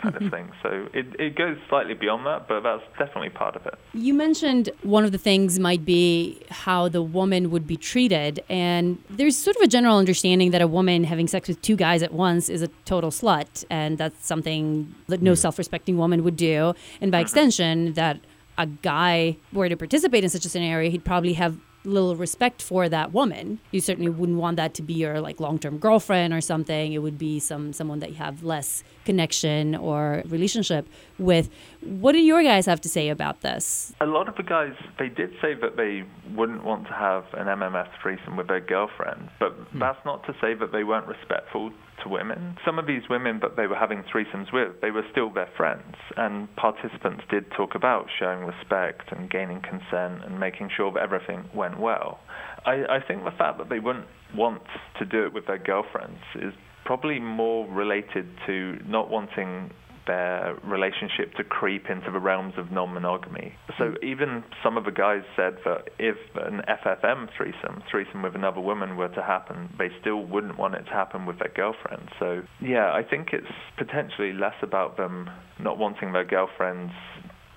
kind 0.02 0.16
of 0.16 0.22
mm-hmm. 0.24 0.32
thing. 0.32 0.52
So 0.64 0.88
it 0.94 1.08
it 1.20 1.36
goes 1.36 1.58
slightly 1.70 1.94
beyond 1.94 2.26
that, 2.26 2.48
but 2.48 2.62
that's 2.62 2.84
definitely 2.98 3.30
part 3.30 3.56
of 3.56 3.66
it. 3.66 3.76
You 3.94 4.14
mentioned 4.14 4.70
one 4.84 5.06
of 5.06 5.12
the 5.12 5.18
things 5.18 5.60
might 5.60 5.86
be 5.86 6.42
how 6.50 6.90
the 6.90 7.02
woman 7.02 7.52
would 7.52 7.68
be 7.68 7.78
treated. 7.78 8.44
And 8.50 8.98
there's 9.10 9.38
sort 9.38 9.56
of 9.56 9.62
a 9.62 9.68
general 9.68 9.98
understanding 9.98 10.52
that 10.52 10.62
a 10.62 10.68
woman 10.68 11.04
having 11.04 11.28
sex 11.28 11.48
with 11.48 11.62
two 11.62 11.76
guys 11.76 12.04
at 12.04 12.14
once 12.14 12.50
is 12.50 12.62
a 12.62 12.68
total 12.86 13.12
slut. 13.12 13.64
And 13.70 13.98
that's 13.98 14.26
something 14.26 14.94
that 15.08 15.22
no 15.22 15.32
mm-hmm. 15.32 15.38
self 15.38 15.58
respecting 15.58 15.98
woman 15.98 16.24
would 16.24 16.38
do. 16.38 16.74
And 17.00 17.12
by 17.12 17.20
mm-hmm. 17.20 17.24
extension, 17.24 17.94
that 17.94 18.20
a 18.58 18.66
guy 18.66 19.38
were 19.54 19.70
to 19.70 19.78
participate 19.78 20.24
in 20.24 20.30
such 20.30 20.46
a 20.46 20.50
scenario, 20.50 20.92
he'd 20.92 21.06
probably 21.06 21.34
have 21.34 21.58
little 21.84 22.16
respect 22.16 22.62
for 22.62 22.88
that 22.90 23.12
woman. 23.14 23.60
You 23.72 23.82
certainly 23.82 24.12
wouldn't 24.12 24.38
want 24.38 24.58
that 24.58 24.74
to 24.76 24.82
be 24.82 24.94
your 24.94 25.20
like 25.22 25.40
long-term 25.40 25.80
girlfriend 25.80 26.34
or 26.34 26.42
something. 26.42 26.94
It 26.94 27.00
would 27.00 27.18
be 27.18 27.40
some 27.40 27.74
someone 27.74 28.00
that 28.00 28.10
you 28.10 28.16
have 28.16 28.44
less 28.44 28.84
connection 29.06 29.76
or 29.76 30.24
relationship 30.28 30.88
with. 31.18 31.50
What 31.82 32.12
do 32.14 32.20
your 32.20 32.44
guys 32.44 32.66
have 32.66 32.82
to 32.82 32.90
say 32.90 33.10
about 33.10 33.42
this? 33.42 33.94
A 34.02 34.06
lot 34.06 34.28
of 34.28 34.36
the 34.36 34.44
guys, 34.44 34.74
they 35.00 35.10
did 35.10 35.32
say 35.42 35.54
that 35.56 35.76
they 35.78 36.04
wouldn't 36.36 36.64
want 36.64 36.86
to 36.88 36.94
have 36.94 37.26
an 37.34 37.48
MMS 37.48 37.90
threesome 38.02 38.38
with 38.38 38.48
their 38.48 38.60
girlfriend, 38.60 39.30
but 39.40 39.52
hmm. 39.54 39.80
that's 39.80 40.04
not 40.06 40.24
to 40.26 40.34
say 40.42 40.54
that 40.54 40.72
they 40.72 40.84
weren't 40.84 41.08
respectful 41.08 41.72
to 42.04 42.10
women. 42.10 42.58
Some 42.66 42.80
of 42.80 42.88
these 42.88 43.04
women 43.10 43.40
that 43.42 43.56
they 43.56 43.68
were 43.68 43.76
having 43.76 44.04
threesomes 44.04 44.52
with, 44.52 44.82
they 44.82 44.92
were 44.92 45.06
still 45.12 45.32
their 45.32 45.50
friends, 45.58 45.96
and 46.18 46.54
participants 46.56 47.24
did 47.30 47.46
talk 47.52 47.76
about 47.76 48.08
showing 48.20 48.46
respect 48.46 49.12
and 49.12 49.30
gaining 49.30 49.62
consent 49.62 50.24
and 50.26 50.40
making 50.40 50.70
sure 50.76 50.92
that 50.92 51.02
everything 51.02 51.50
went 51.54 51.80
well. 51.80 52.20
I, 52.66 52.84
I 52.90 53.00
think 53.08 53.24
the 53.24 53.32
fact 53.32 53.58
that 53.58 53.70
they 53.70 53.80
wouldn't 53.80 54.08
want 54.36 54.62
to 55.00 55.06
do 55.06 55.26
it 55.26 55.34
with 55.34 55.48
their 55.48 55.58
girlfriends 55.58 56.22
is 56.36 56.54
probably 56.86 57.20
more 57.20 57.68
related 57.68 58.28
to 58.48 58.78
not 58.88 59.10
wanting 59.10 59.72
their 60.08 60.56
relationship 60.64 61.34
to 61.36 61.44
creep 61.44 61.90
into 61.90 62.12
the 62.12 62.20
realms 62.20 62.54
of 62.58 62.72
non-monogamy. 62.72 63.54
So 63.78 63.92
hmm. 63.92 64.06
even 64.06 64.44
some 64.64 64.78
of 64.78 64.86
the 64.86 64.92
guys 64.92 65.24
said 65.36 65.58
that 65.66 65.90
if 66.00 66.18
an 66.36 66.62
FFM 66.68 67.30
threesome, 67.36 67.84
threesome 67.90 68.22
with 68.22 68.36
another 68.36 68.62
woman 68.62 68.98
were 68.98 69.10
to 69.10 69.24
happen, 69.24 69.74
they 69.78 69.90
still 70.00 70.24
wouldn't 70.26 70.58
want 70.58 70.76
it 70.76 70.84
to 70.84 70.92
happen 70.92 71.26
with 71.26 71.40
their 71.40 71.52
girlfriend. 71.56 72.10
So 72.20 72.44
yeah, 72.62 72.92
I 72.92 73.04
think 73.04 73.30
it's 73.34 73.54
potentially 73.78 74.34
less 74.34 74.56
about 74.62 74.98
them 74.98 75.30
not 75.60 75.78
wanting 75.78 76.14
their 76.14 76.26
girlfriends 76.26 76.94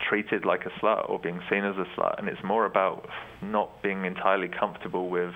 treated 0.09 0.44
like 0.44 0.66
a 0.66 0.85
slut 0.85 1.09
or 1.09 1.18
being 1.18 1.40
seen 1.50 1.64
as 1.64 1.76
a 1.76 1.87
slut, 1.98 2.18
and 2.18 2.28
it's 2.28 2.42
more 2.44 2.66
about 2.66 3.09
not 3.42 3.83
being 3.83 4.04
entirely 4.04 4.48
comfortable 4.48 5.09
with 5.09 5.33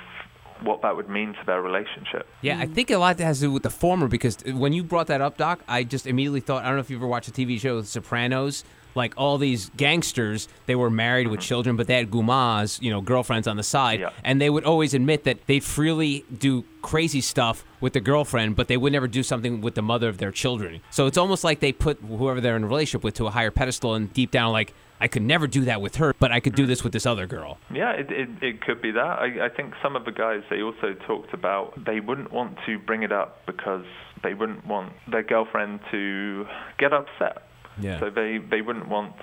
what 0.62 0.82
that 0.82 0.96
would 0.96 1.08
mean 1.08 1.34
to 1.34 1.46
their 1.46 1.62
relationship. 1.62 2.26
Yeah, 2.42 2.58
I 2.58 2.66
think 2.66 2.90
a 2.90 2.98
lot 2.98 3.18
has 3.20 3.38
to 3.38 3.46
do 3.46 3.52
with 3.52 3.62
the 3.62 3.70
former 3.70 4.08
because 4.08 4.38
when 4.44 4.72
you 4.72 4.82
brought 4.82 5.06
that 5.08 5.20
up, 5.20 5.36
Doc, 5.36 5.60
I 5.68 5.84
just 5.84 6.06
immediately 6.06 6.40
thought 6.40 6.64
I 6.64 6.66
don't 6.66 6.76
know 6.76 6.80
if 6.80 6.90
you 6.90 6.96
ever 6.96 7.06
watched 7.06 7.32
the 7.32 7.46
TV 7.46 7.60
show 7.60 7.80
The 7.80 7.86
Sopranos. 7.86 8.64
Like 8.94 9.14
all 9.16 9.38
these 9.38 9.70
gangsters, 9.76 10.48
they 10.66 10.74
were 10.74 10.90
married 10.90 11.28
with 11.28 11.40
mm-hmm. 11.40 11.46
children, 11.46 11.76
but 11.76 11.86
they 11.86 11.94
had 11.94 12.10
gumas, 12.10 12.82
you 12.82 12.90
know, 12.90 13.00
girlfriends 13.00 13.46
on 13.46 13.56
the 13.56 13.62
side, 13.62 14.00
Yeah. 14.00 14.10
and 14.24 14.40
they 14.40 14.50
would 14.50 14.64
always 14.64 14.92
admit 14.92 15.22
that 15.24 15.46
they'd 15.46 15.62
freely 15.62 16.24
do 16.36 16.64
crazy 16.82 17.20
stuff 17.20 17.64
with 17.80 17.92
the 17.92 18.00
girlfriend, 18.00 18.56
but 18.56 18.66
they 18.66 18.76
would 18.76 18.92
never 18.92 19.06
do 19.06 19.22
something 19.22 19.60
with 19.60 19.74
the 19.76 19.82
mother 19.82 20.08
of 20.08 20.18
their 20.18 20.32
children. 20.32 20.80
So 20.90 21.06
it's 21.06 21.18
almost 21.18 21.44
like 21.44 21.60
they 21.60 21.70
put 21.70 22.00
whoever 22.00 22.40
they're 22.40 22.56
in 22.56 22.64
a 22.64 22.66
relationship 22.66 23.04
with 23.04 23.14
to 23.14 23.26
a 23.26 23.30
higher 23.30 23.52
pedestal, 23.52 23.94
and 23.94 24.12
deep 24.12 24.32
down, 24.32 24.52
like 24.52 24.74
I 25.00 25.08
could 25.08 25.22
never 25.22 25.46
do 25.46 25.64
that 25.64 25.80
with 25.80 25.96
her, 25.96 26.14
but 26.18 26.32
I 26.32 26.40
could 26.40 26.54
do 26.54 26.66
this 26.66 26.82
with 26.82 26.92
this 26.92 27.06
other 27.06 27.26
girl. 27.26 27.58
Yeah, 27.72 27.92
it, 27.92 28.10
it, 28.10 28.28
it 28.42 28.60
could 28.60 28.82
be 28.82 28.90
that. 28.92 29.00
I, 29.00 29.46
I 29.46 29.48
think 29.48 29.74
some 29.82 29.96
of 29.96 30.04
the 30.04 30.12
guys, 30.12 30.42
they 30.50 30.62
also 30.62 30.94
talked 31.06 31.32
about 31.34 31.84
they 31.84 32.00
wouldn't 32.00 32.32
want 32.32 32.58
to 32.66 32.78
bring 32.78 33.02
it 33.02 33.12
up 33.12 33.46
because 33.46 33.84
they 34.22 34.34
wouldn't 34.34 34.66
want 34.66 34.92
their 35.10 35.22
girlfriend 35.22 35.80
to 35.90 36.46
get 36.78 36.92
upset. 36.92 37.44
Yeah. 37.80 38.00
So 38.00 38.10
they, 38.10 38.38
they 38.50 38.60
wouldn't 38.60 38.88
want 38.88 39.14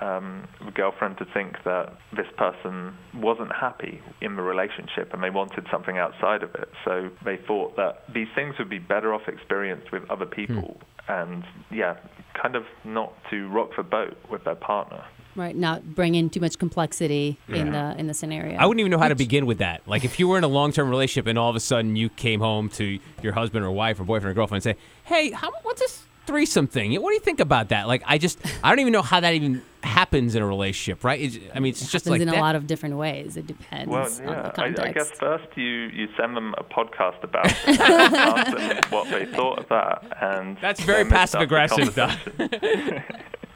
um, 0.00 0.48
the 0.64 0.72
girlfriend 0.72 1.18
to 1.18 1.26
think 1.32 1.56
that 1.64 1.96
this 2.16 2.26
person 2.36 2.92
wasn't 3.14 3.52
happy 3.52 4.00
in 4.20 4.34
the 4.34 4.42
relationship 4.42 5.12
and 5.12 5.22
they 5.22 5.30
wanted 5.30 5.66
something 5.70 5.96
outside 5.96 6.42
of 6.42 6.52
it. 6.56 6.70
So 6.84 7.10
they 7.24 7.36
thought 7.46 7.76
that 7.76 8.02
these 8.12 8.26
things 8.34 8.56
would 8.58 8.70
be 8.70 8.80
better 8.80 9.14
off 9.14 9.28
experienced 9.28 9.92
with 9.92 10.10
other 10.10 10.26
people 10.26 10.80
and, 11.06 11.44
yeah, 11.70 11.98
kind 12.40 12.56
of 12.56 12.64
not 12.84 13.12
to 13.30 13.48
rock 13.48 13.70
the 13.76 13.82
boat 13.84 14.16
with 14.30 14.42
their 14.44 14.56
partner. 14.56 15.04
Right, 15.36 15.54
not 15.54 15.94
bring 15.94 16.16
in 16.16 16.28
too 16.28 16.40
much 16.40 16.58
complexity 16.58 17.38
in 17.48 17.70
the 17.72 17.94
in 17.96 18.06
the 18.08 18.14
scenario. 18.14 18.56
I 18.58 18.66
wouldn't 18.66 18.80
even 18.80 18.90
know 18.90 18.98
how 18.98 19.08
to 19.08 19.14
begin 19.14 19.46
with 19.46 19.58
that. 19.58 19.80
Like 19.86 20.04
if 20.04 20.18
you 20.18 20.26
were 20.28 20.36
in 20.38 20.44
a 20.44 20.48
long-term 20.48 20.90
relationship 20.90 21.26
and 21.28 21.38
all 21.38 21.48
of 21.50 21.56
a 21.56 21.60
sudden 21.60 21.94
you 21.96 22.08
came 22.08 22.40
home 22.40 22.68
to 22.70 22.98
your 23.22 23.32
husband 23.32 23.64
or 23.64 23.70
wife 23.70 24.00
or 24.00 24.04
boyfriend 24.04 24.32
or 24.32 24.34
girlfriend 24.34 24.66
and 24.66 24.76
say, 24.76 24.82
"Hey, 25.04 25.30
how 25.30 25.50
what's 25.62 25.80
this 25.80 26.04
threesome 26.26 26.66
thing? 26.66 26.92
What 27.00 27.10
do 27.10 27.14
you 27.14 27.20
think 27.20 27.38
about 27.40 27.68
that?" 27.68 27.86
Like 27.86 28.02
I 28.06 28.18
just 28.18 28.38
I 28.64 28.70
don't 28.70 28.80
even 28.80 28.92
know 28.92 29.02
how 29.02 29.20
that 29.20 29.32
even 29.34 29.62
happens 29.82 30.34
in 30.34 30.42
a 30.42 30.46
relationship, 30.46 31.04
right? 31.04 31.20
It's, 31.20 31.38
I 31.54 31.60
mean, 31.60 31.70
it's 31.70 31.80
just 31.80 32.04
happens 32.04 32.10
like 32.10 32.20
in 32.22 32.28
that. 32.28 32.36
a 32.36 32.40
lot 32.40 32.54
of 32.56 32.66
different 32.66 32.96
ways. 32.96 33.36
It 33.36 33.46
depends 33.46 33.88
Well, 33.90 34.04
on 34.04 34.18
yeah, 34.18 34.42
the 34.42 34.48
I, 34.48 34.50
context. 34.50 34.82
I 34.82 34.92
guess 34.92 35.10
first 35.12 35.46
you, 35.56 35.64
you 35.64 36.08
send 36.18 36.36
them 36.36 36.54
a 36.58 36.64
podcast 36.64 37.22
about 37.22 37.46
it, 37.66 37.68
and 37.68 37.80
ask 37.80 38.56
them 38.56 38.90
what 38.90 39.08
they 39.10 39.24
thought 39.26 39.60
of 39.60 39.68
that, 39.68 40.04
and 40.20 40.58
That's 40.60 40.80
very 40.82 41.04
passive 41.06 41.40
aggressive, 41.40 41.94
Doc. 41.94 42.18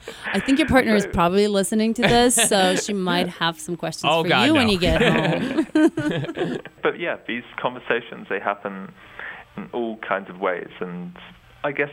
Conversation. 0.04 0.30
I 0.34 0.40
think 0.40 0.58
your 0.58 0.68
partner 0.68 0.94
is 0.94 1.06
probably 1.06 1.46
listening 1.46 1.94
to 1.94 2.02
this, 2.02 2.34
so 2.34 2.76
she 2.84 2.92
might 2.92 3.28
have 3.28 3.58
some 3.58 3.76
questions 3.76 4.10
Oh, 4.12 4.22
for 4.22 4.28
God, 4.28 4.44
you 4.46 4.54
when 4.54 4.68
you 4.68 4.78
get 4.78 5.00
home. 5.02 5.66
but 6.82 6.98
yeah, 6.98 7.16
these 7.26 7.44
conversations 7.60 8.26
they 8.28 8.40
happen 8.40 8.92
in 9.56 9.68
all 9.72 9.96
kinds 9.98 10.28
of 10.28 10.38
ways, 10.40 10.70
and 10.80 11.16
I 11.64 11.72
guess 11.72 11.88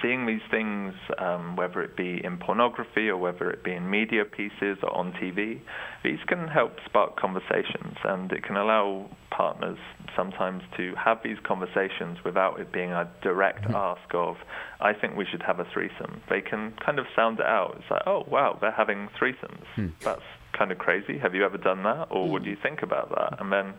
seeing 0.00 0.26
these 0.26 0.46
things, 0.48 0.94
um, 1.18 1.56
whether 1.56 1.82
it 1.82 1.96
be 1.96 2.20
in 2.22 2.38
pornography 2.38 3.08
or 3.08 3.16
whether 3.16 3.50
it 3.50 3.64
be 3.64 3.72
in 3.72 3.90
media 3.90 4.24
pieces 4.24 4.78
or 4.80 4.96
on 4.96 5.12
TV, 5.12 5.60
these 6.04 6.20
can 6.28 6.46
help 6.46 6.76
spark 6.86 7.18
conversations 7.18 7.96
and 8.04 8.30
it 8.30 8.44
can 8.44 8.56
allow 8.56 9.10
partners 9.30 9.78
sometimes 10.14 10.62
to 10.76 10.94
have 10.94 11.18
these 11.24 11.36
conversations 11.44 12.18
without 12.24 12.60
it 12.60 12.72
being 12.72 12.92
a 12.92 13.10
direct 13.20 13.64
mm-hmm. 13.64 13.74
ask 13.74 14.14
of, 14.14 14.36
I 14.80 14.92
think 14.92 15.16
we 15.16 15.26
should 15.28 15.42
have 15.42 15.58
a 15.58 15.66
threesome. 15.74 16.22
They 16.30 16.40
can 16.40 16.74
kind 16.84 17.00
of 17.00 17.06
sound 17.16 17.40
it 17.40 17.46
out. 17.46 17.74
It's 17.80 17.90
like, 17.90 18.02
oh, 18.06 18.24
wow, 18.30 18.56
they're 18.60 18.70
having 18.70 19.08
threesomes. 19.20 19.66
Hmm. 19.74 19.88
That's 20.04 20.22
kind 20.56 20.70
of 20.70 20.78
crazy. 20.78 21.18
Have 21.18 21.34
you 21.34 21.44
ever 21.44 21.58
done 21.58 21.82
that? 21.82 22.06
Or 22.10 22.28
what 22.28 22.44
do 22.44 22.50
you 22.50 22.56
think 22.62 22.82
about 22.82 23.10
that? 23.10 23.40
And 23.40 23.52
then 23.52 23.74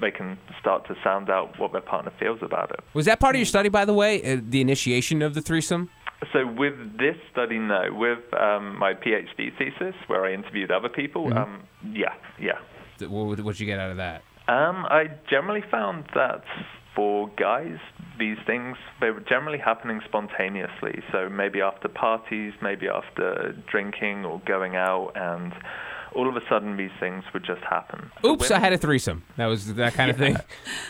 they 0.00 0.10
can 0.10 0.38
start 0.60 0.86
to 0.88 0.94
sound 1.02 1.30
out 1.30 1.58
what 1.58 1.72
their 1.72 1.80
partner 1.80 2.12
feels 2.18 2.40
about 2.42 2.70
it. 2.70 2.80
Was 2.94 3.06
that 3.06 3.20
part 3.20 3.34
of 3.34 3.38
your 3.38 3.46
study, 3.46 3.68
by 3.68 3.84
the 3.84 3.94
way, 3.94 4.22
uh, 4.22 4.40
the 4.42 4.60
initiation 4.60 5.22
of 5.22 5.34
the 5.34 5.40
threesome? 5.40 5.90
So 6.32 6.46
with 6.46 6.74
this 6.98 7.16
study, 7.30 7.58
no. 7.58 7.88
With 7.92 8.32
um, 8.34 8.78
my 8.78 8.94
PhD 8.94 9.56
thesis, 9.58 9.94
where 10.06 10.24
I 10.24 10.32
interviewed 10.32 10.70
other 10.70 10.88
people, 10.88 11.26
mm-hmm. 11.26 11.38
um, 11.38 11.62
yeah, 11.92 12.14
yeah. 12.40 12.58
What 13.08 13.36
did 13.36 13.60
you 13.60 13.66
get 13.66 13.78
out 13.78 13.90
of 13.90 13.96
that? 13.98 14.22
Um, 14.46 14.86
I 14.88 15.06
generally 15.28 15.64
found 15.70 16.04
that 16.14 16.44
for 16.94 17.30
guys, 17.36 17.78
these 18.18 18.36
things 18.46 18.76
they 19.00 19.10
were 19.10 19.24
generally 19.28 19.58
happening 19.58 20.00
spontaneously. 20.06 21.02
So 21.12 21.28
maybe 21.28 21.60
after 21.60 21.88
parties, 21.88 22.52
maybe 22.62 22.86
after 22.88 23.54
drinking 23.70 24.24
or 24.24 24.40
going 24.46 24.76
out, 24.76 25.12
and 25.14 25.52
all 26.14 26.28
of 26.28 26.36
a 26.36 26.42
sudden 26.48 26.76
these 26.76 26.90
things 27.00 27.24
would 27.32 27.44
just 27.44 27.62
happen. 27.62 28.10
Oops, 28.24 28.50
I 28.50 28.58
had 28.58 28.72
a 28.72 28.78
threesome. 28.78 29.24
That 29.36 29.46
was 29.46 29.74
that 29.74 29.94
kind 29.94 30.10
of 30.10 30.16
thing. 30.24 30.36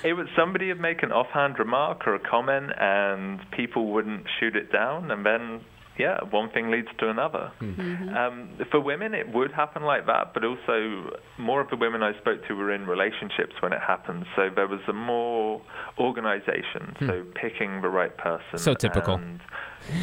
it 0.02 0.14
was 0.14 0.26
somebody 0.36 0.68
would 0.68 0.80
make 0.80 1.02
an 1.02 1.12
offhand 1.12 1.58
remark 1.58 2.06
or 2.06 2.14
a 2.14 2.20
comment, 2.20 2.72
and 2.78 3.40
people 3.50 3.92
wouldn't 3.92 4.26
shoot 4.38 4.56
it 4.56 4.72
down, 4.72 5.10
and 5.10 5.24
then 5.24 5.60
yeah, 5.98 6.18
one 6.30 6.50
thing 6.50 6.70
leads 6.70 6.88
to 6.98 7.08
another. 7.08 7.52
Hmm. 7.58 7.72
Mm-hmm. 7.72 8.16
Um, 8.16 8.48
for 8.70 8.80
women, 8.80 9.14
it 9.14 9.32
would 9.32 9.52
happen 9.52 9.84
like 9.84 10.06
that, 10.06 10.34
but 10.34 10.44
also 10.44 11.10
more 11.38 11.60
of 11.60 11.70
the 11.70 11.76
women 11.76 12.02
I 12.02 12.18
spoke 12.18 12.46
to 12.48 12.54
were 12.54 12.72
in 12.74 12.86
relationships 12.86 13.54
when 13.60 13.72
it 13.72 13.80
happened. 13.80 14.26
So 14.34 14.50
there 14.54 14.66
was 14.66 14.80
a 14.88 14.92
more 14.92 15.62
organization, 15.98 16.94
hmm. 16.98 17.06
so 17.06 17.24
picking 17.34 17.82
the 17.82 17.88
right 17.88 18.16
person. 18.16 18.58
So 18.58 18.74
typical. 18.74 19.14
And, 19.14 19.40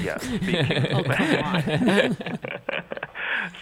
yeah, 0.02 0.18
speaking, 0.20 0.88
oh, 0.92 2.16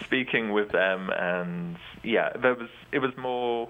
speaking 0.04 0.52
with 0.52 0.70
them, 0.70 1.10
and 1.10 1.76
yeah, 2.02 2.30
there 2.40 2.54
was 2.54 2.68
it 2.92 2.98
was 2.98 3.16
more 3.16 3.68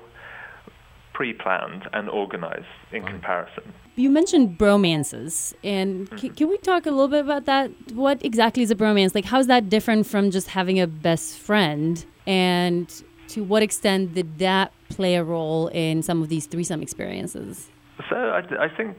pre-planned 1.12 1.88
and 1.92 2.08
organized 2.08 2.64
in 2.92 3.04
comparison. 3.04 3.74
You 3.96 4.10
mentioned 4.10 4.56
bromances, 4.58 5.52
and 5.62 6.06
mm-hmm. 6.06 6.16
can, 6.16 6.34
can 6.34 6.48
we 6.48 6.56
talk 6.58 6.86
a 6.86 6.90
little 6.90 7.08
bit 7.08 7.20
about 7.20 7.44
that? 7.44 7.70
What 7.92 8.24
exactly 8.24 8.62
is 8.62 8.70
a 8.70 8.76
bromance? 8.76 9.14
Like, 9.14 9.26
how's 9.26 9.46
that 9.48 9.68
different 9.68 10.06
from 10.06 10.30
just 10.30 10.48
having 10.48 10.80
a 10.80 10.86
best 10.86 11.36
friend? 11.38 12.04
And 12.26 12.90
to 13.28 13.44
what 13.44 13.62
extent 13.62 14.14
did 14.14 14.38
that 14.38 14.72
play 14.88 15.14
a 15.16 15.24
role 15.24 15.68
in 15.68 16.02
some 16.02 16.22
of 16.22 16.28
these 16.28 16.46
threesome 16.46 16.80
experiences? 16.80 17.68
So 18.10 18.16
I, 18.16 18.40
I 18.64 18.68
think 18.76 18.98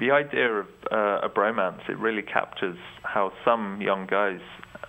the 0.00 0.10
idea 0.10 0.50
of 0.50 0.66
uh, 0.90 1.20
a 1.22 1.28
bromance 1.28 1.88
it 1.88 1.96
really 1.98 2.22
captures 2.22 2.76
how 3.04 3.32
some 3.44 3.80
young 3.80 4.06
guys 4.06 4.40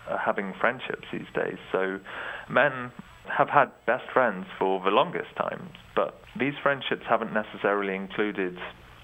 are 0.09 0.17
having 0.17 0.53
friendships 0.59 1.05
these 1.13 1.29
days. 1.35 1.57
So 1.71 1.99
men 2.49 2.91
have 3.37 3.49
had 3.49 3.71
best 3.85 4.03
friends 4.11 4.45
for 4.59 4.81
the 4.83 4.89
longest 4.89 5.35
time, 5.37 5.69
but 5.95 6.19
these 6.37 6.53
friendships 6.61 7.03
haven't 7.07 7.33
necessarily 7.33 7.95
included 7.95 8.57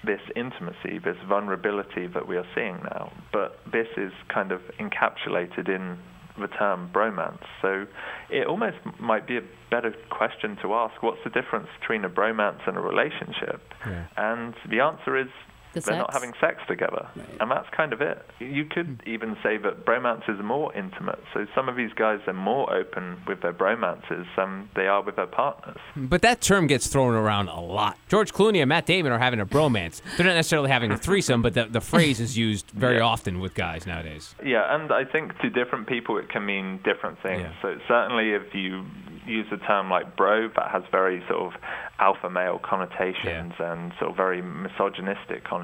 this 0.03 0.21
intimacy, 0.35 0.99
this 1.03 1.17
vulnerability 1.27 2.07
that 2.07 2.27
we 2.27 2.35
are 2.37 2.45
seeing 2.55 2.79
now. 2.95 3.11
But 3.31 3.59
this 3.71 3.87
is 3.97 4.11
kind 4.33 4.51
of 4.51 4.61
encapsulated 4.79 5.69
in 5.69 5.97
the 6.39 6.47
term 6.47 6.89
bromance. 6.93 7.43
So 7.61 7.85
it 8.29 8.47
almost 8.47 8.77
might 8.99 9.27
be 9.27 9.37
a 9.37 9.41
better 9.69 9.93
question 10.09 10.57
to 10.61 10.73
ask 10.73 11.01
what's 11.01 11.23
the 11.23 11.29
difference 11.29 11.67
between 11.79 12.05
a 12.05 12.09
bromance 12.09 12.67
and 12.67 12.77
a 12.77 12.81
relationship? 12.81 13.61
Yeah. 13.85 14.05
And 14.17 14.53
the 14.69 14.79
answer 14.79 15.17
is 15.17 15.27
the 15.73 15.81
they're 15.81 15.95
sex. 15.95 15.97
not 15.97 16.13
having 16.13 16.33
sex 16.39 16.61
together. 16.67 17.07
Right. 17.15 17.27
And 17.39 17.51
that's 17.51 17.67
kind 17.75 17.93
of 17.93 18.01
it. 18.01 18.25
You 18.39 18.65
could 18.65 19.01
hmm. 19.03 19.09
even 19.09 19.37
say 19.43 19.57
that 19.57 19.85
bromance 19.85 20.29
is 20.29 20.43
more 20.43 20.73
intimate. 20.75 21.19
So 21.33 21.45
some 21.55 21.69
of 21.69 21.75
these 21.75 21.93
guys 21.93 22.19
are 22.27 22.33
more 22.33 22.73
open 22.73 23.21
with 23.27 23.41
their 23.41 23.53
bromances 23.53 24.25
than 24.35 24.69
they 24.75 24.87
are 24.87 25.01
with 25.01 25.15
their 25.15 25.27
partners. 25.27 25.77
But 25.95 26.21
that 26.21 26.41
term 26.41 26.67
gets 26.67 26.87
thrown 26.87 27.13
around 27.13 27.49
a 27.49 27.59
lot. 27.59 27.97
George 28.07 28.33
Clooney 28.33 28.61
and 28.61 28.69
Matt 28.69 28.85
Damon 28.85 29.11
are 29.11 29.19
having 29.19 29.39
a 29.39 29.45
bromance. 29.45 30.01
They're 30.17 30.25
not 30.25 30.35
necessarily 30.35 30.69
having 30.69 30.91
a 30.91 30.97
threesome, 30.97 31.41
but 31.41 31.53
the, 31.53 31.65
the 31.65 31.81
phrase 31.81 32.19
is 32.19 32.37
used 32.37 32.69
very 32.71 32.97
yeah. 32.97 33.03
often 33.03 33.39
with 33.39 33.53
guys 33.53 33.85
nowadays. 33.85 34.35
Yeah, 34.43 34.75
and 34.75 34.91
I 34.91 35.05
think 35.05 35.37
to 35.39 35.49
different 35.49 35.87
people 35.87 36.17
it 36.17 36.29
can 36.29 36.45
mean 36.45 36.79
different 36.83 37.21
things. 37.21 37.41
Yeah. 37.41 37.61
So 37.61 37.77
certainly 37.87 38.31
if 38.31 38.53
you 38.53 38.85
use 39.25 39.47
a 39.51 39.57
term 39.57 39.89
like 39.89 40.15
bro, 40.15 40.49
that 40.55 40.71
has 40.71 40.83
very 40.91 41.23
sort 41.29 41.53
of 41.53 41.61
alpha 41.99 42.29
male 42.29 42.59
connotations 42.59 43.53
yeah. 43.59 43.71
and 43.73 43.93
sort 43.99 44.11
of 44.11 44.17
very 44.17 44.41
misogynistic 44.41 45.43
connotations. 45.43 45.58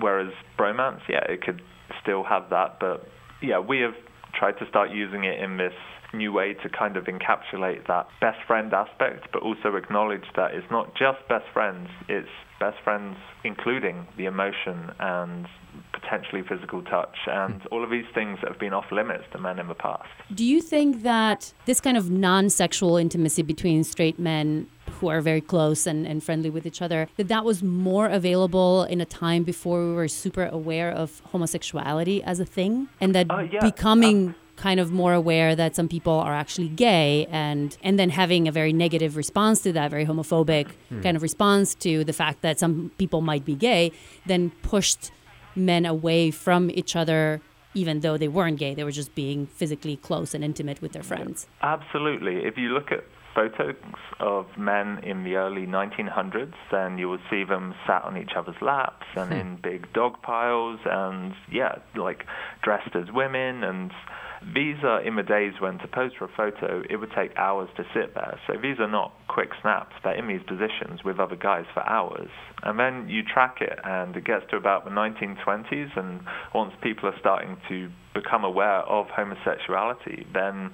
Whereas 0.00 0.32
bromance, 0.58 1.00
yeah, 1.08 1.24
it 1.28 1.42
could 1.42 1.62
still 2.02 2.24
have 2.24 2.50
that, 2.50 2.78
but 2.80 3.06
yeah, 3.42 3.58
we 3.58 3.80
have 3.80 3.94
tried 4.34 4.58
to 4.58 4.68
start 4.68 4.90
using 4.90 5.24
it 5.24 5.40
in 5.40 5.56
this 5.56 5.72
new 6.14 6.32
way 6.32 6.54
to 6.54 6.68
kind 6.68 6.96
of 6.96 7.04
encapsulate 7.04 7.86
that 7.86 8.06
best 8.20 8.38
friend 8.46 8.72
aspect, 8.72 9.28
but 9.32 9.42
also 9.42 9.76
acknowledge 9.76 10.24
that 10.36 10.54
it's 10.54 10.66
not 10.70 10.94
just 10.94 11.18
best 11.28 11.44
friends, 11.52 11.88
it's 12.08 12.28
best 12.60 12.76
friends 12.82 13.16
including 13.44 14.06
the 14.16 14.24
emotion 14.24 14.90
and 14.98 15.46
potentially 15.92 16.42
physical 16.42 16.82
touch 16.82 17.16
and 17.26 17.66
all 17.70 17.84
of 17.84 17.90
these 17.90 18.06
things 18.14 18.38
that 18.40 18.50
have 18.50 18.58
been 18.58 18.72
off 18.72 18.90
limits 18.90 19.24
to 19.32 19.38
men 19.38 19.58
in 19.58 19.68
the 19.68 19.74
past. 19.74 20.08
Do 20.34 20.44
you 20.44 20.60
think 20.60 21.02
that 21.02 21.52
this 21.66 21.80
kind 21.80 21.96
of 21.96 22.10
non 22.10 22.50
sexual 22.50 22.96
intimacy 22.96 23.42
between 23.42 23.84
straight 23.84 24.18
men 24.18 24.66
who 24.92 25.08
are 25.08 25.20
very 25.20 25.40
close 25.40 25.86
and, 25.86 26.06
and 26.06 26.22
friendly 26.22 26.50
with 26.50 26.66
each 26.66 26.80
other, 26.80 27.08
that 27.16 27.28
that 27.28 27.44
was 27.44 27.62
more 27.62 28.06
available 28.06 28.84
in 28.84 29.00
a 29.00 29.04
time 29.04 29.42
before 29.44 29.86
we 29.86 29.92
were 29.92 30.08
super 30.08 30.46
aware 30.46 30.90
of 30.90 31.20
homosexuality 31.26 32.22
as 32.22 32.40
a 32.40 32.46
thing? 32.46 32.88
And 33.00 33.14
that 33.14 33.30
uh, 33.30 33.40
yeah. 33.40 33.60
becoming. 33.60 34.30
Uh, 34.30 34.32
kind 34.58 34.80
of 34.80 34.90
more 34.90 35.12
aware 35.12 35.54
that 35.54 35.76
some 35.76 35.88
people 35.88 36.12
are 36.12 36.34
actually 36.34 36.66
gay 36.68 37.26
and 37.30 37.76
and 37.82 37.96
then 37.96 38.10
having 38.10 38.48
a 38.48 38.50
very 38.50 38.72
negative 38.72 39.16
response 39.16 39.60
to 39.60 39.72
that 39.72 39.88
very 39.88 40.04
homophobic 40.04 40.66
hmm. 40.88 41.00
kind 41.00 41.16
of 41.16 41.22
response 41.22 41.76
to 41.76 42.02
the 42.02 42.12
fact 42.12 42.42
that 42.42 42.58
some 42.58 42.90
people 42.98 43.20
might 43.20 43.44
be 43.44 43.54
gay 43.54 43.92
then 44.26 44.50
pushed 44.62 45.12
men 45.54 45.86
away 45.86 46.30
from 46.30 46.70
each 46.70 46.94
other 46.96 47.40
even 47.74 48.00
though 48.00 48.16
they 48.16 48.28
weren't 48.28 48.58
gay. 48.58 48.74
They 48.74 48.84
were 48.84 48.90
just 48.90 49.14
being 49.14 49.46
physically 49.46 49.96
close 49.96 50.34
and 50.34 50.42
intimate 50.42 50.82
with 50.82 50.92
their 50.92 51.02
friends. 51.02 51.46
Absolutely. 51.62 52.44
If 52.44 52.56
you 52.56 52.70
look 52.70 52.90
at 52.90 53.04
photos 53.34 53.76
of 54.18 54.46
men 54.56 54.98
in 55.04 55.22
the 55.22 55.36
early 55.36 55.66
1900s, 55.66 56.54
then 56.72 56.98
you 56.98 57.08
will 57.08 57.20
see 57.30 57.44
them 57.44 57.74
sat 57.86 58.02
on 58.02 58.16
each 58.16 58.32
other's 58.36 58.60
laps 58.60 59.06
and 59.14 59.32
hmm. 59.32 59.38
in 59.38 59.56
big 59.62 59.92
dog 59.92 60.20
piles 60.22 60.80
and, 60.84 61.34
yeah, 61.52 61.76
like 61.94 62.24
dressed 62.62 62.96
as 62.96 63.12
women 63.12 63.62
and 63.62 63.92
these 64.54 64.76
are 64.84 65.00
in 65.02 65.16
the 65.16 65.22
days 65.22 65.54
when 65.58 65.78
to 65.78 65.88
pose 65.88 66.12
for 66.18 66.24
a 66.24 66.30
photo, 66.36 66.82
it 66.88 66.96
would 66.96 67.10
take 67.16 67.36
hours 67.36 67.68
to 67.76 67.84
sit 67.94 68.14
there. 68.14 68.38
So 68.46 68.54
these 68.60 68.78
are 68.78 68.90
not 68.90 69.12
quick 69.28 69.50
snaps. 69.62 69.94
They're 70.04 70.16
in 70.16 70.28
these 70.28 70.42
positions 70.46 71.02
with 71.04 71.18
other 71.18 71.36
guys 71.36 71.64
for 71.74 71.86
hours. 71.88 72.30
And 72.62 72.78
then 72.78 73.08
you 73.08 73.22
track 73.22 73.58
it, 73.60 73.78
and 73.84 74.16
it 74.16 74.24
gets 74.24 74.44
to 74.50 74.56
about 74.56 74.84
the 74.84 74.90
1920s. 74.90 75.96
And 75.96 76.20
once 76.54 76.72
people 76.82 77.08
are 77.08 77.18
starting 77.18 77.56
to 77.68 77.90
become 78.14 78.44
aware 78.44 78.80
of 78.80 79.06
homosexuality, 79.08 80.26
then 80.32 80.70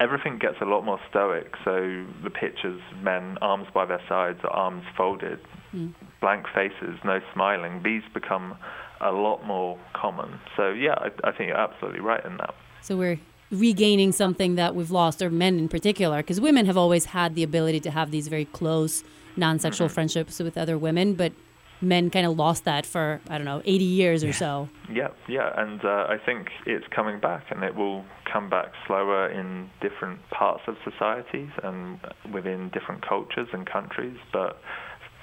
everything 0.00 0.38
gets 0.38 0.56
a 0.60 0.64
lot 0.64 0.82
more 0.82 1.00
stoic. 1.10 1.52
So 1.64 2.06
the 2.22 2.30
pictures, 2.30 2.80
men 3.02 3.38
arms 3.40 3.66
by 3.74 3.86
their 3.86 4.02
sides, 4.08 4.38
arms 4.48 4.84
folded, 4.96 5.40
mm. 5.74 5.94
blank 6.20 6.46
faces, 6.54 6.98
no 7.04 7.18
smiling, 7.34 7.82
these 7.82 8.02
become 8.14 8.56
a 9.00 9.10
lot 9.10 9.44
more 9.44 9.78
common. 9.94 10.40
So 10.56 10.70
yeah, 10.70 10.94
I, 10.94 11.08
I 11.28 11.32
think 11.32 11.48
you're 11.48 11.56
absolutely 11.56 12.00
right 12.00 12.24
in 12.24 12.36
that. 12.38 12.54
So 12.88 12.96
we're 12.96 13.20
regaining 13.50 14.12
something 14.12 14.54
that 14.54 14.74
we've 14.74 14.90
lost, 14.90 15.20
or 15.20 15.28
men 15.28 15.58
in 15.58 15.68
particular, 15.68 16.16
because 16.20 16.40
women 16.40 16.64
have 16.64 16.78
always 16.78 17.04
had 17.04 17.34
the 17.34 17.42
ability 17.42 17.80
to 17.80 17.90
have 17.90 18.10
these 18.10 18.28
very 18.28 18.46
close 18.46 19.04
non 19.36 19.58
sexual 19.58 19.88
mm-hmm. 19.88 19.94
friendships 19.94 20.38
with 20.40 20.56
other 20.56 20.78
women, 20.78 21.12
but 21.12 21.34
men 21.82 22.08
kind 22.08 22.24
of 22.24 22.38
lost 22.38 22.64
that 22.64 22.86
for 22.86 23.20
I 23.28 23.36
don't 23.36 23.44
know 23.44 23.60
80 23.66 23.84
years 23.84 24.24
or 24.24 24.32
so. 24.32 24.70
Yeah, 24.90 25.08
yeah, 25.28 25.52
and 25.60 25.84
uh, 25.84 26.06
I 26.08 26.16
think 26.16 26.48
it's 26.64 26.86
coming 26.88 27.20
back, 27.20 27.50
and 27.50 27.62
it 27.62 27.74
will 27.74 28.06
come 28.24 28.48
back 28.48 28.72
slower 28.86 29.28
in 29.28 29.68
different 29.82 30.20
parts 30.30 30.62
of 30.66 30.76
societies 30.82 31.50
and 31.62 32.00
within 32.32 32.70
different 32.70 33.06
cultures 33.06 33.48
and 33.52 33.66
countries. 33.66 34.16
But 34.32 34.62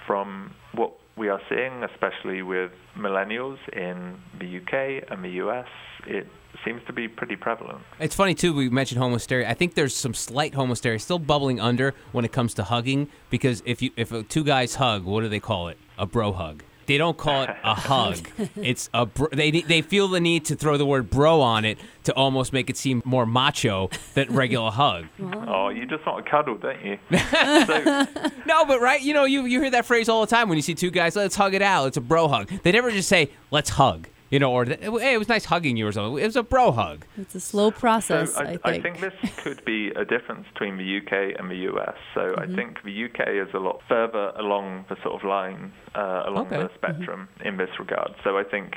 from 0.06 0.54
what 0.76 0.94
we 1.18 1.30
are 1.30 1.42
seeing, 1.50 1.84
especially 1.84 2.42
with 2.42 2.72
millennials 2.98 3.58
in 3.74 4.18
the 4.40 4.58
UK 4.58 5.10
and 5.10 5.24
the 5.24 5.42
US, 5.46 5.68
it 6.06 6.28
seems 6.64 6.82
to 6.88 6.94
be 6.94 7.08
pretty 7.08 7.36
prevalent. 7.36 7.80
It's 8.00 8.16
funny 8.16 8.34
too. 8.34 8.54
We 8.54 8.70
mentioned 8.70 9.02
homohysteria. 9.02 9.48
I 9.48 9.54
think 9.54 9.76
there's 9.76 9.96
some 9.96 10.14
slight 10.14 10.54
homohysteria 10.54 11.00
still 11.00 11.20
bubbling 11.20 11.60
under 11.60 11.94
when 12.12 12.26
it 12.26 12.32
comes 12.32 12.54
to 12.56 12.64
hugging 12.64 13.10
because 13.30 13.62
if 13.66 13.82
you 13.82 13.92
if 13.96 14.12
two 14.30 14.44
guys 14.44 14.76
hug, 14.76 15.06
what 15.06 15.22
do 15.22 15.30
they 15.30 15.40
call 15.40 15.70
it? 15.70 15.78
A 15.98 16.06
bro 16.06 16.34
hug. 16.34 16.64
They 16.88 16.98
don't 16.98 17.18
call 17.18 17.44
it 17.44 17.50
a 17.64 17.74
hug. 17.76 18.18
It's 18.56 18.90
a 18.94 19.06
br- 19.06 19.28
they 19.32 19.52
they 19.52 19.82
feel 19.82 20.08
the 20.08 20.20
need 20.20 20.46
to 20.46 20.56
throw 20.56 20.78
the 20.78 20.86
word 20.86 21.10
bro 21.10 21.42
on 21.42 21.66
it 21.66 21.78
to 22.06 22.14
almost 22.14 22.54
make 22.54 22.70
it 22.70 22.78
seem 22.78 23.02
more 23.06 23.26
macho 23.26 23.90
than 24.14 24.34
regular 24.34 24.72
hug. 24.82 25.06
Oh, 25.48 25.70
you 25.70 25.86
just 25.86 26.06
want 26.06 26.26
a 26.26 26.30
cuddle, 26.30 26.58
don't 26.58 26.84
you? 26.84 26.98
so, 27.12 28.08
No, 28.46 28.66
but 28.66 28.80
right, 28.82 29.02
you 29.02 29.14
know, 29.14 29.26
you 29.26 29.46
you 29.46 29.62
hear 29.62 29.72
that 29.72 29.86
phrase 29.86 30.10
all 30.10 30.22
the 30.22 30.28
time 30.28 30.50
when 30.50 30.58
you 30.58 30.62
see 30.62 30.76
two 30.76 30.92
guys, 30.92 31.16
let's 31.16 31.36
hug 31.36 31.54
it 31.54 31.62
out. 31.62 31.88
It's 31.88 31.98
a 31.98 32.02
bro 32.02 32.28
hug. 32.28 32.50
They 32.64 32.72
never 32.72 32.92
just 32.92 33.10
say, 33.10 33.30
let's 33.52 33.72
hug. 33.72 34.08
You 34.32 34.40
know, 34.40 34.52
or 34.52 34.66
hey, 34.66 35.14
it 35.14 35.20
was 35.20 35.30
nice 35.30 35.46
hugging 35.46 35.78
you 35.78 35.88
or 35.88 35.92
something. 35.92 36.18
It 36.22 36.26
was 36.26 36.36
a 36.36 36.44
bro 36.44 36.72
hug. 36.72 37.06
It's 37.16 37.36
a 37.36 37.40
slow 37.40 37.70
process, 37.70 38.34
so 38.34 38.42
I, 38.42 38.58
I, 38.64 38.82
think. 38.82 39.00
this 39.00 39.14
could 39.38 39.64
be 39.66 39.90
a 39.90 40.04
difference 40.04 40.48
between 40.52 40.78
the 40.78 40.98
UK 40.98 41.40
and 41.40 41.50
the 41.50 41.56
US. 41.72 41.96
So 42.14 42.22
Mm-hmm. 42.36 42.52
I 42.52 42.56
think 42.56 42.84
the 42.84 43.06
UK 43.06 43.48
is 43.48 43.54
a 43.54 43.60
lot 43.60 43.82
further 43.88 44.32
along 44.38 44.86
the 44.90 44.96
sort 45.04 45.14
of 45.22 45.24
line, 45.28 45.72
uh, 45.94 46.24
along 46.26 46.48
Okay. 46.48 46.58
the 46.64 46.70
spectrum 46.76 47.30
in 47.44 47.58
this 47.58 47.70
regard. 47.80 48.16
So 48.24 48.38
I 48.38 48.44
think 48.44 48.74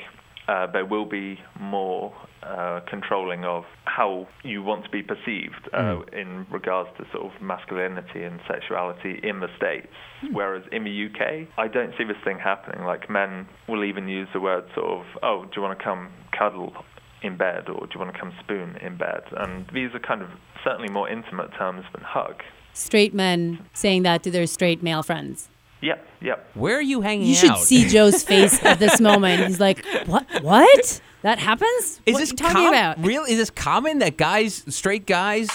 uh, 0.49 0.65
there 0.71 0.85
will 0.85 1.05
be 1.05 1.39
more 1.59 2.11
uh, 2.41 2.79
controlling 2.89 3.45
of 3.45 3.65
how 3.85 4.27
you 4.43 4.63
want 4.63 4.83
to 4.83 4.89
be 4.89 5.03
perceived 5.03 5.69
uh, 5.73 6.01
in 6.11 6.47
regards 6.49 6.89
to 6.97 7.05
sort 7.13 7.31
of 7.31 7.39
masculinity 7.39 8.23
and 8.23 8.39
sexuality 8.47 9.19
in 9.21 9.41
the 9.41 9.47
States. 9.57 9.93
Whereas 10.31 10.63
in 10.71 10.83
the 10.85 11.05
UK, 11.05 11.47
I 11.57 11.67
don't 11.67 11.93
see 11.99 12.03
this 12.03 12.17
thing 12.23 12.39
happening. 12.39 12.83
Like 12.83 13.11
men 13.11 13.47
will 13.67 13.83
even 13.83 14.07
use 14.07 14.27
the 14.33 14.39
word 14.39 14.63
sort 14.73 14.87
of, 14.87 15.05
oh, 15.21 15.43
do 15.43 15.51
you 15.57 15.61
want 15.61 15.77
to 15.77 15.83
come 15.83 16.09
cuddle 16.37 16.73
in 17.21 17.37
bed 17.37 17.69
or 17.69 17.85
do 17.85 17.91
you 17.93 17.99
want 17.99 18.11
to 18.11 18.19
come 18.19 18.33
spoon 18.39 18.75
in 18.81 18.97
bed? 18.97 19.21
And 19.37 19.67
these 19.71 19.93
are 19.93 19.99
kind 19.99 20.23
of 20.23 20.29
certainly 20.63 20.89
more 20.89 21.07
intimate 21.07 21.51
terms 21.59 21.85
than 21.93 22.03
hug. 22.03 22.41
Straight 22.73 23.13
men 23.13 23.65
saying 23.73 24.01
that 24.03 24.23
to 24.23 24.31
their 24.31 24.47
straight 24.47 24.81
male 24.81 25.03
friends. 25.03 25.49
Yep, 25.81 26.07
yep. 26.21 26.49
Where 26.55 26.77
are 26.77 26.81
you 26.81 27.01
hanging 27.01 27.23
out? 27.25 27.29
You 27.29 27.35
should 27.35 27.51
out? 27.51 27.59
see 27.59 27.87
Joe's 27.93 28.23
face 28.23 28.63
at 28.63 28.79
this 28.79 28.99
moment. 28.99 29.45
He's 29.47 29.59
like, 29.59 29.85
"What? 30.05 30.25
What? 30.41 31.01
That 31.21 31.39
happens? 31.39 32.01
Is 32.05 32.13
what 32.13 32.19
this 32.19 32.29
are 32.31 32.33
you 32.33 32.37
talking 32.37 32.53
com- 32.55 32.67
about?" 32.73 33.05
Real? 33.05 33.23
Is 33.23 33.37
this 33.37 33.49
common 33.49 33.99
that 33.99 34.17
guys, 34.17 34.63
straight 34.67 35.05
guys, 35.05 35.49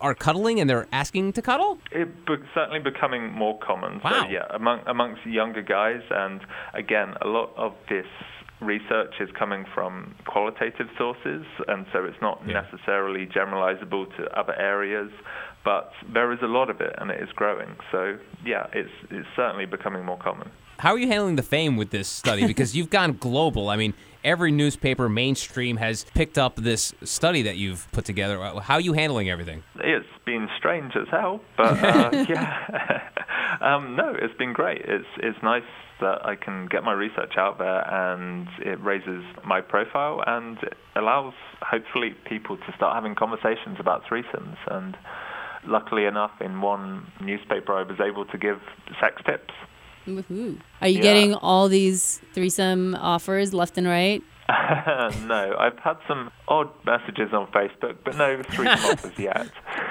are 0.00 0.14
cuddling 0.14 0.60
and 0.60 0.70
they're 0.70 0.86
asking 0.92 1.32
to 1.34 1.42
cuddle? 1.42 1.78
It 1.92 2.24
be- 2.26 2.36
certainly 2.54 2.80
becoming 2.80 3.32
more 3.32 3.58
common. 3.58 4.00
Wow. 4.02 4.22
So 4.24 4.28
yeah, 4.30 4.46
among 4.50 4.80
amongst 4.86 5.26
younger 5.26 5.62
guys, 5.62 6.00
and 6.10 6.40
again, 6.74 7.14
a 7.20 7.26
lot 7.28 7.52
of 7.56 7.74
this 7.88 8.06
research 8.60 9.14
is 9.20 9.30
coming 9.38 9.64
from 9.74 10.14
qualitative 10.26 10.88
sources, 10.98 11.44
and 11.66 11.86
so 11.92 12.04
it's 12.04 12.20
not 12.20 12.42
Yeah. 12.46 12.60
necessarily 12.62 13.26
generalizable 13.26 14.14
to 14.16 14.38
other 14.38 14.54
areas. 14.54 15.10
But 15.64 15.92
there 16.12 16.32
is 16.32 16.38
a 16.42 16.46
lot 16.46 16.70
of 16.70 16.80
it, 16.80 16.94
and 16.98 17.10
it 17.10 17.20
is 17.22 17.28
growing. 17.34 17.76
So 17.92 18.18
yeah, 18.44 18.66
it's 18.72 18.90
it's 19.10 19.28
certainly 19.36 19.66
becoming 19.66 20.04
more 20.04 20.18
common. 20.18 20.50
How 20.78 20.92
are 20.92 20.98
you 20.98 21.08
handling 21.08 21.36
the 21.36 21.42
fame 21.42 21.76
with 21.76 21.90
this 21.90 22.08
study? 22.08 22.46
Because 22.50 22.74
you've 22.74 22.90
gone 22.90 23.12
global. 23.12 23.68
I 23.68 23.76
mean, 23.76 23.92
every 24.24 24.50
newspaper, 24.50 25.08
mainstream, 25.08 25.76
has 25.76 26.04
picked 26.14 26.38
up 26.38 26.56
this 26.56 26.94
study 27.04 27.42
that 27.42 27.56
you've 27.56 27.86
put 27.92 28.04
together. 28.04 28.38
How 28.60 28.74
are 28.74 28.80
you 28.80 28.94
handling 28.94 29.28
everything? 29.28 29.62
It's 29.76 30.06
been 30.24 30.48
strange 30.58 30.96
as 30.96 31.08
hell, 31.10 31.40
but 31.56 31.84
uh, 31.84 32.24
yeah, 32.28 33.08
um, 33.60 33.96
no, 33.96 34.14
it's 34.20 34.36
been 34.38 34.52
great. 34.52 34.82
It's 34.84 35.08
it's 35.18 35.38
nice 35.42 35.62
that 36.00 36.24
I 36.24 36.34
can 36.34 36.66
get 36.66 36.82
my 36.82 36.92
research 36.92 37.34
out 37.36 37.58
there, 37.58 37.86
and 37.92 38.48
it 38.60 38.82
raises 38.82 39.22
my 39.44 39.60
profile, 39.60 40.22
and 40.26 40.56
it 40.62 40.76
allows 40.96 41.34
hopefully 41.60 42.14
people 42.24 42.56
to 42.56 42.72
start 42.74 42.94
having 42.94 43.14
conversations 43.14 43.76
about 43.78 44.04
threesomes. 44.04 44.56
And 44.66 44.96
luckily 45.66 46.04
enough, 46.04 46.32
in 46.40 46.60
one 46.60 47.06
newspaper, 47.20 47.74
I 47.74 47.82
was 47.82 47.98
able 48.00 48.24
to 48.26 48.38
give 48.38 48.60
sex 49.00 49.20
tips. 49.26 49.54
Woohoo. 50.06 50.58
Are 50.80 50.88
you 50.88 50.96
Yeah. 50.96 51.02
getting 51.02 51.34
all 51.34 51.68
these 51.68 52.20
threesome 52.32 52.94
offers 52.96 53.52
left 53.54 53.76
and 53.78 53.86
right? 53.86 54.22
no, 54.48 55.54
I've 55.60 55.78
had 55.78 55.96
some 56.08 56.32
odd 56.48 56.70
messages 56.84 57.32
on 57.32 57.46
Facebook, 57.52 57.98
but 58.04 58.16
no 58.16 58.42
threesome 58.42 58.66
offers 58.90 59.18
yet. 59.18 59.48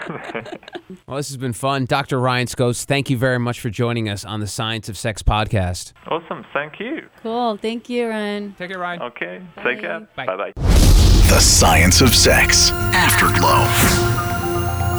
Well, 1.08 1.18
this 1.18 1.28
has 1.30 1.38
been 1.38 1.54
fun. 1.54 1.86
Dr. 1.86 2.20
Ryan 2.20 2.48
Scoats, 2.48 2.84
thank 2.84 3.10
you 3.12 3.18
very 3.18 3.38
much 3.38 3.60
for 3.60 3.70
joining 3.70 4.10
us 4.10 4.26
on 4.26 4.40
the 4.40 4.48
Science 4.48 4.90
of 4.90 4.98
Sex 4.98 5.22
podcast. 5.22 5.94
awesome, 6.08 6.44
thank 6.52 6.80
you. 6.80 7.08
Cool. 7.22 7.58
Thank 7.58 7.90
you, 7.90 8.08
Ryan. 8.10 8.56
Take 8.58 8.72
care, 8.72 8.80
Ryan. 8.80 9.02
Okay, 9.04 9.42
take 9.64 9.82
care. 9.82 10.08
Bye. 10.16 10.26
Bye 10.26 10.36
bye. 10.38 10.52
The 10.56 11.40
Science 11.40 12.02
of 12.02 12.16
Sex. 12.16 12.72
Afterglow. 12.72 14.29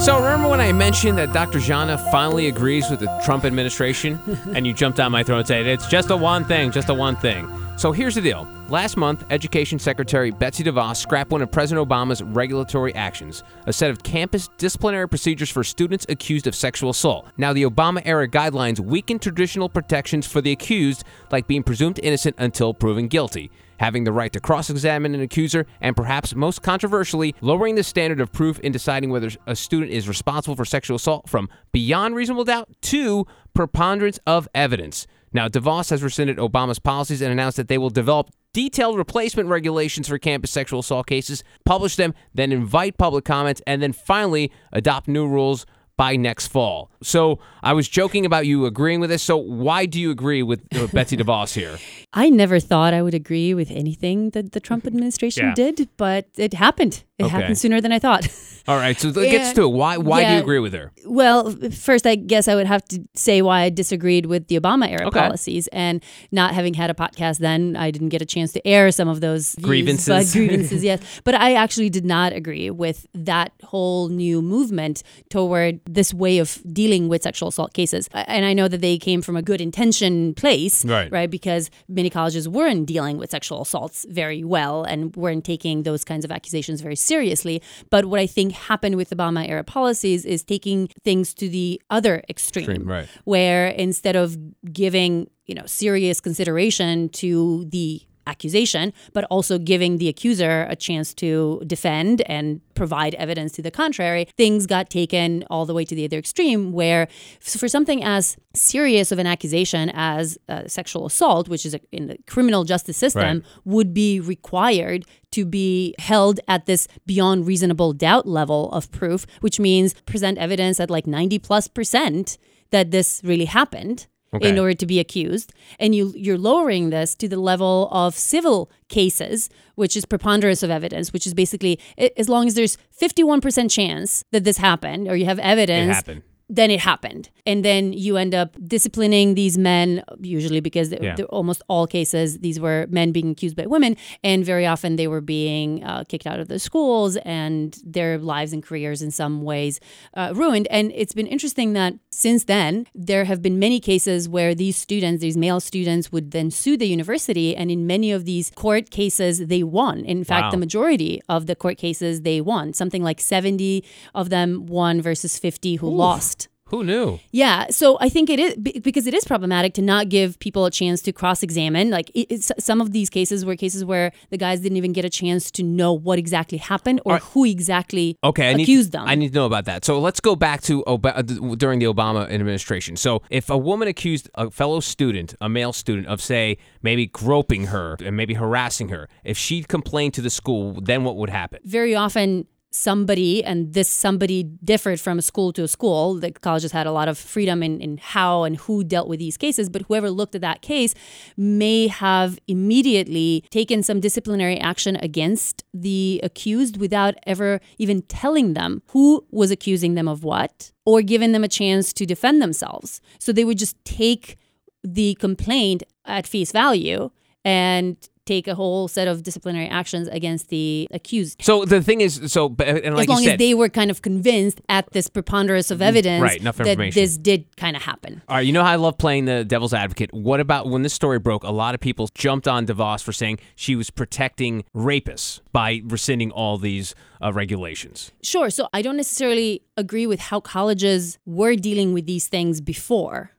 So 0.01 0.17
remember 0.17 0.49
when 0.49 0.63
I 0.63 0.73
mentioned 0.73 1.19
that 1.19 1.35
Dr. 1.35 1.59
Zhana 1.59 2.11
finally 2.11 2.49
agrees 2.49 2.89
with 2.89 3.01
the 3.01 3.21
Trump 3.23 3.45
administration, 3.45 4.19
and 4.55 4.67
you 4.67 4.73
jumped 4.73 4.99
on 4.99 5.13
my 5.13 5.23
throat 5.23 5.41
and 5.41 5.47
said 5.47 5.67
it's 5.67 5.87
just 5.89 6.09
a 6.09 6.17
one 6.17 6.47
thing, 6.47 6.71
just 6.71 6.89
a 6.89 6.95
one 6.95 7.17
thing. 7.17 7.47
So 7.77 7.93
here's 7.93 8.15
the 8.15 8.23
deal. 8.23 8.49
Last 8.71 8.97
month, 8.97 9.27
Education 9.29 9.79
Secretary 9.79 10.31
Betsy 10.31 10.65
DeVos 10.65 10.97
scrapped 10.97 11.33
one 11.33 11.43
of 11.43 11.53
President 11.53 11.87
Obama's 11.87 12.23
regulatory 12.23 12.95
actions, 12.95 13.43
a 13.67 13.75
set 13.75 13.91
of 13.91 14.03
campus 14.03 14.49
disciplinary 14.57 15.07
procedures 15.07 15.51
for 15.51 15.63
students 15.63 16.07
accused 16.09 16.47
of 16.47 16.55
sexual 16.55 16.89
assault. 16.91 17.29
Now, 17.37 17.53
the 17.53 17.65
Obama 17.65 18.01
era 18.07 18.27
guidelines 18.27 18.81
weaken 18.81 19.19
traditional 19.19 19.69
protections 19.69 20.27
for 20.27 20.41
the 20.41 20.53
accused, 20.53 21.05
like 21.31 21.47
being 21.47 21.63
presumed 21.63 22.01
innocent 22.03 22.37
until 22.39 22.73
proven 22.73 23.07
guilty 23.07 23.51
having 23.81 24.05
the 24.05 24.13
right 24.13 24.33
to 24.35 24.39
cross 24.39 24.69
examine 24.69 25.15
an 25.15 25.23
accuser, 25.23 25.67
and 25.81 25.97
perhaps 25.97 26.35
most 26.35 26.63
controversially, 26.63 27.35
lowering 27.41 27.77
the 27.77 27.83
standard 27.83 28.21
of 28.21 28.31
proof 28.31 28.61
in 28.61 28.71
deciding 28.71 29.09
whether 29.09 29.31
a 29.47 29.57
student 29.57 29.91
is 29.91 30.07
responsible 30.07 30.55
for 30.55 30.67
sexual 30.67 30.97
assault 30.97 31.27
from 31.27 31.49
beyond 31.73 32.15
reasonable 32.15 32.45
doubt 32.45 32.69
to 32.83 33.27
preponderance 33.55 34.21
of 34.27 34.47
evidence. 34.55 35.07
Now, 35.33 35.49
DeVos 35.49 35.89
has 35.89 36.03
rescinded 36.03 36.37
Obama's 36.37 36.79
policies 36.79 37.23
and 37.23 37.33
announced 37.33 37.57
that 37.57 37.69
they 37.69 37.79
will 37.79 37.89
develop 37.89 38.29
detailed 38.53 38.99
replacement 38.99 39.49
regulations 39.49 40.09
for 40.09 40.19
campus 40.19 40.51
sexual 40.51 40.81
assault 40.81 41.07
cases, 41.07 41.43
publish 41.65 41.97
them, 41.97 42.13
then 42.35 42.53
invite 42.53 42.99
public 42.99 43.25
comments, 43.25 43.63
and 43.67 43.81
then 43.81 43.95
finally 43.95 44.53
adopt 44.73 45.09
new 45.09 45.27
rules 45.27 45.65
by 45.97 46.17
next 46.17 46.49
fall. 46.49 46.90
So 47.03 47.39
I 47.63 47.73
was 47.73 47.89
joking 47.89 48.27
about 48.27 48.47
you 48.47 48.67
agreeing 48.67 49.01
with 49.01 49.11
this. 49.11 49.23
So 49.23 49.37
why 49.37 49.87
do 49.87 49.99
you 50.01 50.11
agree 50.11 50.43
with 50.43 50.61
uh, 50.77 50.87
Betsy 50.93 51.17
DeVos 51.17 51.55
here? 51.55 51.79
I 52.13 52.29
never 52.31 52.61
thought 52.61 52.93
I 52.95 53.03
would 53.03 53.15
agree 53.15 53.55
with 53.55 53.71
anything 53.71 54.31
that 54.31 54.53
the 54.53 54.61
Trump 54.61 54.87
administration 54.91 55.47
Yeah. 55.49 55.55
did, 55.55 55.89
but 55.97 56.27
it 56.37 56.55
happened. 56.55 57.05
It 57.19 57.25
Okay. 57.25 57.31
happened 57.33 57.59
sooner 57.59 57.81
than 57.81 57.93
I 57.93 57.99
thought. 57.99 58.27
All 58.69 58.77
right, 58.77 58.99
so 58.99 59.09
let's 59.09 59.31
get 59.31 59.55
to 59.57 59.63
it. 59.65 59.69
Why 59.69 59.97
why 59.97 60.25
do 60.25 60.33
you 60.35 60.39
agree 60.39 60.59
with 60.59 60.73
her? 60.75 60.93
Well, 61.07 61.51
first, 61.73 62.07
I 62.07 62.15
guess 62.15 62.47
I 62.47 62.55
would 62.55 62.67
have 62.67 62.85
to 62.93 63.01
say 63.15 63.43
why 63.43 63.63
I 63.63 63.71
disagreed 63.71 64.27
with 64.27 64.47
the 64.49 64.61
Obama 64.61 64.89
era 64.89 65.07
Okay. 65.09 65.19
policies. 65.19 65.67
And 65.73 66.03
not 66.31 66.55
having 66.55 66.75
had 66.75 66.89
a 66.91 66.95
podcast 66.95 67.39
then, 67.39 67.75
I 67.77 67.91
didn't 67.91 68.11
get 68.11 68.23
a 68.23 68.27
chance 68.27 68.53
to 68.53 68.67
air 68.67 68.91
some 68.93 69.09
of 69.09 69.21
those 69.21 69.55
views, 69.55 69.67
Grievances. 69.67 70.33
grievances, 70.33 70.85
yes. 70.85 71.01
But 71.25 71.35
I 71.35 71.55
actually 71.55 71.91
did 71.91 72.05
not 72.05 72.33
agree 72.33 72.71
with 72.71 73.07
that 73.15 73.53
whole 73.65 74.09
new 74.09 74.41
movement 74.43 75.03
toward 75.31 75.81
this 75.87 76.13
way 76.15 76.39
of 76.39 76.59
dealing 76.71 76.90
with 77.09 77.23
sexual 77.23 77.49
assault 77.49 77.73
cases. 77.75 78.09
And 78.13 78.45
I 78.45 78.53
know 78.53 78.69
that 78.69 78.81
they 78.81 78.99
came 78.99 79.23
from 79.23 79.37
a 79.37 79.43
good 79.43 79.61
intention 79.61 80.35
place, 80.35 80.85
Right. 80.85 81.11
right? 81.13 81.31
Because 81.31 81.71
many 81.89 82.11
colleges 82.11 82.49
weren't 82.49 82.87
dealing 82.87 83.17
with 83.19 83.31
sexual 83.31 83.63
assaults 83.63 84.07
very 84.09 84.43
well 84.45 84.83
and 84.85 85.15
weren't 85.17 85.45
taking 85.45 85.85
those 85.85 86.05
kinds 86.05 86.25
of 86.25 86.31
accusations 86.33 86.81
very 86.81 86.97
seriously. 86.97 87.63
But 87.91 88.07
what 88.07 88.19
I 88.21 88.27
think 88.27 88.53
happened 88.53 88.97
with 88.97 89.11
Obama 89.11 89.49
era 89.49 89.65
policies 89.65 90.25
is 90.25 90.43
taking 90.43 90.89
things 91.05 91.33
to 91.35 91.49
the 91.49 91.81
other 91.91 92.23
extreme, 92.29 92.65
Extreme, 92.71 92.89
right. 92.89 93.09
where 93.25 93.69
instead 93.69 94.17
of 94.17 94.37
giving 94.73 95.31
you 95.47 95.55
know 95.55 95.67
serious 95.67 96.21
consideration 96.21 97.09
to 97.09 97.65
the 97.71 98.03
accusation, 98.27 98.93
but 99.13 99.25
also 99.25 99.59
giving 99.59 99.99
the 99.99 100.09
accuser 100.09 100.67
a 100.69 100.77
chance 100.77 101.13
to 101.15 101.63
defend 101.67 102.23
and 102.23 102.61
provide 102.75 103.15
evidence 103.17 103.53
to 103.53 103.63
the 103.63 103.71
contrary, 103.71 104.27
things 104.37 104.67
got 104.67 104.89
taken 104.91 105.45
all 105.51 105.67
the 105.67 105.75
way 105.75 105.85
to 105.85 105.95
the 105.95 106.05
other 106.05 106.19
extreme, 106.19 106.73
where 106.73 107.09
for 107.41 107.69
something 107.69 108.03
as 108.05 108.37
serious 108.55 109.13
of 109.13 109.19
an 109.19 109.27
accusation 109.27 109.91
as 109.95 110.39
uh, 110.49 110.67
sexual 110.67 111.07
assault, 111.07 111.49
which 111.49 111.65
is 111.67 111.75
a, 111.75 111.81
in 111.93 112.07
the 112.07 112.17
criminal 112.27 112.65
justice 112.65 112.97
system, 112.97 113.21
Right. 113.21 113.43
would 113.65 113.93
be 113.93 114.21
required 114.21 115.05
to 115.33 115.45
be 115.45 115.95
held 115.99 116.41
at 116.49 116.67
this 116.67 116.89
beyond 117.07 117.47
reasonable 117.47 117.93
doubt 117.93 118.27
level 118.27 118.71
of 118.73 118.91
proof, 118.91 119.27
which 119.41 119.61
means 119.61 119.95
present 120.07 120.39
evidence 120.39 120.81
at 120.81 120.91
like 120.91 121.07
90 121.07 121.39
plus 121.39 121.69
percent 121.69 122.39
that 122.71 122.91
this 122.91 123.21
really 123.25 123.47
happened 123.47 124.07
Okay. 124.33 124.49
in 124.49 124.61
order 124.61 124.75
to 124.75 124.87
be 124.87 125.01
accused 125.01 125.53
and 125.81 125.93
you 125.93 126.13
you're 126.17 126.39
lowering 126.39 126.91
this 126.91 127.17
to 127.17 127.27
the 127.29 127.37
level 127.37 127.89
of 127.91 128.15
civil 128.15 128.71
cases 128.89 129.51
which 129.75 129.97
is 129.97 130.05
preponderance 130.05 130.63
of 130.63 130.71
evidence 130.71 131.13
which 131.13 131.27
is 131.27 131.35
basically 131.35 131.81
as 132.17 132.29
long 132.29 132.47
as 132.47 132.55
there's 132.55 132.79
51% 133.01 133.69
chance 133.69 134.25
that 134.31 134.45
this 134.45 134.59
happened 134.59 135.09
or 135.09 135.17
you 135.17 135.25
have 135.25 135.41
evidence 135.41 135.97
happened. 135.97 136.23
Then 136.53 136.71
it 136.71 136.81
happened. 136.81 137.31
And 137.47 137.65
then 137.65 137.93
you 137.93 138.17
end 138.17 138.35
up 138.35 138.57
disciplining 138.67 139.35
these 139.35 139.57
men, 139.57 140.03
usually 140.21 140.61
because 140.61 140.93
Yeah. 141.01 141.15
almost 141.31 141.63
all 141.69 141.87
cases, 141.87 142.39
these 142.41 142.59
were 142.61 142.87
men 142.91 143.13
being 143.13 143.31
accused 143.31 143.57
by 143.57 143.67
women. 143.67 143.97
And 144.25 144.45
very 144.45 144.67
often 144.67 144.97
they 144.97 145.07
were 145.07 145.21
being 145.21 145.83
uh, 145.85 146.03
kicked 146.11 146.27
out 146.27 146.41
of 146.41 146.49
the 146.49 146.59
schools 146.59 147.17
and 147.25 147.79
their 147.85 148.19
lives 148.19 148.53
and 148.53 148.63
careers 148.63 149.01
in 149.01 149.11
some 149.13 149.43
ways 149.43 149.79
uh, 150.15 150.33
ruined. 150.35 150.67
And 150.71 150.93
it's 150.95 151.15
been 151.15 151.27
interesting 151.29 151.73
that 151.75 151.95
since 152.11 152.45
then, 152.45 152.87
there 152.95 153.25
have 153.31 153.41
been 153.41 153.59
many 153.59 153.79
cases 153.81 154.29
where 154.29 154.53
these 154.55 154.77
students, 154.77 155.23
these 155.23 155.37
male 155.37 155.61
students, 155.61 156.11
would 156.13 156.33
then 156.33 156.51
sue 156.51 156.77
the 156.77 156.87
university. 156.89 157.55
And 157.57 157.71
in 157.71 157.87
many 157.87 158.11
of 158.11 158.25
these 158.25 158.51
court 158.65 158.91
cases, 158.91 159.47
they 159.47 159.63
won. 159.63 160.05
In 160.05 160.25
fact, 160.25 160.47
Wow. 160.47 160.51
the 160.51 160.57
majority 160.67 161.23
of 161.29 161.47
the 161.47 161.55
court 161.55 161.79
cases, 161.79 162.23
they 162.23 162.41
won. 162.41 162.73
Something 162.75 163.03
like 163.05 163.21
70 163.21 163.85
of 164.15 164.31
them 164.31 164.67
won 164.67 165.01
versus 165.01 165.39
50 165.39 165.77
who 165.77 165.89
lost. 165.89 166.40
Who 166.71 166.85
knew? 166.85 167.19
Yeah, 167.33 167.67
so 167.71 167.99
I 168.01 168.09
think 168.09 168.31
it 168.31 168.39
is 168.39 168.57
because 168.57 169.07
it 169.07 169.15
is 169.15 169.25
problematic 169.25 169.75
to 169.75 169.83
not 169.83 170.09
give 170.09 170.39
people 170.39 170.65
a 170.67 170.71
chance 170.71 171.03
to 171.03 171.13
cross-examine. 171.13 171.91
Like 171.91 172.11
it's, 172.15 172.53
some 172.59 172.81
of 172.81 172.93
these 172.93 173.11
cases 173.11 173.45
were 173.45 173.57
cases 173.57 173.85
where 173.85 174.13
the 174.31 174.37
guys 174.37 174.61
didn't 174.61 174.77
even 174.77 174.93
get 174.93 175.05
a 175.05 175.11
chance 175.11 175.51
to 175.53 175.63
know 175.63 175.93
what 175.93 176.19
exactly 176.19 176.59
happened 176.59 177.01
or 177.05 177.19
who 177.19 177.45
exactly 177.45 178.17
Okay, 178.23 178.51
I 178.51 178.55
need, 178.55 178.63
accused 178.63 178.93
them. 178.93 179.07
I 179.07 179.15
need 179.17 179.31
to 179.31 179.35
know 179.35 179.47
about 179.47 179.65
that. 179.65 179.85
So 179.85 179.99
let's 179.99 180.21
go 180.21 180.37
back 180.37 180.63
to 180.63 180.85
Ob- 180.87 181.07
uh, 181.07 181.23
during 181.23 181.81
the 181.81 181.87
Obama 181.87 182.31
administration. 182.31 182.97
So 182.97 183.23
if 183.31 183.51
a 183.51 183.59
woman 183.59 183.89
accused 183.89 184.31
a 184.37 184.51
fellow 184.51 184.81
student, 184.81 185.35
a 185.41 185.49
male 185.49 185.73
student, 185.73 186.07
of 186.07 186.23
say 186.23 186.59
maybe 186.83 187.07
groping 187.07 187.67
her 187.67 187.97
and 188.05 188.17
maybe 188.17 188.35
harassing 188.35 188.91
her, 188.91 189.09
if 189.25 189.37
she 189.37 189.63
complained 189.65 190.15
to 190.15 190.23
the 190.23 190.31
school, 190.31 190.81
then 190.81 191.05
what 191.05 191.17
would 191.17 191.31
happen? 191.31 191.59
Very 191.65 191.95
often, 191.95 192.47
somebody 192.71 193.43
and 193.43 193.75
this 193.75 193.89
somebody 193.89 194.45
differed 194.45 195.01
from 195.01 195.19
a 195.19 195.23
school 195.23 195.53
to 195.53 195.65
a 195.65 195.69
school. 195.69 196.15
The 196.15 196.31
colleges 196.31 196.73
had 196.73 196.87
a 196.87 196.93
lot 196.93 197.09
of 197.09 197.19
freedom 197.19 197.63
in, 197.63 197.81
in 197.81 197.99
how 197.99 198.45
and 198.45 198.57
who 198.57 198.85
dealt 198.85 199.09
with 199.09 199.19
these 199.19 199.37
cases, 199.37 199.69
but 199.69 199.83
whoever 199.83 200.11
looked 200.11 200.35
at 200.35 200.41
that 200.41 200.63
case 200.63 200.95
may 201.37 201.89
have 201.89 202.39
immediately 202.47 203.45
taken 203.51 203.83
some 203.83 204.01
disciplinary 204.01 204.59
action 204.59 204.97
against 204.97 205.65
the 205.75 206.21
accused 206.23 206.77
without 206.77 207.15
ever 207.27 207.61
even 207.79 208.03
telling 208.03 208.55
them 208.55 208.83
who 208.91 209.27
was 209.31 209.51
accusing 209.51 209.95
them 209.95 210.07
of 210.07 210.23
what 210.23 210.73
or 210.85 211.03
giving 211.03 211.33
them 211.33 211.45
a 211.45 211.49
chance 211.49 211.93
to 211.93 212.07
defend 212.07 212.41
themselves. 212.41 213.01
So 213.19 213.33
they 213.33 213.45
would 213.45 213.59
just 213.59 213.83
take 213.85 214.39
the 214.83 215.15
complaint 215.17 215.83
at 216.05 216.27
face 216.27 216.53
value 216.53 217.11
and 217.45 217.97
take 218.27 218.47
a 218.47 218.55
whole 218.55 218.89
set 218.89 219.09
of 219.09 219.23
disciplinary 219.23 219.69
actions 219.69 220.09
against 220.09 220.49
the 220.49 220.87
accused 220.91 221.43
So 221.43 221.65
the 221.65 221.83
thing 221.83 222.01
is, 222.01 222.21
so 222.33 222.55
and 222.65 222.95
like 222.95 223.05
as 223.05 223.09
long 223.09 223.23
said, 223.23 223.33
as 223.33 223.39
they 223.39 223.55
were 223.55 223.69
kind 223.69 223.91
of 223.91 224.03
convinced 224.03 224.61
at 224.69 224.91
this 224.93 225.09
preponderance 225.09 225.71
of 225.71 225.79
mm, 225.79 225.87
evidence 225.87 226.23
right, 226.23 226.41
enough 226.41 226.57
that 226.57 226.67
information. 226.67 227.01
this 227.01 227.17
did 227.17 227.45
kind 227.57 227.77
of 227.77 227.83
happen. 227.83 228.23
All 228.29 228.37
right, 228.37 228.47
you 228.47 228.53
know 228.53 228.63
how 228.63 228.73
I 228.73 228.77
love 228.77 228.99
playing 228.99 229.25
the 229.25 229.45
devil's 229.45 229.75
advocate. 229.75 230.13
What 230.13 230.41
about 230.41 230.69
when 230.69 230.83
this 230.83 230.95
story 230.95 231.19
broke? 231.19 231.45
A 231.45 231.51
lot 231.51 231.75
of 231.75 231.81
people 231.81 232.09
jumped 232.15 232.47
on 232.47 232.67
DeVos 232.67 233.03
for 233.03 233.13
saying 233.13 233.39
she 233.57 233.75
was 233.75 233.91
protecting 233.91 234.65
rapists 234.75 235.41
by 235.53 235.83
rescinding 235.85 236.31
all 236.31 236.59
these 236.59 236.95
uh, 237.23 237.33
regulations. 237.33 238.13
Sure. 238.23 238.51
So 238.51 238.69
I 238.73 238.83
don't 238.83 238.97
necessarily 238.97 239.63
agree 239.77 240.07
with 240.07 240.21
how 240.21 240.41
colleges 240.41 241.19
were 241.27 241.55
dealing 241.55 241.93
with 241.93 242.07
these 242.07 242.29
things 242.29 242.61
before. 242.61 243.33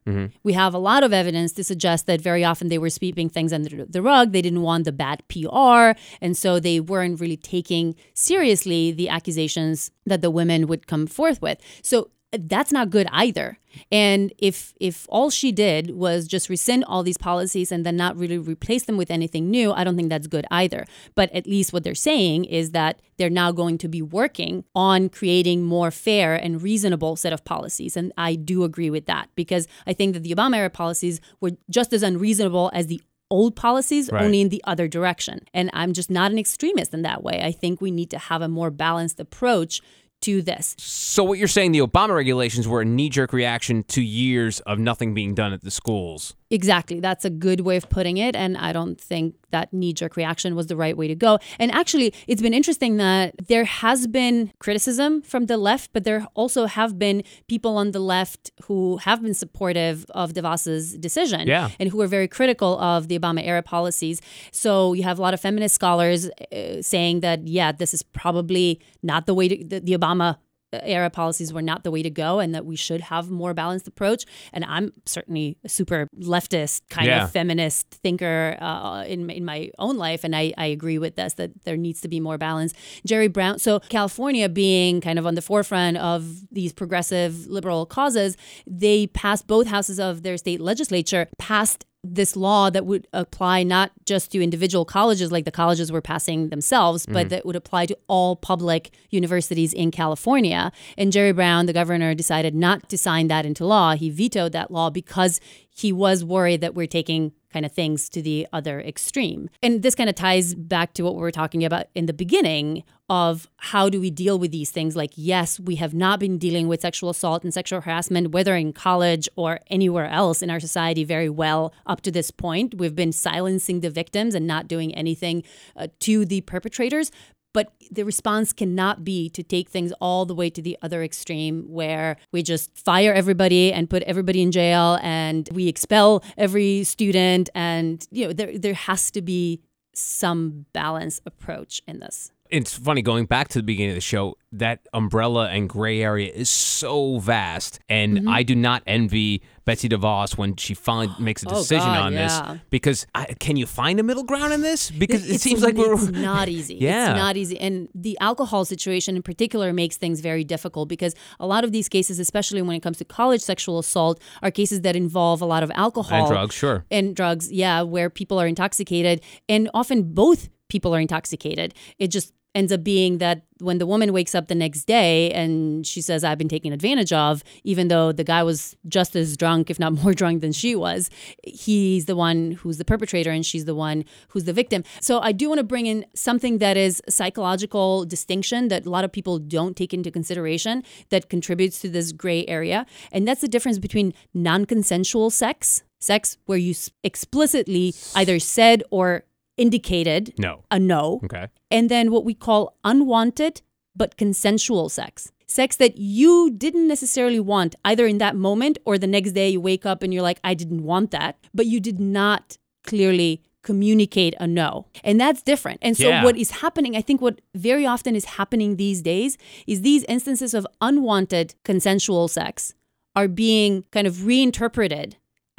We 0.44 0.54
have 0.54 0.74
a 0.74 0.78
lot 0.78 1.04
of 1.04 1.14
evidence 1.14 1.52
to 1.54 1.64
suggest 1.64 2.06
that 2.08 2.22
very 2.22 2.44
often 2.44 2.68
they 2.68 2.78
were 2.78 2.90
sweeping 2.90 3.30
things 3.30 3.54
under 3.54 3.86
the 3.86 4.02
rug. 4.02 4.32
They 4.32 4.42
didn't 4.42 4.62
want 4.62 4.86
the 4.86 4.92
bad 4.92 5.24
PR. 5.30 5.98
And 6.22 6.36
so 6.36 6.60
they 6.60 6.80
weren't 6.80 7.22
really 7.22 7.38
taking 7.38 7.96
seriously 8.14 8.92
the 8.92 9.10
accusations 9.10 9.92
that 10.06 10.22
the 10.22 10.32
women 10.32 10.68
would 10.68 10.88
come 10.88 11.08
forth 11.08 11.42
with. 11.42 11.60
So 11.82 12.10
that's 12.32 12.72
not 12.72 12.90
good 12.90 13.08
either. 13.12 13.58
And 13.92 14.34
if 14.38 14.74
if 14.80 15.06
all 15.10 15.30
she 15.30 15.52
did 15.52 15.92
was 15.92 16.28
just 16.28 16.50
rescind 16.50 16.84
all 16.86 17.04
these 17.04 17.18
policies 17.18 17.72
and 17.72 17.86
then 17.86 17.96
not 17.96 18.18
really 18.18 18.38
replace 18.38 18.84
them 18.84 18.98
with 18.98 19.12
anything 19.12 19.50
new, 19.50 19.72
I 19.72 19.84
don't 19.84 19.96
think 19.96 20.10
that's 20.10 20.28
good 20.28 20.46
either. 20.52 20.86
But 21.16 21.32
at 21.34 21.48
least 21.48 21.74
what 21.74 21.84
they're 21.84 21.96
saying 21.96 22.46
is 22.46 22.72
that 22.72 23.02
they're 23.18 23.30
now 23.30 23.52
going 23.52 23.78
to 23.80 23.88
be 23.88 24.02
working 24.02 24.64
on 24.76 25.10
creating 25.10 25.64
more 25.64 25.92
fair 25.92 26.36
and 26.36 26.62
reasonable 26.62 27.16
set 27.16 27.34
of 27.34 27.44
policies. 27.46 27.96
And 27.96 28.12
I 28.18 28.36
do 28.36 28.64
agree 28.64 28.90
with 28.90 29.06
that 29.08 29.30
because 29.36 29.68
I 29.86 29.94
think 29.94 30.14
that 30.14 30.24
the 30.24 30.34
Obama 30.36 30.58
era 30.58 30.70
policies 30.70 31.22
were 31.40 31.52
just 31.70 31.94
as 31.94 32.04
unreasonable 32.04 32.72
as 32.74 32.88
the 32.88 33.02
old 33.30 33.56
policies 33.56 34.10
Right. 34.12 34.24
only 34.26 34.42
in 34.42 34.50
the 34.50 34.62
other 34.66 34.90
direction. 34.90 35.40
And 35.54 35.70
I'm 35.72 35.94
just 35.94 36.10
not 36.12 36.32
an 36.32 36.38
extremist 36.38 36.94
in 36.94 37.02
that 37.04 37.24
way. 37.24 37.42
I 37.42 37.54
think 37.54 37.80
we 37.80 37.90
need 37.90 38.10
to 38.10 38.18
have 38.18 38.42
a 38.42 38.50
more 38.50 38.70
balanced 38.70 39.22
approach 39.22 39.82
to 40.22 40.42
this. 40.42 40.76
So 40.78 41.24
what 41.24 41.40
you're 41.40 41.48
saying, 41.48 41.72
the 41.72 41.80
Obama 41.80 42.16
regulations 42.16 42.68
were 42.68 42.82
a 42.82 42.86
knee-jerk 42.86 43.34
reaction 43.34 43.84
to 43.90 44.02
years 44.02 44.60
of 44.62 44.80
nothing 44.80 45.14
being 45.14 45.34
done 45.34 45.54
at 45.54 45.62
the 45.62 45.72
schools. 45.72 46.36
Exactly. 46.52 47.00
That's 47.00 47.26
a 47.26 47.30
good 47.30 47.62
way 47.62 47.78
of 47.78 47.90
putting 47.90 48.18
it. 48.18 48.36
And 48.36 48.58
I 48.58 48.74
don't 48.74 49.00
think 49.00 49.36
that 49.52 49.72
knee 49.74 49.94
jerk 49.94 50.16
reaction 50.16 50.54
was 50.56 50.68
the 50.68 50.76
right 50.76 50.96
way 50.96 51.08
to 51.08 51.16
go. 51.16 51.40
And 51.60 51.72
actually, 51.72 52.14
it's 52.28 52.42
been 52.42 52.54
interesting 52.54 52.98
that 52.98 53.34
there 53.48 53.64
has 53.66 54.06
been 54.08 54.52
criticism 54.60 55.22
from 55.22 55.46
the 55.46 55.58
left, 55.58 55.92
but 55.94 56.04
there 56.04 56.28
also 56.36 56.66
have 56.66 57.00
been 57.00 57.24
people 57.48 57.78
on 57.78 57.92
the 57.92 58.00
left 58.00 58.52
who 58.66 58.98
have 58.98 59.22
been 59.22 59.34
supportive 59.34 60.06
of 60.12 60.34
DeVos's 60.34 60.98
decision 60.98 61.48
Yeah. 61.48 61.70
and 61.80 61.90
who 61.90 62.00
are 62.02 62.08
very 62.08 62.28
critical 62.28 62.78
of 62.80 63.08
the 63.08 63.18
Obama 63.18 63.42
era 63.46 63.64
policies. 63.64 64.22
So 64.52 64.94
you 64.94 65.04
have 65.04 65.18
a 65.20 65.22
lot 65.22 65.34
of 65.34 65.40
feminist 65.42 65.76
scholars 65.76 66.30
uh, 66.30 66.82
saying 66.82 67.22
that, 67.22 67.48
yeah, 67.48 67.72
this 67.72 67.94
is 67.94 68.04
probably 68.04 68.80
not 69.02 69.26
the 69.26 69.34
way 69.34 69.48
to, 69.48 69.56
the, 69.72 69.80
the 69.80 69.94
Obama 69.98 70.38
era 70.74 71.10
policies 71.10 71.52
were 71.54 71.62
not 71.62 71.84
the 71.84 71.92
way 71.92 72.02
to 72.04 72.10
go 72.10 72.40
and 72.40 72.56
that 72.56 72.66
we 72.66 72.76
should 72.76 73.02
have 73.02 73.30
more 73.30 73.54
balanced 73.54 73.88
approach. 73.88 74.26
And 74.54 74.64
i'm 74.66 74.94
certainly 75.06 75.58
a 75.64 75.70
super 75.70 76.08
leftist 76.20 76.82
kind 76.90 77.08
Yeah. 77.08 77.24
of 77.26 77.32
feminist 77.32 77.88
thinker 78.04 78.58
uh, 78.62 79.04
in, 79.08 79.30
in 79.30 79.44
my 79.46 79.70
own 79.80 79.98
life. 79.98 80.24
And 80.24 80.36
I, 80.36 80.54
I 80.58 80.68
agree 80.68 80.98
with 80.98 81.16
this 81.16 81.34
that 81.36 81.52
there 81.66 81.78
needs 81.78 82.02
to 82.02 82.08
be 82.08 82.20
more 82.20 82.38
balance. 82.38 82.74
Jerry 83.06 83.28
brown 83.28 83.60
so 83.60 83.80
california 83.90 84.48
being 84.50 85.02
kind 85.02 85.18
of 85.20 85.26
on 85.28 85.36
the 85.36 85.42
forefront 85.42 85.98
of 85.98 86.22
these 86.52 86.72
progressive 86.74 87.48
liberal 87.48 87.86
causes 87.86 88.38
they 88.66 89.08
passed 89.08 89.48
both 89.48 89.68
houses 89.68 90.00
of 90.00 90.24
their 90.24 90.38
state 90.38 90.62
legislature 90.62 91.28
passed 91.38 91.86
this 92.04 92.36
law 92.36 92.70
that 92.70 92.86
would 92.86 93.08
apply 93.14 93.62
not 93.62 93.92
just 94.06 94.32
to 94.32 94.42
individual 94.42 94.86
colleges 94.86 95.32
like 95.32 95.46
the 95.46 95.52
colleges 95.52 95.92
were 95.92 96.02
passing 96.02 96.50
themselves, 96.50 97.06
but 97.06 97.28
mm. 97.28 97.30
that 97.30 97.46
would 97.46 97.56
apply 97.56 97.86
to 97.86 97.98
all 98.08 98.36
public 98.36 98.92
universities 99.12 99.72
in 99.72 99.92
California. 99.92 100.72
And 100.98 101.12
Jerry 101.12 101.32
Brown, 101.32 101.68
the 101.68 101.74
governor, 101.74 102.16
decided 102.16 102.56
not 102.56 102.90
to 102.90 102.98
sign 102.98 103.28
that 103.28 103.46
into 103.46 103.66
law. 103.66 103.96
He 103.96 104.10
vetoed 104.10 104.52
that 104.54 104.72
law 104.72 104.90
because 104.90 105.40
he 105.70 105.94
was 105.94 106.24
worried 106.24 106.62
that 106.62 106.74
we're 106.74 106.88
taking 106.88 107.34
kind 107.52 107.66
of 107.66 107.72
things 107.72 108.10
to 108.10 108.22
the 108.22 108.48
other 108.54 108.80
extreme. 108.82 109.50
And 109.62 109.82
this 109.82 109.96
kind 109.96 110.10
of 110.10 110.16
ties 110.16 110.56
back 110.56 110.94
to 110.94 111.04
what 111.04 111.16
we 111.16 111.22
were 111.22 111.32
talking 111.32 111.64
about 111.64 111.86
in 111.96 112.06
the 112.06 112.14
beginning 112.14 112.84
of 113.10 113.50
how 113.58 113.90
do 113.90 114.00
we 114.00 114.10
deal 114.10 114.40
with 114.40 114.52
these 114.52 114.70
things 114.70 114.96
like 114.96 115.12
yes, 115.16 115.60
we 115.60 115.76
have 115.76 115.94
not 115.94 116.20
been 116.20 116.38
dealing 116.38 116.70
with 116.70 116.80
sexual 116.80 117.10
assault 117.10 117.44
and 117.44 117.54
sexual 117.54 117.82
harassment 117.82 118.32
whether 118.32 118.56
in 118.56 118.72
college 118.72 119.28
or 119.36 119.60
anywhere 119.68 120.08
else 120.08 120.42
in 120.42 120.50
our 120.50 120.62
society 120.62 121.04
very 121.04 121.30
well 121.30 121.74
up 121.86 122.02
to 122.02 122.12
this 122.12 122.32
point. 122.32 122.76
We've 122.76 122.96
been 122.96 123.12
silencing 123.12 123.82
the 123.82 123.90
victims 123.90 124.34
and 124.34 124.48
not 124.48 124.68
doing 124.68 124.96
anything 124.96 125.44
uh, 125.76 125.88
to 126.00 126.26
the 126.26 126.42
perpetrators. 126.42 127.12
But 127.54 127.74
the 127.92 128.04
response 128.04 128.54
cannot 128.54 129.04
be 129.04 129.30
to 129.30 129.44
take 129.44 129.70
things 129.70 129.92
all 130.00 130.26
the 130.26 130.36
way 130.36 130.50
to 130.50 130.62
the 130.62 130.78
other 130.82 131.04
extreme 131.04 131.66
where 131.68 132.18
we 132.32 132.44
just 132.44 132.78
fire 132.78 133.14
everybody 133.14 133.74
and 133.74 133.90
put 133.90 134.04
everybody 134.04 134.42
in 134.42 134.52
jail 134.52 134.98
and 135.02 135.50
we 135.52 135.68
expel 135.68 136.24
every 136.38 136.84
student. 136.84 137.50
And, 137.54 138.08
you 138.12 138.28
know, 138.28 138.34
there, 138.34 138.58
there 138.58 138.74
has 138.74 139.12
to 139.12 139.22
be 139.22 139.62
some 139.94 140.66
balance 140.72 141.20
approach 141.26 141.82
in 141.88 142.00
this. 142.00 142.32
It's 142.52 142.78
funny 142.78 143.02
going 143.02 143.26
back 143.28 143.48
to 143.50 143.60
the 143.60 143.64
beginning 143.64 143.92
of 143.92 143.96
the 143.96 144.02
show. 144.02 144.36
That 144.54 144.86
umbrella 144.94 145.48
and 145.48 145.70
gray 145.70 146.02
area 146.04 146.30
is 146.30 146.50
so 146.50 147.20
vast, 147.20 147.80
and 147.88 148.18
Mm-hmm. 148.18 148.28
I 148.28 148.44
do 148.44 148.54
not 148.54 148.84
envy 148.86 149.42
Betsy 149.64 149.88
DeVos 149.88 150.38
when 150.38 150.58
she 150.58 150.74
finally 150.74 151.08
makes 151.20 151.44
a 151.44 151.48
Oh, 151.50 151.60
decision 151.60 151.88
God, 151.88 152.08
on 152.08 152.14
this. 152.14 152.42
Because 152.70 153.08
I, 153.16 153.26
can 153.40 153.56
you 153.56 153.66
find 153.66 153.98
a 154.02 154.04
middle 154.04 154.26
ground 154.26 154.52
in 154.52 154.60
this? 154.62 154.92
Because 154.92 155.22
it 155.24 155.28
It's- 155.36 155.42
seems 155.42 155.64
like 155.64 155.76
we're 155.76 155.94
it's 155.94 156.10
not 156.12 156.50
easy. 156.50 156.76
Yeah. 156.82 157.12
It's 157.12 157.18
not 157.18 157.38
easy. 157.38 157.58
And 157.58 157.88
the 157.96 158.18
alcohol 158.20 158.66
situation 158.66 159.16
in 159.16 159.22
particular 159.24 159.72
makes 159.72 159.96
things 159.96 160.20
very 160.20 160.44
difficult 160.44 160.90
because 160.90 161.16
a 161.40 161.48
lot 161.48 161.64
of 161.64 161.72
these 161.72 161.88
cases, 161.88 162.20
especially 162.20 162.62
when 162.62 162.76
it 162.76 162.82
comes 162.82 162.98
to 162.98 163.06
college 163.06 163.40
sexual 163.42 163.80
assault, 163.80 164.20
are 164.44 164.52
cases 164.52 164.82
that 164.82 164.98
involve 164.98 165.40
a 165.42 165.46
lot 165.46 165.64
of 165.64 165.72
alcohol 165.76 166.20
and 166.20 166.28
drugs. 166.28 166.54
Sure. 166.56 166.84
and 166.92 167.16
drugs, 167.16 167.50
yeah, 167.50 167.82
where 167.84 168.10
people 168.10 168.38
are 168.42 168.48
intoxicated 168.48 169.22
and 169.48 169.70
often 169.74 170.12
both 170.14 170.50
people 170.68 170.94
are 170.94 171.00
intoxicated. 171.00 171.74
It 171.98 172.08
just 172.10 172.34
ends 172.54 172.72
up 172.72 172.84
being 172.84 173.20
that 173.20 173.44
when 173.60 173.78
the 173.78 173.86
woman 173.86 174.12
wakes 174.12 174.34
up 174.36 174.48
the 174.48 174.56
next 174.56 174.86
day 174.86 175.32
and 175.32 175.86
she 175.86 176.02
says, 176.02 176.24
I've 176.24 176.38
been 176.38 176.50
taken 176.50 176.74
advantage 176.74 177.14
of, 177.14 177.44
even 177.64 177.88
though 177.88 178.12
the 178.12 178.24
guy 178.24 178.44
was 178.44 178.76
just 178.88 179.16
as 179.16 179.38
drunk, 179.38 179.70
if 179.70 179.80
not 179.80 179.94
more 180.04 180.14
drunk 180.14 180.42
than 180.42 180.52
she 180.52 180.76
was, 180.76 181.10
he's 181.44 182.06
the 182.06 182.16
one 182.16 182.52
who's 182.52 182.78
the 182.78 182.86
perpetrator 182.86 183.32
and 183.32 183.46
she's 183.46 183.66
the 183.66 183.76
one 183.76 184.04
who's 184.30 184.46
the 184.46 184.54
victim. 184.54 184.84
So 185.00 185.20
I 185.20 185.32
do 185.32 185.48
want 185.48 185.60
to 185.60 185.64
bring 185.64 185.86
in 185.86 186.06
something 186.16 186.58
that 186.58 186.78
is 186.78 187.02
psychological 187.08 188.06
distinction 188.06 188.68
that 188.70 188.86
a 188.86 188.90
lot 188.90 189.04
of 189.04 189.12
people 189.12 189.40
don't 189.40 189.78
take 189.78 189.94
into 189.94 190.12
consideration 190.12 190.84
that 191.10 191.30
contributes 191.30 191.80
to 191.82 191.90
this 191.90 192.12
gray 192.12 192.46
area. 192.48 192.86
And 193.12 193.28
that's 193.28 193.42
the 193.42 193.48
difference 193.48 193.80
between 193.80 194.14
non 194.34 194.66
consensual 194.66 195.30
sex, 195.30 195.84
sex 196.00 196.38
where 196.46 196.58
you 196.58 196.74
explicitly 197.04 197.94
either 198.16 198.40
said 198.40 198.84
or 198.90 199.24
indicated 199.58 200.34
no. 200.38 200.64
a 200.72 200.80
no. 200.80 201.22
Okay. 201.26 201.48
And 201.70 201.90
then 201.90 202.12
what 202.12 202.26
we 202.26 202.34
call 202.34 202.76
unwanted 202.84 203.62
but 203.96 204.18
consensual 204.18 204.90
sex. 204.90 205.32
Sex 205.48 205.76
that 205.76 205.98
you 205.98 206.50
didn't 206.56 206.88
necessarily 206.88 207.40
want 207.40 207.76
either 207.84 208.08
in 208.08 208.20
that 208.20 208.38
moment 208.38 208.78
or 208.86 208.98
the 208.98 209.08
next 209.08 209.34
day 209.34 209.50
you 209.50 209.60
wake 209.60 209.86
up 209.86 210.02
and 210.02 210.14
you're 210.14 210.24
like, 210.24 210.40
I 210.46 210.54
didn't 210.54 210.84
want 210.84 211.12
that, 211.12 211.38
but 211.54 211.66
you 211.66 211.82
did 211.82 212.00
not 212.00 212.58
clearly 212.86 213.42
communicate 213.64 214.34
a 214.40 214.48
no. 214.48 214.88
And 215.04 215.20
that's 215.20 215.42
different. 215.42 215.80
And 215.82 215.96
so 215.96 216.08
Yeah. 216.08 216.24
what 216.24 216.38
is 216.38 216.52
happening, 216.52 216.96
I 216.96 217.02
think 217.02 217.22
what 217.22 217.42
very 217.54 217.86
often 217.86 218.16
is 218.16 218.26
happening 218.26 218.78
these 218.78 219.02
days 219.02 219.38
is 219.68 219.82
these 219.82 220.04
instances 220.06 220.54
of 220.54 220.66
unwanted 220.80 221.54
consensual 221.64 222.28
sex 222.28 222.74
are 223.16 223.28
being 223.28 223.84
kind 223.92 224.08
of 224.08 224.26
reinterpreted 224.26 225.18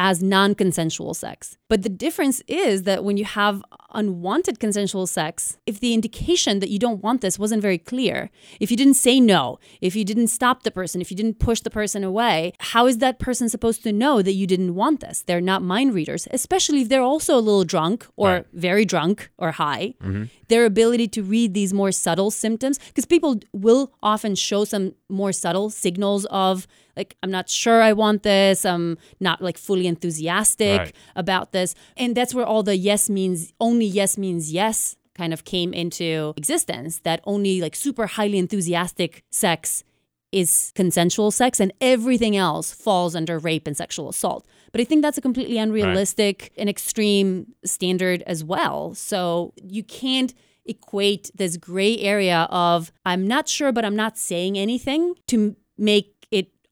as 0.08 0.20
non 0.36 0.50
consensual 0.62 1.14
sex. 1.14 1.56
But 1.70 1.82
the 1.86 1.94
difference 2.04 2.38
is 2.48 2.82
that 2.88 3.04
when 3.06 3.16
you 3.20 3.24
have 3.24 3.56
unwanted 3.94 4.56
consensual 4.64 5.06
sex, 5.06 5.58
if 5.70 5.76
the 5.78 5.94
indication 5.94 6.54
that 6.60 6.70
you 6.70 6.78
don't 6.84 7.02
want 7.06 7.20
this 7.20 7.38
wasn't 7.38 7.62
very 7.68 7.78
clear, 7.78 8.18
if 8.58 8.68
you 8.70 8.76
didn't 8.82 8.94
say 9.06 9.20
no, 9.20 9.42
if 9.80 9.92
you 9.94 10.04
didn't 10.04 10.26
stop 10.38 10.56
the 10.64 10.70
person, 10.80 11.00
if 11.00 11.10
you 11.10 11.16
didn't 11.16 11.38
push 11.38 11.60
the 11.60 11.70
person 11.70 12.02
away, 12.02 12.36
how 12.72 12.86
is 12.90 12.98
that 12.98 13.20
person 13.26 13.48
supposed 13.48 13.82
to 13.84 13.92
know 14.02 14.14
that 14.22 14.32
you 14.40 14.46
didn't 14.54 14.74
want 14.74 15.00
this? 15.00 15.22
They're 15.22 15.48
not 15.52 15.62
mind 15.62 15.94
readers, 15.94 16.26
especially 16.32 16.80
if 16.82 16.88
they're 16.88 17.08
also 17.14 17.32
a 17.38 17.44
little 17.48 17.64
drunk 17.74 17.98
or 18.16 18.28
Right. 18.32 18.46
very 18.68 18.84
drunk 18.92 19.16
or 19.38 19.52
high. 19.52 19.94
Mm-hmm. 20.02 20.24
Their 20.48 20.64
ability 20.74 21.06
to 21.16 21.22
read 21.22 21.54
these 21.54 21.72
more 21.80 21.92
subtle 21.92 22.30
symptoms, 22.44 22.76
because 22.88 23.06
people 23.06 23.32
will 23.66 23.92
often 24.02 24.34
show 24.34 24.64
some 24.64 24.94
more 25.08 25.32
subtle 25.32 25.68
signals 25.70 26.24
of, 26.30 26.66
like, 26.96 27.16
I'm 27.22 27.30
not 27.30 27.48
sure 27.48 27.80
I 27.82 27.92
want 27.92 28.22
this, 28.22 28.64
I'm 28.64 28.98
not 29.20 29.40
like 29.42 29.58
fully 29.58 29.86
enthusiastic 29.86 30.78
Right. 30.78 30.92
about 31.16 31.52
this. 31.52 31.74
And 31.96 32.14
that's 32.16 32.34
where 32.34 32.46
all 32.46 32.62
the 32.62 32.76
yes 32.76 33.08
means, 33.08 33.52
only 33.60 33.86
yes 33.86 34.18
means 34.18 34.52
yes 34.52 34.96
kind 35.14 35.32
of 35.32 35.44
came 35.44 35.74
into 35.74 36.32
existence, 36.36 37.00
that 37.00 37.20
only 37.24 37.60
like 37.60 37.74
super 37.76 38.06
highly 38.06 38.38
enthusiastic 38.38 39.24
sex 39.30 39.84
is 40.32 40.72
consensual 40.74 41.30
sex 41.30 41.60
and 41.60 41.72
everything 41.82 42.34
else 42.36 42.72
falls 42.72 43.14
under 43.14 43.38
rape 43.38 43.66
and 43.66 43.76
sexual 43.76 44.08
assault. 44.08 44.46
But 44.72 44.80
I 44.80 44.84
think 44.84 45.02
that's 45.02 45.18
a 45.18 45.20
completely 45.20 45.58
unrealistic 45.58 46.52
and 46.56 46.70
extreme 46.70 47.52
standard 47.64 48.22
as 48.26 48.42
well. 48.42 48.94
So 48.94 49.52
you 49.62 49.82
can't 49.84 50.32
equate 50.64 51.30
this 51.34 51.58
gray 51.58 51.98
area 51.98 52.46
of 52.50 52.90
I'm 53.04 53.26
not 53.28 53.48
sure, 53.48 53.72
but 53.72 53.84
I'm 53.84 53.96
not 53.96 54.16
saying 54.16 54.56
anything 54.56 55.14
to 55.26 55.54
make 55.76 56.21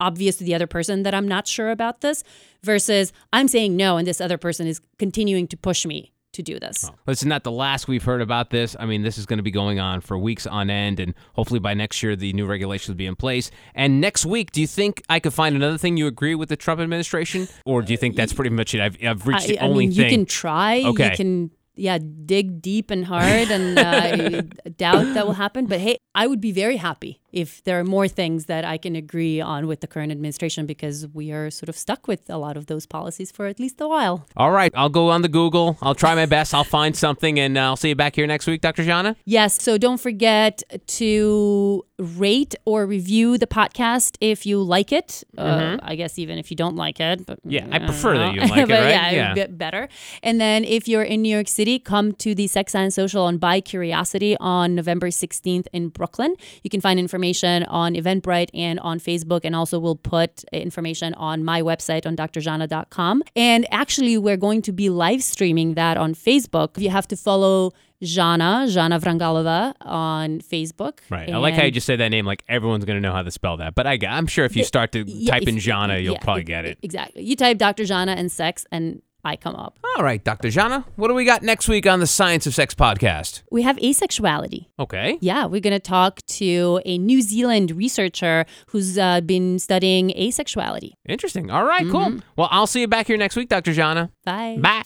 obvious 0.00 0.36
to 0.36 0.44
the 0.44 0.54
other 0.54 0.66
person 0.66 1.02
that 1.04 1.14
I'm 1.14 1.28
not 1.28 1.46
sure 1.46 1.70
about 1.70 2.00
this 2.00 2.24
versus 2.62 3.12
I'm 3.32 3.48
saying 3.48 3.76
no 3.76 3.96
and 3.96 4.06
this 4.06 4.20
other 4.20 4.38
person 4.38 4.66
is 4.66 4.80
continuing 4.98 5.46
to 5.48 5.56
push 5.56 5.86
me 5.86 6.12
to 6.32 6.42
do 6.42 6.58
this. 6.58 6.88
Listen, 7.06 7.28
not 7.28 7.44
the 7.44 7.50
last 7.50 7.88
we've 7.88 8.04
heard 8.04 8.20
about 8.20 8.50
this. 8.50 8.76
I 8.78 8.86
mean, 8.86 9.02
this 9.02 9.18
is 9.18 9.26
going 9.26 9.38
to 9.38 9.42
be 9.42 9.50
going 9.50 9.80
on 9.80 10.00
for 10.00 10.18
weeks 10.18 10.46
on 10.46 10.70
end, 10.70 11.00
and 11.00 11.14
hopefully 11.34 11.60
by 11.60 11.74
next 11.74 12.02
year 12.02 12.16
the 12.16 12.32
new 12.32 12.46
regulations 12.46 12.88
will 12.88 12.96
be 12.96 13.06
in 13.06 13.16
place. 13.16 13.50
And 13.74 14.00
next 14.00 14.24
week, 14.24 14.52
do 14.52 14.60
you 14.60 14.66
think 14.66 15.02
I 15.08 15.20
could 15.20 15.34
find 15.34 15.56
another 15.56 15.78
thing 15.78 15.96
you 15.96 16.06
agree 16.06 16.34
with 16.34 16.48
the 16.48 16.56
Trump 16.56 16.80
administration, 16.80 17.48
or 17.64 17.82
do 17.82 17.92
you 17.92 17.96
think 17.96 18.16
that's 18.16 18.32
pretty 18.32 18.50
much 18.50 18.74
it? 18.74 18.80
I've, 18.80 18.96
I've 19.04 19.26
reached 19.26 19.48
the 19.48 19.58
I, 19.58 19.64
I 19.64 19.68
only 19.68 19.86
mean, 19.86 19.96
thing. 19.96 20.04
you 20.04 20.10
can 20.10 20.26
try. 20.26 20.82
Okay. 20.84 21.10
You 21.10 21.16
can, 21.16 21.50
yeah, 21.74 21.98
dig 21.98 22.62
deep 22.62 22.90
and 22.90 23.04
hard, 23.04 23.50
and 23.50 23.78
uh, 23.78 23.82
I 23.84 24.40
doubt 24.76 25.14
that 25.14 25.26
will 25.26 25.34
happen. 25.34 25.66
But 25.66 25.80
hey, 25.80 25.98
I 26.14 26.26
would 26.26 26.40
be 26.40 26.52
very 26.52 26.76
happy 26.76 27.20
if 27.32 27.62
there 27.64 27.78
are 27.80 27.84
more 27.84 28.08
things 28.08 28.46
that 28.46 28.64
I 28.64 28.76
can 28.78 28.96
agree 28.96 29.40
on 29.40 29.66
with 29.66 29.80
the 29.80 29.86
current 29.86 30.10
administration 30.12 30.66
because 30.66 31.06
we 31.08 31.30
are 31.32 31.50
sort 31.50 31.68
of 31.68 31.76
stuck 31.76 32.06
with 32.08 32.28
a 32.30 32.38
lot 32.38 32.56
of 32.56 32.66
those 32.66 32.86
policies 32.86 33.30
for 33.30 33.46
at 33.46 33.58
least 33.60 33.80
a 33.80 33.88
while. 33.88 34.26
All 34.36 34.50
right, 34.50 34.72
I'll 34.74 34.88
go 34.88 35.10
on 35.10 35.22
the 35.22 35.28
Google. 35.28 35.76
I'll 35.82 35.94
try 35.94 36.14
my 36.14 36.26
best. 36.26 36.52
I'll 36.54 36.64
find 36.64 36.96
something, 36.96 37.38
and 37.38 37.56
uh, 37.58 37.62
I'll 37.62 37.76
see 37.76 37.88
you 37.90 37.94
back 37.94 38.14
here 38.16 38.26
next 38.26 38.46
week, 38.46 38.60
Dr. 38.60 38.82
Zhana. 38.84 39.16
Yes, 39.24 39.60
so 39.62 39.78
don't 39.78 39.98
forget 40.00 40.62
to 41.10 41.84
rate 41.98 42.54
or 42.64 42.86
review 42.86 43.36
the 43.36 43.46
podcast 43.46 44.16
if 44.20 44.46
you 44.46 44.62
like 44.62 44.90
it. 44.90 45.22
Uh, 45.36 45.76
I 45.82 45.94
guess 45.96 46.18
even 46.18 46.38
if 46.38 46.50
you 46.50 46.56
don't 46.56 46.76
like 46.76 46.98
it, 47.00 47.26
but 47.26 47.38
Mm-hmm. 47.40 47.50
Yeah, 47.50 47.66
I 47.70 47.78
don't 47.78 47.88
prefer 47.88 48.18
that 48.18 48.34
you 48.34 48.40
like 48.52 48.68
it, 48.68 48.72
right? 48.72 48.88
Yeah, 48.90 49.10
Yeah. 49.10 49.32
a 49.32 49.34
bit 49.34 49.56
better. 49.56 49.88
And 50.22 50.40
then 50.40 50.64
if 50.64 50.88
you're 50.88 51.02
in 51.02 51.22
New 51.22 51.32
York 51.34 51.48
City, 51.48 51.78
come 51.78 52.12
to 52.24 52.34
the 52.34 52.46
Sex 52.46 52.72
Science 52.72 52.94
Social 52.94 53.22
on 53.24 53.38
Bi 53.38 53.60
Curiosity 53.60 54.36
on 54.40 54.74
November 54.74 55.08
16th 55.08 55.66
in 55.72 55.88
Brooklyn. 55.88 56.34
You 56.62 56.70
can 56.70 56.80
find 56.80 56.98
information 56.98 57.19
on 57.24 57.94
Eventbrite 57.94 58.50
and 58.54 58.78
on 58.80 58.98
Facebook, 59.00 59.40
and 59.44 59.54
also 59.54 59.78
we'll 59.78 59.96
put 59.96 60.44
information 60.52 61.14
on 61.14 61.44
my 61.44 61.62
website 61.62 62.06
on 62.06 62.16
drzhana.com. 62.16 63.22
And 63.36 63.66
actually, 63.70 64.18
we're 64.18 64.36
going 64.36 64.62
to 64.62 64.72
be 64.72 64.90
live 64.90 65.22
streaming 65.22 65.74
that 65.74 65.96
on 65.96 66.14
Facebook. 66.14 66.78
You 66.78 66.90
have 66.90 67.06
to 67.08 67.16
follow 67.16 67.72
Zhana, 68.02 68.66
Zhana 68.66 68.98
Vrangalova 68.98 69.74
on 69.82 70.40
Facebook. 70.40 71.00
Right. 71.10 71.30
I 71.30 71.36
like 71.36 71.54
how 71.54 71.64
you 71.64 71.70
just 71.70 71.86
say 71.86 71.96
that 71.96 72.08
name 72.08 72.24
like 72.24 72.42
everyone's 72.48 72.84
going 72.86 72.96
to 72.96 73.00
know 73.00 73.12
how 73.12 73.22
to 73.22 73.30
spell 73.30 73.58
that. 73.58 73.74
But 73.74 73.86
I, 73.86 73.98
I'm 74.08 74.26
sure 74.26 74.44
if 74.46 74.56
you 74.56 74.64
start 74.64 74.92
to 74.92 75.00
Yeah, 75.06 75.32
type 75.32 75.42
if- 75.42 75.48
in 75.48 75.56
Zhana, 75.56 76.02
you'll 76.02 76.14
yeah, 76.14 76.20
probably 76.20 76.44
get 76.44 76.64
it. 76.64 76.78
Exactly. 76.82 77.22
You 77.22 77.36
type 77.36 77.58
Dr. 77.58 77.82
Zhana 77.84 78.16
and 78.16 78.32
sex, 78.32 78.64
and 78.72 79.02
I 79.24 79.36
come 79.36 79.54
up. 79.56 79.78
All 79.96 80.02
right, 80.04 80.22
Dr. 80.22 80.48
Zhana, 80.48 80.84
what 80.96 81.08
do 81.08 81.14
we 81.14 81.24
got 81.24 81.42
next 81.42 81.68
week 81.68 81.86
on 81.86 82.00
the 82.00 82.06
Science 82.06 82.46
of 82.46 82.54
Sex 82.54 82.74
podcast? 82.74 83.42
We 83.50 83.62
have 83.62 83.76
asexuality. 83.76 84.66
Okay. 84.78 85.18
Yeah, 85.20 85.46
we're 85.46 85.60
going 85.60 85.72
to 85.74 85.78
talk 85.80 86.20
to 86.26 86.80
a 86.84 86.96
New 86.98 87.20
Zealand 87.22 87.70
researcher 87.72 88.46
who's 88.68 88.96
uh, 88.98 89.20
been 89.20 89.58
studying 89.58 90.10
asexuality. 90.10 90.92
Interesting. 91.08 91.50
All 91.50 91.64
right, 91.64 91.82
Mm-hmm. 91.86 91.90
cool. 91.92 92.20
Well, 92.36 92.48
I'll 92.50 92.66
see 92.66 92.80
you 92.80 92.88
back 92.88 93.06
here 93.08 93.16
next 93.16 93.36
week, 93.36 93.48
Dr. 93.48 93.72
Zhana. 93.72 94.10
Bye. 94.24 94.56
Bye. 94.60 94.82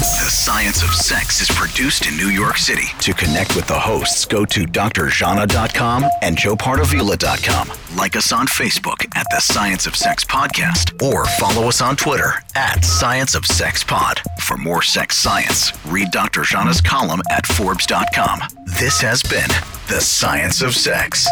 The 0.00 0.30
Science 0.30 0.82
of 0.82 0.90
Sex 0.94 1.42
is 1.42 1.48
produced 1.50 2.06
in 2.06 2.16
New 2.16 2.28
York 2.28 2.56
City. 2.56 2.86
To 3.00 3.12
connect 3.12 3.54
with 3.54 3.66
the 3.66 3.78
hosts, 3.78 4.24
go 4.24 4.44
to 4.46 4.64
drzhana.com 4.64 6.04
and 6.22 6.36
joepardavila.com. 6.36 7.96
Like 7.96 8.16
us 8.16 8.32
on 8.32 8.46
Facebook 8.46 9.04
at 9.14 9.26
The 9.30 9.40
Science 9.40 9.86
of 9.86 9.94
Sex 9.94 10.24
Podcast 10.24 11.00
or 11.02 11.26
follow 11.26 11.68
us 11.68 11.80
on 11.82 11.96
Twitter 11.96 12.42
at 12.54 12.82
Science 12.84 13.34
of 13.34 13.44
Sex 13.44 13.84
Pod. 13.84 14.20
For 14.40 14.56
more 14.56 14.82
sex 14.82 15.16
science, 15.16 15.72
read 15.86 16.10
Dr. 16.10 16.42
Zhana's 16.42 16.80
column 16.80 17.20
at 17.30 17.46
Forbes.com. 17.46 18.40
This 18.80 19.00
has 19.02 19.22
been 19.22 19.48
The 19.88 20.00
Science 20.00 20.62
of 20.62 20.74
Sex. 20.74 21.28